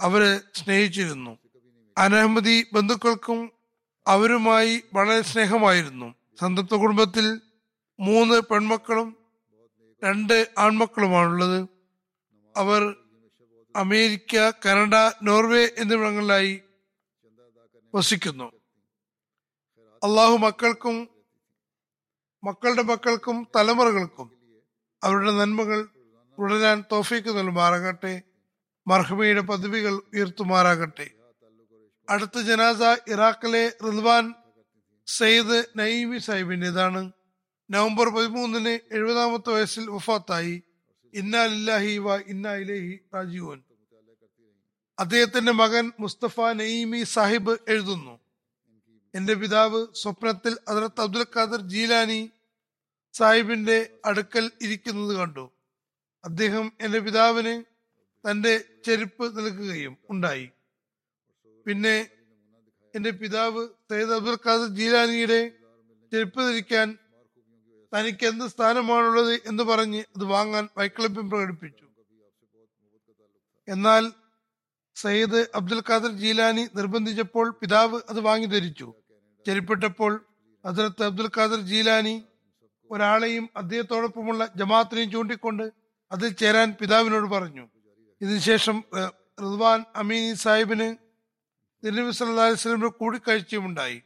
അവരെ 0.00 0.40
സ്നേഹിച്ചിരുന്നു. 0.54 1.38
അനഹമ്മദി 1.98 2.66
ബന്ധുക്കൾക്കും 2.72 3.52
അവരുമായി 4.06 4.82
വളരെ 4.94 5.22
സ്നേഹമായിരുന്നു. 5.22 6.14
സന്തപ്ത 6.40 6.74
കുടുംബത്തിൽ 6.74 7.40
മൂന്ന് 8.00 8.40
പെൺമക്കളും 8.40 9.16
രണ്ട് 10.04 10.48
ആൺമക്കളുമാണുള്ളത്. 10.58 11.68
അവർ 12.56 12.96
അമേരിക്ക 13.76 14.50
കനഡ 14.50 14.94
നോർവേ 15.22 15.68
എന്നിവിടങ്ങളിലായി 15.78 16.60
വസിക്കുന്നു. 17.96 18.52
അള്ളാഹു 20.04 20.36
മക്കൾക്കും 20.36 21.08
മക്കളുടെ 22.44 22.82
മക്കൾക്കും 22.82 23.48
തലമുറകൾക്കും 23.56 24.30
അവരുടെ 25.04 25.30
നന്മകൾ 25.30 25.88
തുടരാൻ 26.38 26.84
തോഫീക്ക് 26.92 27.28
നൽകുമാറാകട്ടെ. 27.28 28.22
മർഹമയുടെ 28.86 29.40
പദവികൾ 29.40 29.92
ഉയർത്തുമാറാകട്ടെ. 29.92 31.10
അടുത്ത 32.10 32.38
ജനാസ 32.38 32.82
ഇറാഖിലെ 33.08 33.68
റിദ്വാൻ 33.68 34.34
സയ്യിദ് 35.06 35.64
നഈമി 35.76 36.18
സാഹിബിന്റെതാണ്. 36.18 37.12
നവംബർ 37.70 38.08
പതിമൂന്നിന് 38.08 38.94
എഴുപതാമത്തെ 38.94 39.50
വയസ്സിൽ 39.50 39.90
വഫാത്തായി. 39.90 40.62
ഇന്നാലില്ലാഹി 41.14 41.98
വ 41.98 42.16
ഇന്നാ 42.16 42.54
ഇലൈഹി 42.54 43.00
റാജിഊൻ. 43.14 43.62
അദ്ദേഹത്തിന്റെ 44.98 45.52
മകൻ 45.52 45.92
മുസ്തഫ 46.00 46.40
നഈമി 46.40 47.02
സാഹിബ് 47.02 47.58
എഴുതുന്നു. 47.68 48.18
എന്റെ 49.14 49.34
പിതാവ് 49.34 49.86
സ്വപ്നത്തിൽ 49.94 50.58
അതിർത്ത് 50.68 51.00
അബ്ദുൽ 51.00 51.26
ഖാദർ 51.36 51.60
ജീലാനി 51.60 52.30
സാഹിബിന്റെ 53.12 53.98
അടുക്കൽ 54.04 54.50
ഇരിക്കുന്നത് 54.62 55.16
കണ്ടു. 55.16 55.50
അദ്ദേഹം 56.24 56.72
എന്റെ 56.80 56.98
പിതാവിന് 56.98 57.64
തന്റെ 58.30 58.64
ചെരുപ്പ് 58.84 59.38
നൽകുകയും 59.38 59.96
ഉണ്ടായി. 60.10 60.50
പിന്നെ 61.66 62.08
എന്റെ 62.94 63.10
പിതാവ് 63.10 63.68
സയ്യിദ് 63.90 64.12
അബ്ദുൽ 64.12 64.38
ഖാദർ 64.46 64.66
ജീലാനിയുടെ 64.66 65.52
ചെരുപ്പ് 66.12 66.40
ധരിക്കാൻ 66.40 66.98
തനിക്ക് 67.92 68.26
എന്ത് 68.26 68.44
സ്ഥാനമാണുള്ളത് 68.44 69.34
എന്ന് 69.46 69.62
പറഞ്ഞ് 69.62 70.04
അത് 70.16 70.24
വാങ്ങാൻ 70.24 70.68
വൈക്ലഭ്യം 70.78 71.30
പ്രകടിപ്പിച്ചു. 71.30 71.86
എന്നാൽ 73.68 74.12
സയ്യിദ് 74.96 75.40
അബ്ദുൽ 75.58 75.82
ഖാദർ 75.88 76.12
ജീലാനി 76.22 76.64
നിർബന്ധിച്ചപ്പോൾ 76.78 77.46
പിതാവ് 77.60 77.98
അത് 78.10 78.20
വാങ്ങി 78.26 78.48
ധരിച്ചു. 78.54 78.88
ചെരിപ്പെട്ടപ്പോൾ 79.46 80.12
ഹസ്രത്ത് 80.64 81.04
അബ്ദുൽ 81.08 81.30
ഖാദർ 81.36 81.60
ജീലാനി 81.70 82.14
ഒരാളെയും 82.90 83.44
അദ്ദേഹത്തോടൊപ്പമുള്ള 83.60 84.42
ജമാഅത്തിനെയും 84.60 85.10
ചൂണ്ടിക്കൊണ്ട് 85.14 85.64
അതിൽ 86.10 86.30
ചേരാൻ 86.40 86.68
പിതാവിനോട് 86.80 87.28
പറഞ്ഞു. 87.34 87.64
ഇതിനുശേഷം 88.20 88.76
റിദ്വാൻ 89.44 89.80
അമീനി 90.02 90.32
സാഹിബിന് 90.44 90.88
തിരുനബി 91.82 92.12
അലൈഹി 92.26 92.54
വസല്ലമയുടെ 92.54 92.92
കൂടിക്കാഴ്ചയുമുണ്ടായി 93.00 93.98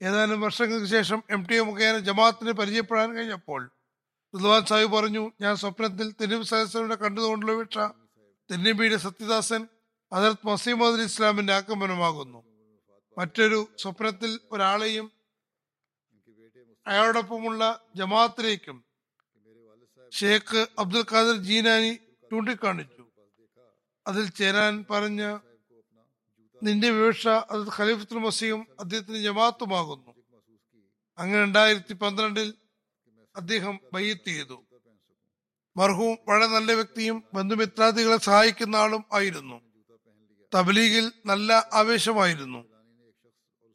ഏതാനും 0.00 0.38
വർഷങ്ങൾക്ക് 0.44 0.88
ശേഷം 0.94 1.18
എം 1.34 1.42
ടി 1.48 1.54
എ 1.60 1.64
മുഖേന 1.68 1.96
ജമാഅത്തിന് 2.08 2.52
പരിചയപ്പെടാൻ 2.60 3.08
കഴിഞ്ഞപ്പോൾ 3.16 3.60
റിദ്വാൻ 4.34 4.62
സാഹിബ് 4.70 4.92
പറഞ്ഞു 4.96 5.24
ഞാൻ 5.42 5.54
സ്വപ്നത്തിൽ 5.62 6.08
തിരുനബി 6.20 6.46
സല്ലാസ്ലമിനെ 6.50 6.96
കണ്ടതുകൊണ്ടുള്ള 7.02 7.54
വീക്ഷ 7.58 7.78
തിരുനബിയുടെ 8.50 8.98
സത്യദാസൻ 9.06 9.62
ഹജറത് 10.14 10.46
മസീമദ് 10.46 11.00
ഇസ്ലാമിന്റെ 11.00 11.52
ആക്രമണമാകുന്നു. 11.52 12.44
മറ്റൊരു 13.18 13.68
സ്വപ്നത്തിൽ 13.78 14.40
ഒരാളെയും 14.52 15.12
അയാളോടൊപ്പമുള്ള 16.86 17.80
ജമാഅത്തിലേക്കും 17.96 18.84
ഷേഖ് 20.12 20.66
അബ്ദുൽ 20.78 21.06
ഖാദർ 21.12 21.36
ജീനാനി 21.36 21.94
ചൂണ്ടിക്കാണിച്ചു. 22.30 23.06
അതിൽ 24.06 24.30
ചേരാൻ 24.30 24.84
പറഞ്ഞ 24.90 25.38
നിന്റെ 26.62 26.90
വിവക്ഷ 26.90 27.28
അത് 27.28 27.68
ഖലീഫത്തുൽ 27.76 28.18
മസീം 28.18 28.66
അദ്ദേഹത്തിന് 28.80 29.16
ജമാഅത്തുമാകുന്നു. 29.16 30.14
അങ്ങനെ 31.18 31.42
രണ്ടായിരത്തി 31.42 31.92
പന്ത്രണ്ടിൽ 31.92 32.54
അദ്ദേഹം 33.36 33.80
ബയ്യത്ത് 33.92 34.28
ചെയ്തു. 34.28 34.66
മർഹൂം 35.76 36.18
വളരെ 36.28 36.46
നല്ല 36.46 36.72
വ്യക്തിയും 36.72 37.24
ബന്ധുമിത്രാദികളെ 37.34 38.16
സഹായിക്കുന്ന 38.16 38.76
ആളും 38.76 39.04
ആയിരുന്നു. 39.12 39.71
തബ്ലീഗിൽ 40.54 41.12
നല്ല 41.26 41.70
ആവേശമായിരുന്നു. 41.72 42.64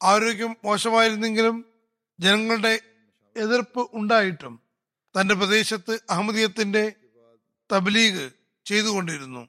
ആരോഗ്യം 0.04 0.56
മോശമായിരുന്നെങ്കിലും 0.66 1.66
ജനങ്ങളുടെ 2.20 2.80
എതിർപ്പ് 3.38 3.90
ഉണ്ടായിട്ടും 3.94 4.60
തന്റെ 5.20 5.36
പ്രദേശത്ത് 5.36 6.00
അഹമ്മദീയത്തിന്റെ 6.10 6.94
തബ്ലീഗ് 7.72 8.32
ചെയ്തുകൊണ്ടിരുന്നു. 8.66 9.48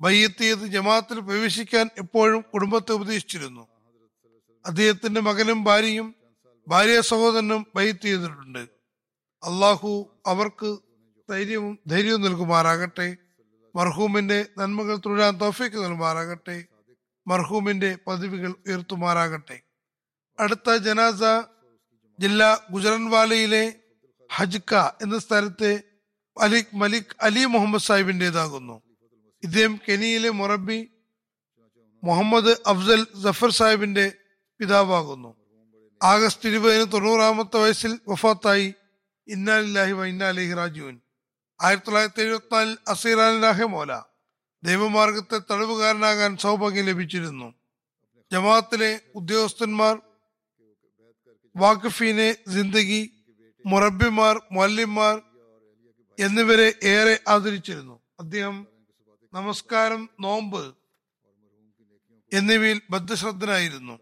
ബയ്യത്തിയത് 0.00 0.58
ജമാഅത്തിൽ 0.58 1.20
പ്രവേശിക്കാൻ 1.20 1.90
എപ്പോഴും 1.98 2.44
കുടുംബത്തെ 2.54 2.92
ഉപദേശിച്ചിരുന്നു. 2.92 3.68
അദ്ദേഹത്തിന്റെ 4.66 5.20
മകനും 5.20 5.64
ഭാര്യയും 5.64 6.14
ഭാര്യ 6.68 7.00
സഹോദരനും 7.00 7.66
ബയ്യത്ത് 7.74 8.00
ചെയ്തിട്ടുണ്ട്. 8.00 8.68
അള്ളാഹു 9.42 10.20
അവർക്ക് 10.26 10.78
ധൈര്യവും 11.30 11.78
ധൈര്യവും 11.86 12.22
നൽകുമാറാകട്ടെ. 12.22 13.16
മർഹൂമിന്റെ 13.76 14.46
നന്മകൾ 14.58 14.96
തുടരാൻ 14.96 15.40
തോഫിക്ക് 15.40 15.76
നൽകുമാറാകട്ടെ 15.76 16.64
മർഹൂമിന്റെ 17.26 17.98
പദവികൾ 18.06 18.54
ഉയർത്തുമാറാകട്ടെ. 18.66 19.60
അടുത്ത 20.40 20.76
ജനാസ 20.76 21.22
ജില്ല 22.18 22.66
ഗുജറൻവാലയിലെ 22.70 23.64
ഹജ്ക 24.30 24.74
എന്ന 25.02 25.18
സ്ഥലത്തെ 25.18 25.82
അലിക് 26.40 26.74
മലിക് 26.74 27.16
അലി 27.22 27.44
മുഹമ്മദ് 27.44 27.80
സാഹിബിന്റെതാകുന്നു 27.80 28.82
ഇദ്ദേഹം 29.42 29.80
കെനിയയിലെ 29.88 30.30
മൊറബി 30.30 30.90
മുഹമ്മദ് 32.04 32.56
അഫ്സൽ 32.66 33.06
ജഫർ 33.24 33.50
സാഹിബിന്റെ 33.50 34.12
പിതാവാകുന്നു. 34.60 35.36
ആഗസ്റ്റ് 36.02 36.48
ഇരുപതിന് 36.48 36.92
തൊണ്ണൂറാമത്തെ 36.92 37.56
വയസ്സിൽ 37.56 38.00
വഫാത്തായി. 38.08 38.74
ഇന്നാലില്ലാഹി 39.28 39.92
വ 39.92 40.04
ഇന്നാലിഹി 40.04 40.54
റാജുവിൻ 40.54 41.00
ആയിരത്തി 41.62 41.86
തൊള്ളായിരത്തി 41.86 42.22
എഴുപത്തിനാലിൽ 42.22 42.78
അസീറാൻ 42.88 43.66
മോല 43.70 44.02
ദൈവമാർഗത്തെ 44.64 45.38
തടവുകാരനാകാൻ 45.38 46.36
സൗഭാഗ്യം 46.36 46.86
ലഭിച്ചിരുന്നു. 46.86 47.54
ജമാഅത്തിലെ 48.32 49.00
ഉദ്യോഗസ്ഥന്മാർ 49.14 50.00
വാഖഫീനെ 51.56 52.36
ജിന്ദഗി 52.48 53.10
മുറബിമാർ 53.66 54.42
മൊല്ലിമാർ 54.52 55.22
എന്നിവരെ 56.18 56.74
ഏറെ 56.82 57.20
ആദരിച്ചിരുന്നു. 57.28 58.00
അദ്ദേഹം 58.20 58.66
നമസ്കാരം 59.32 60.08
നോമ്പ് 60.20 60.74
എന്നിവയിൽ 62.32 62.80
ബദ്ധശ്രദ്ധനായിരുന്നു. 62.90 63.98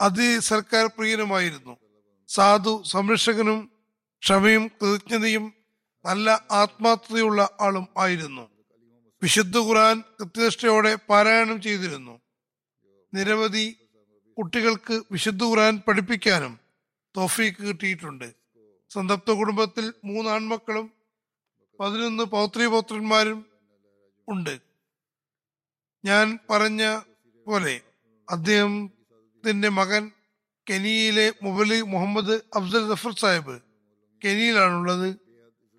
അതി 0.00 0.38
സർക്കാർ 0.38 0.86
പ്രിയനുമായിരുന്നു. 0.86 1.76
സാധു 2.28 2.82
സംരക്ഷകനും 2.86 3.70
ക്ഷമയും 4.22 4.70
കൃതജ്ഞതയും 4.82 5.55
നല്ല 6.06 6.46
ആത്മാർത്ഥതയുള്ള 6.50 7.50
ആളും 7.60 7.88
ആയിരുന്നു. 7.98 8.48
വിശുദ്ധ 9.22 9.58
ഖുറാൻ 9.58 10.00
കൃത്യനിഷ്ഠയോടെ 10.00 10.94
പാരായണം 10.94 11.62
ചെയ്തിരുന്നു. 11.62 12.20
നിരവധി 13.14 13.76
കുട്ടികൾക്ക് 14.38 15.02
വിശുദ്ധ 15.12 15.44
ഖുറാൻ 15.44 15.82
പഠിപ്പിക്കാനും 15.88 16.58
തോഫീക്ക് 17.16 17.62
കിട്ടിയിട്ടുണ്ട്. 17.62 18.34
സന്തപ്ത 18.90 19.30
കുടുംബത്തിൽ 19.30 19.92
മൂന്ന് 20.04 20.30
ആൺമക്കളും 20.30 20.92
പതിനൊന്ന് 21.80 22.24
പൗത്രി 22.24 22.66
പൗത്രന്മാരും 22.66 23.46
ഉണ്ട്. 24.28 24.58
ഞാൻ 26.04 26.38
പറഞ്ഞ 26.50 27.00
പോലെ 27.46 27.80
അദ്ദേഹത്തിന്റെ 28.30 29.68
മകൻ 29.68 30.10
കെനിയയിലെ 30.70 31.32
മുബലി 31.42 31.80
മുഹമ്മദ് 31.80 32.34
അഫ്സൽ 32.54 32.94
ജഫർ 32.94 33.12
സാഹിബ് 33.12 33.60
കെനിയിലാണുള്ളത്. 34.24 35.25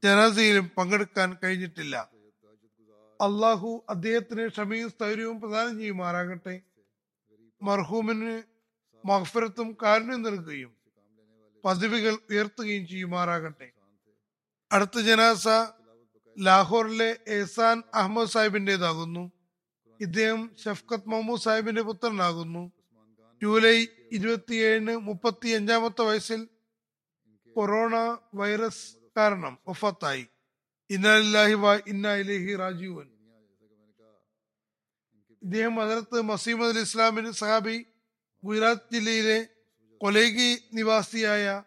ജനാസയിലും 0.03 0.71
പങ്കെടുക്കാൻ 0.77 1.37
കഴിഞ്ഞിട്ടില്ല. 1.43 2.09
അള്ളാഹു 3.21 3.85
അദ്ദേഹത്തിന് 3.89 4.47
ക്ഷമയും 4.47 4.89
സ്ഥൈര്യവും 4.89 5.41
പ്രദാനം 5.41 5.79
ചെയ്യുമാറാകട്ടെ. 5.79 6.61
മർഹൂമിന് 7.61 8.43
മഹഫരത്തും 9.07 9.77
കാരുണ്യം 9.83 10.21
നൽകുകയും 10.21 10.77
പദവികൾ 11.65 12.17
ഉയർത്തുകയും 12.31 12.87
ചെയ്യുമാറാകട്ടെ. 12.87 13.71
അടുത്ത 14.71 14.99
ജനാസ 14.99 15.47
ലാഹോറിലെ 16.39 17.19
എഹ്സാൻ 17.27 17.83
അഹമ്മദ് 17.93 18.29
സാഹിബിന്റേതാകുന്നു. 18.29 19.31
ഇദ്ദേഹം 19.99 20.55
ഷഫ്കത്ത് 20.65 21.09
മഹമ്മൂദ് 21.09 21.41
സാഹിബിന്റെ 21.41 21.81
പുത്രനാകുന്നു. 21.81 22.71
ജൂലൈ 23.43 23.85
ഇരുപത്തിയേഴിന് 24.11 24.97
മുപ്പത്തി 24.97 25.49
അഞ്ചാമത്തെ 25.49 26.01
വയസ്സിൽ 26.01 26.47
കൊറോണ 27.55 28.17
വൈറസ് 28.35 29.06
കാരണം 29.17 29.57
ഒഫത്തായി. 29.67 30.25
ഇന്നാലില്ലാഹി 30.89 31.53
വ 31.53 31.75
ഇന്നായിലേഹി 31.87 32.55
റാജീവൻ 32.55 33.07
ഇദ്ദേഹം 35.41 35.81
അതിർത്ത് 35.81 36.21
മസീമദ് 36.21 36.69
അലി 36.69 36.79
ഇസ്ലാമിന് 36.79 37.31
സഹാബി 37.31 37.85
ഗുജറാത്ത് 38.43 38.93
ജില്ലയിലെ 38.93 39.47
കൊലേഗി 40.01 40.49
നിവാസിയായ 40.73 41.63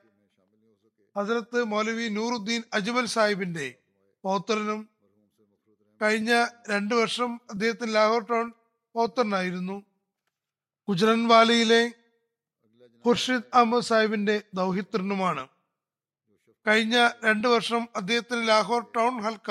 ഹസരത്ത് 1.17 1.65
മൗലവി 1.65 2.09
നൂറുദ്ദീൻ 2.09 2.63
അജ്മൽ 2.73 3.07
സാഹിബിന്റെ 3.07 3.79
പൗത്രനും 4.25 4.89
കഴിഞ്ഞ 6.03 6.47
രണ്ടു 6.71 6.95
വർഷം 6.95 7.41
അദ്ദേഹത്തിന് 7.51 7.95
ലാഹോർ 7.95 8.23
ടൗൺ 8.25 8.53
പൗത്രനായിരുന്നു. 8.95 9.77
ഗുജറൻവാലയിലെ 10.89 11.83
ഖുർഷിദ് 13.05 13.51
അഹമ്മദ് 13.55 13.85
സാഹിബിന്റെ 13.85 14.43
ദൗഹിത്രനുമാണ്. 14.55 15.49
കഴിഞ്ഞ 16.67 17.09
രണ്ടു 17.25 17.49
വർഷം 17.49 17.89
അദ്ദേഹത്തിന് 17.97 18.49
ലാഹോർ 18.49 18.83
ടൗൺ 18.97 19.15
ഹൽക്ക 19.21 19.51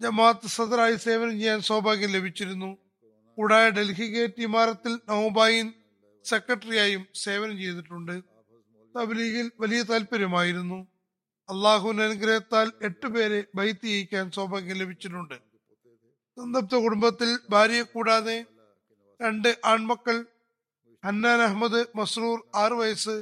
ജമാഅത്ത് 0.00 0.46
സദറായി 0.46 0.96
സേവനം 0.96 1.38
ചെയ്യാൻ 1.40 1.60
സൗഭാഗ്യം 1.60 2.10
ലഭിച്ചിരുന്നു. 2.10 2.78
കൂടാതെ 3.38 3.70
ഡൽഹി 3.70 4.06
ഗേറ്റ് 4.06 4.42
ഇമാരത്തിൽ 4.42 5.00
നവബായിൻ 5.08 5.72
സെക്രട്ടറിയായും 6.24 7.06
സേവനം 7.14 7.56
ചെയ്തിട്ടുണ്ട്. 7.58 8.22
തബ്ലീഗിൽ 8.96 9.52
വലിയ 9.60 9.82
താല്പര്യമായിരുന്നു 9.82 10.86
അള്ളാഹുവിന്റെ 11.48 12.04
അനുഗ്രഹത്താൽ 12.04 12.72
എട്ടുപേരെ 12.82 13.44
ബൈത്തി 13.54 13.86
ചെയ്യിക്കാൻ 13.86 14.30
സൗഭാഗ്യം 14.30 14.78
ലഭിച്ചിട്ടുണ്ട്. 14.78 15.34
സന്തപ്ത 16.36 16.74
കുടുംബത്തിൽ 16.74 17.38
ഭാര്യയെ 17.50 17.82
കൂടാതെ 17.82 18.46
രണ്ട് 19.20 19.58
ആൺമക്കൾ 19.64 20.26
ഹന്നാൻ 21.04 21.40
അഹമ്മദ് 21.42 21.86
മസ്റൂർ 21.96 22.38
ആറു 22.54 22.74
വയസ്സ് 22.74 23.16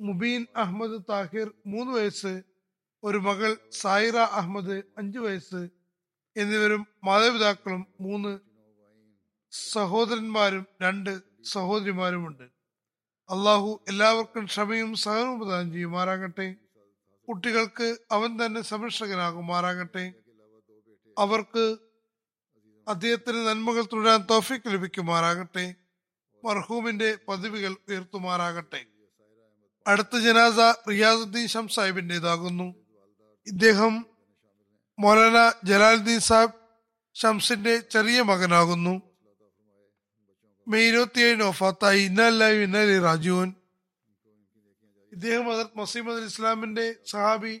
മുബീൻ 0.00 0.46
അഹമ്മദ് 0.56 1.02
താഹിർ 1.10 1.50
മൂന്ന് 1.66 1.92
വയസ്സ് 1.92 2.42
ഒരു 3.04 3.18
മകൾ 3.18 3.56
സായിറ 3.70 4.16
അഹമ്മദ് 4.16 4.82
അഞ്ചു 4.98 5.18
വയസ്സ് 5.18 5.68
എന്നിവരും 6.36 6.86
മാതാപിതാക്കളും 7.04 7.86
മൂന്ന് 8.00 8.38
സഹോദരന്മാരും 9.50 10.66
രണ്ട് 10.82 11.20
സഹോദരിമാരുമുണ്ട്. 11.44 12.42
അള്ളാഹു 13.30 13.84
എല്ലാവർക്കും 13.88 14.44
ക്ഷമയും 14.44 14.94
സഹനവും 14.94 15.40
പ്രദാനം 15.40 15.72
ചെയ്യുമാറാകട്ടെ. 15.72 16.54
കുട്ടികൾക്ക് 17.28 17.98
അവൻ 18.10 18.44
തന്നെ 18.44 18.62
സംരക്ഷകനാകുമാറാകട്ടെ. 18.62 20.12
അവർക്ക് 21.18 21.78
അദ്ദേഹത്തിന് 22.88 23.36
നന്മകൾ 23.36 23.84
തുടരാൻ 23.92 24.26
തോഫിക്ക് 24.30 24.68
ലഭിക്കുമാറാകട്ടെ. 24.68 25.74
മർഹൂമിന്റെ 26.44 27.18
പദവികൾ 27.28 27.76
ഉയർത്തുമാറാകട്ടെ. 27.88 28.86
അടുത്ത 29.88 30.16
ജനാസ 30.18 30.58
റിയാസുദ്ദീൻ 30.90 31.46
ഷം 31.46 31.66
സാഹിബിന്റെതാകുന്നു 31.68 32.66
ഇദ്ദേഹം 33.46 33.94
മൗലാന 34.98 35.38
ജലാലുദ്ദീൻ 35.64 36.20
സാഹിബ് 36.20 36.56
ഷംസിന്റെ 37.16 37.74
ചെറിയ 37.92 38.18
മകനാകുന്നു. 38.22 38.94
മെയ് 40.66 40.88
ഇരുപത്തിയേഴിന് 40.88 41.44
ഒഫാത്തായി 41.44 42.00
ഇന്നല്ലായി 42.04 42.58
ഇന്നലെ 42.64 42.96
രാജുവൻ 42.98 43.48
ഇദ്ദേഹം 45.12 45.46
അദർത് 45.52 45.78
മസീമദ് 45.78 46.24
ഇസ്ലാമിന്റെ 46.24 46.86
സഹാബി 47.06 47.54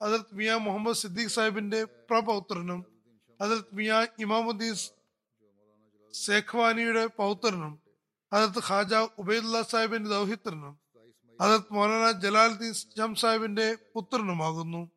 അദർത് 0.00 0.32
മിയ 0.32 0.54
മുഹമ്മദ് 0.64 1.00
സിദ്ദീഖ് 1.02 1.34
സാഹിബിന്റെ 1.36 1.80
പ്രപൗത്രനും 2.10 2.80
അദർത് 3.40 3.72
മിയ 3.72 3.92
ഇമാമുദ്ദീൻ 4.18 4.74
സേഖ്വാനിയുടെ 6.14 7.04
പൗത്രനും 7.20 7.72
അദർത് 8.32 8.60
ഖാജ 8.68 8.92
ഉബൈദുല്ല 9.18 9.62
സാഹിബിന്റെ 9.72 10.10
ദൗഹിത്രനും 10.10 10.74
ഹജറത് 11.42 11.72
മൗലാന 11.72 12.10
ജലാലുദ്ദീൻ 12.10 12.72
ജം 12.72 13.14
സാഹിബിന്റെ 13.14 13.76
പുത്രനുമാകുന്നു. 13.94 14.90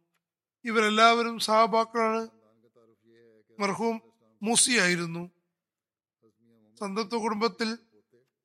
ഇവരെല്ലാവരും 0.65 1.39
സഹബാക്കളാണ്. 1.39 2.27
മർഹൂം 3.59 4.01
മൂസി 4.43 4.71
ആയിരുന്നു. 4.71 5.29
സന്തത്വ 6.79 7.17
കുടുംബത്തിൽ 7.17 7.77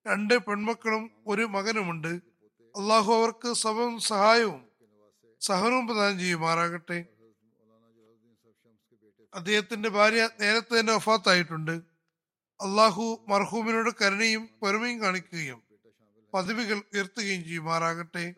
രണ്ട് 0.07 0.39
പെൺമക്കളും 0.39 1.11
ഒരു 1.27 1.43
മകനുമുണ്ട്. 1.43 2.09
അള്ളാഹു 2.77 3.13
അവർക്ക് 3.15 3.53
സഭവും 3.53 4.01
സഹായവും 4.01 4.69
സഹനവും 5.41 5.87
പ്രദാനം 5.87 6.19
ചെയ്യുമാറാകട്ടെ. 6.19 7.07
അദ്ദേഹത്തിന്റെ 9.35 9.89
ഭാര്യ 9.89 10.29
നേരത്തെ 10.41 10.81
തന്നെ 10.81 10.95
വഫാത്തായിട്ടുണ്ട്. 10.95 11.73
അള്ളാഹു 12.61 13.25
മർഹൂമിനോട് 13.29 13.91
കരുണയും 14.03 14.49
പൊരുമയും 14.61 15.01
കാണിക്കുകയും 15.01 15.66
പദവികൾ 16.37 16.83
ഉയർത്തുകയും 16.95 17.45
ചെയ്യുമാറാകട്ടെ. 17.45 18.35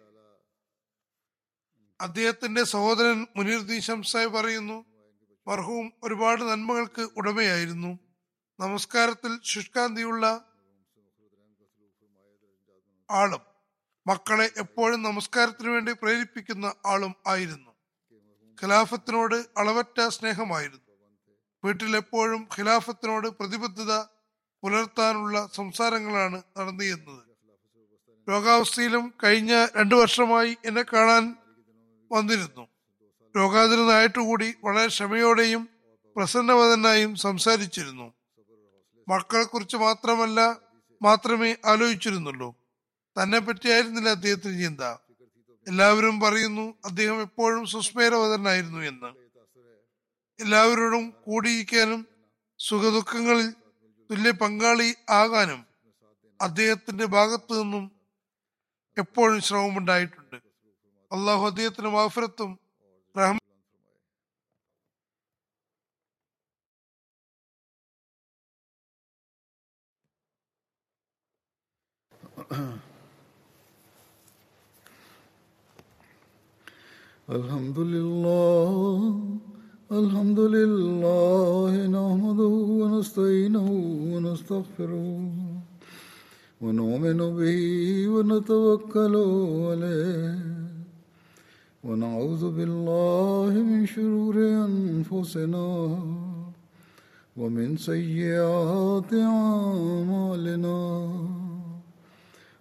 അദ്ദേഹത്തിന്റെ 2.00 2.64
സഹോദരൻ 2.64 3.26
മുനീർദ്ദീൻ 3.36 3.80
ഷംസായി 3.80 4.26
പറയുന്നു 4.26 4.84
മർഹൂം 5.48 5.92
ഒരുപാട് 6.02 6.42
നന്മകൾക്ക് 6.42 7.08
ഉടമയായിരുന്നു. 7.16 7.98
നമസ്കാരത്തിൽ 8.60 9.38
ശുഷ്കാന്തിയുള്ള 9.42 10.44
ആളും 13.10 13.40
മക്കളെ 14.06 14.50
എപ്പോഴും 14.56 15.02
നമസ്കാരത്തിനു 15.02 15.70
വേണ്ടി 15.70 15.92
പ്രേരിപ്പിക്കുന്ന 15.92 16.74
ആളും 16.86 17.14
ആയിരുന്നു. 17.26 17.70
ഖിലാഫത്തിനോട് 18.62 19.34
അളവറ്റ 19.34 20.08
സ്നേഹമായിരുന്നു. 20.08 20.80
വീട്ടിലെപ്പോഴും 21.64 22.48
ഖിലാഫത്തിനോട് 22.58 23.28
പ്രതിബദ്ധത 23.28 23.92
പുലർത്താനുള്ള 24.62 25.48
സംസാരങ്ങളാണ് 25.54 26.42
നടന്നിരുന്നത്. 26.58 27.27
രോഗാവസ്ഥയിലും 28.30 29.14
കഴിഞ്ഞ 29.24 29.66
രണ്ടു 29.76 29.94
വർഷമായി 29.94 30.56
എന്നെ 30.64 30.82
കാണാൻ 30.82 31.36
വന്നിരുന്നു. 32.12 32.68
രോഗാതുരനായിട്ടുകൂടി 33.36 34.54
വളരെ 34.64 34.86
ക്ഷമയോടെയും 34.86 35.68
പ്രസന്നവതനായും 36.16 37.16
സംസാരിച്ചിരുന്നു. 37.16 38.12
മക്കളെ 39.08 39.44
കുറിച്ച് 39.44 39.76
മാത്രമല്ല 39.76 40.58
മാത്രമേ 41.02 41.56
ആലോചിച്ചിരുന്നുള്ളൂ. 41.64 42.54
തന്നെ 43.22 43.38
പറ്റിയായിരുന്നില്ല 43.38 44.08
അദ്ദേഹത്തിന് 44.08 44.62
ചിന്ത. 44.62 44.80
എല്ലാവരും 45.68 46.20
പറയുന്നു 46.20 46.74
അദ്ദേഹം 46.84 47.20
എപ്പോഴും 47.20 47.66
സുസ്മേരവതനായിരുന്നു 47.66 48.80
എന്ന്. 48.80 49.06
എല്ലാവരോടും 50.42 51.14
കൂടിയിരിക്കാനും 51.24 52.06
സുഖദുഃഖങ്ങളിൽ 52.58 53.50
തുല്യ 54.10 54.30
പങ്കാളി 54.30 54.94
ആകാനും 55.10 55.66
അദ്ദേഹത്തിന്റെ 56.40 57.04
ഭാഗത്തു 57.06 57.62
നിന്നും 57.62 57.97
എപ്പോഴും 58.97 59.39
ശ്രമമുണ്ടായിട്ടുണ്ട് 59.41 60.37
അള്ളാഹു 61.11 61.43
അദ്ദേഹത്തിന് 61.51 61.89
മാഫിറത്തും 61.89 62.51
റഹ്മ 63.15 63.39
الحمد 77.27 77.79
لله 77.79 78.71
الحمد 79.91 80.39
لله 80.39 81.73
نحمده 81.89 82.53
ونستعينه 82.79 83.67
ونستغفره 84.13 85.46
ونؤمن 86.62 87.20
به 87.38 87.60
ونتوكل 88.08 89.14
عليه. 89.70 90.38
ونعوذ 91.84 92.50
بالله 92.50 93.52
من 93.70 93.86
شرور 93.86 94.36
أنفسنا 94.66 95.68
ومن 97.36 97.76
سيئات 97.76 99.14
أعمالنا. 99.14 100.80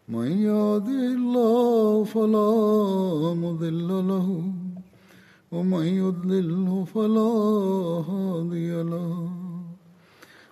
من 0.09 0.27
يهده 0.31 1.01
الله 1.19 2.03
فلا 2.03 2.53
مضل 3.33 3.87
له 3.87 4.27
ومن 5.51 5.85
يضلله 5.85 6.85
فلا 6.93 7.33
هادي 8.09 8.71
له. 8.83 9.36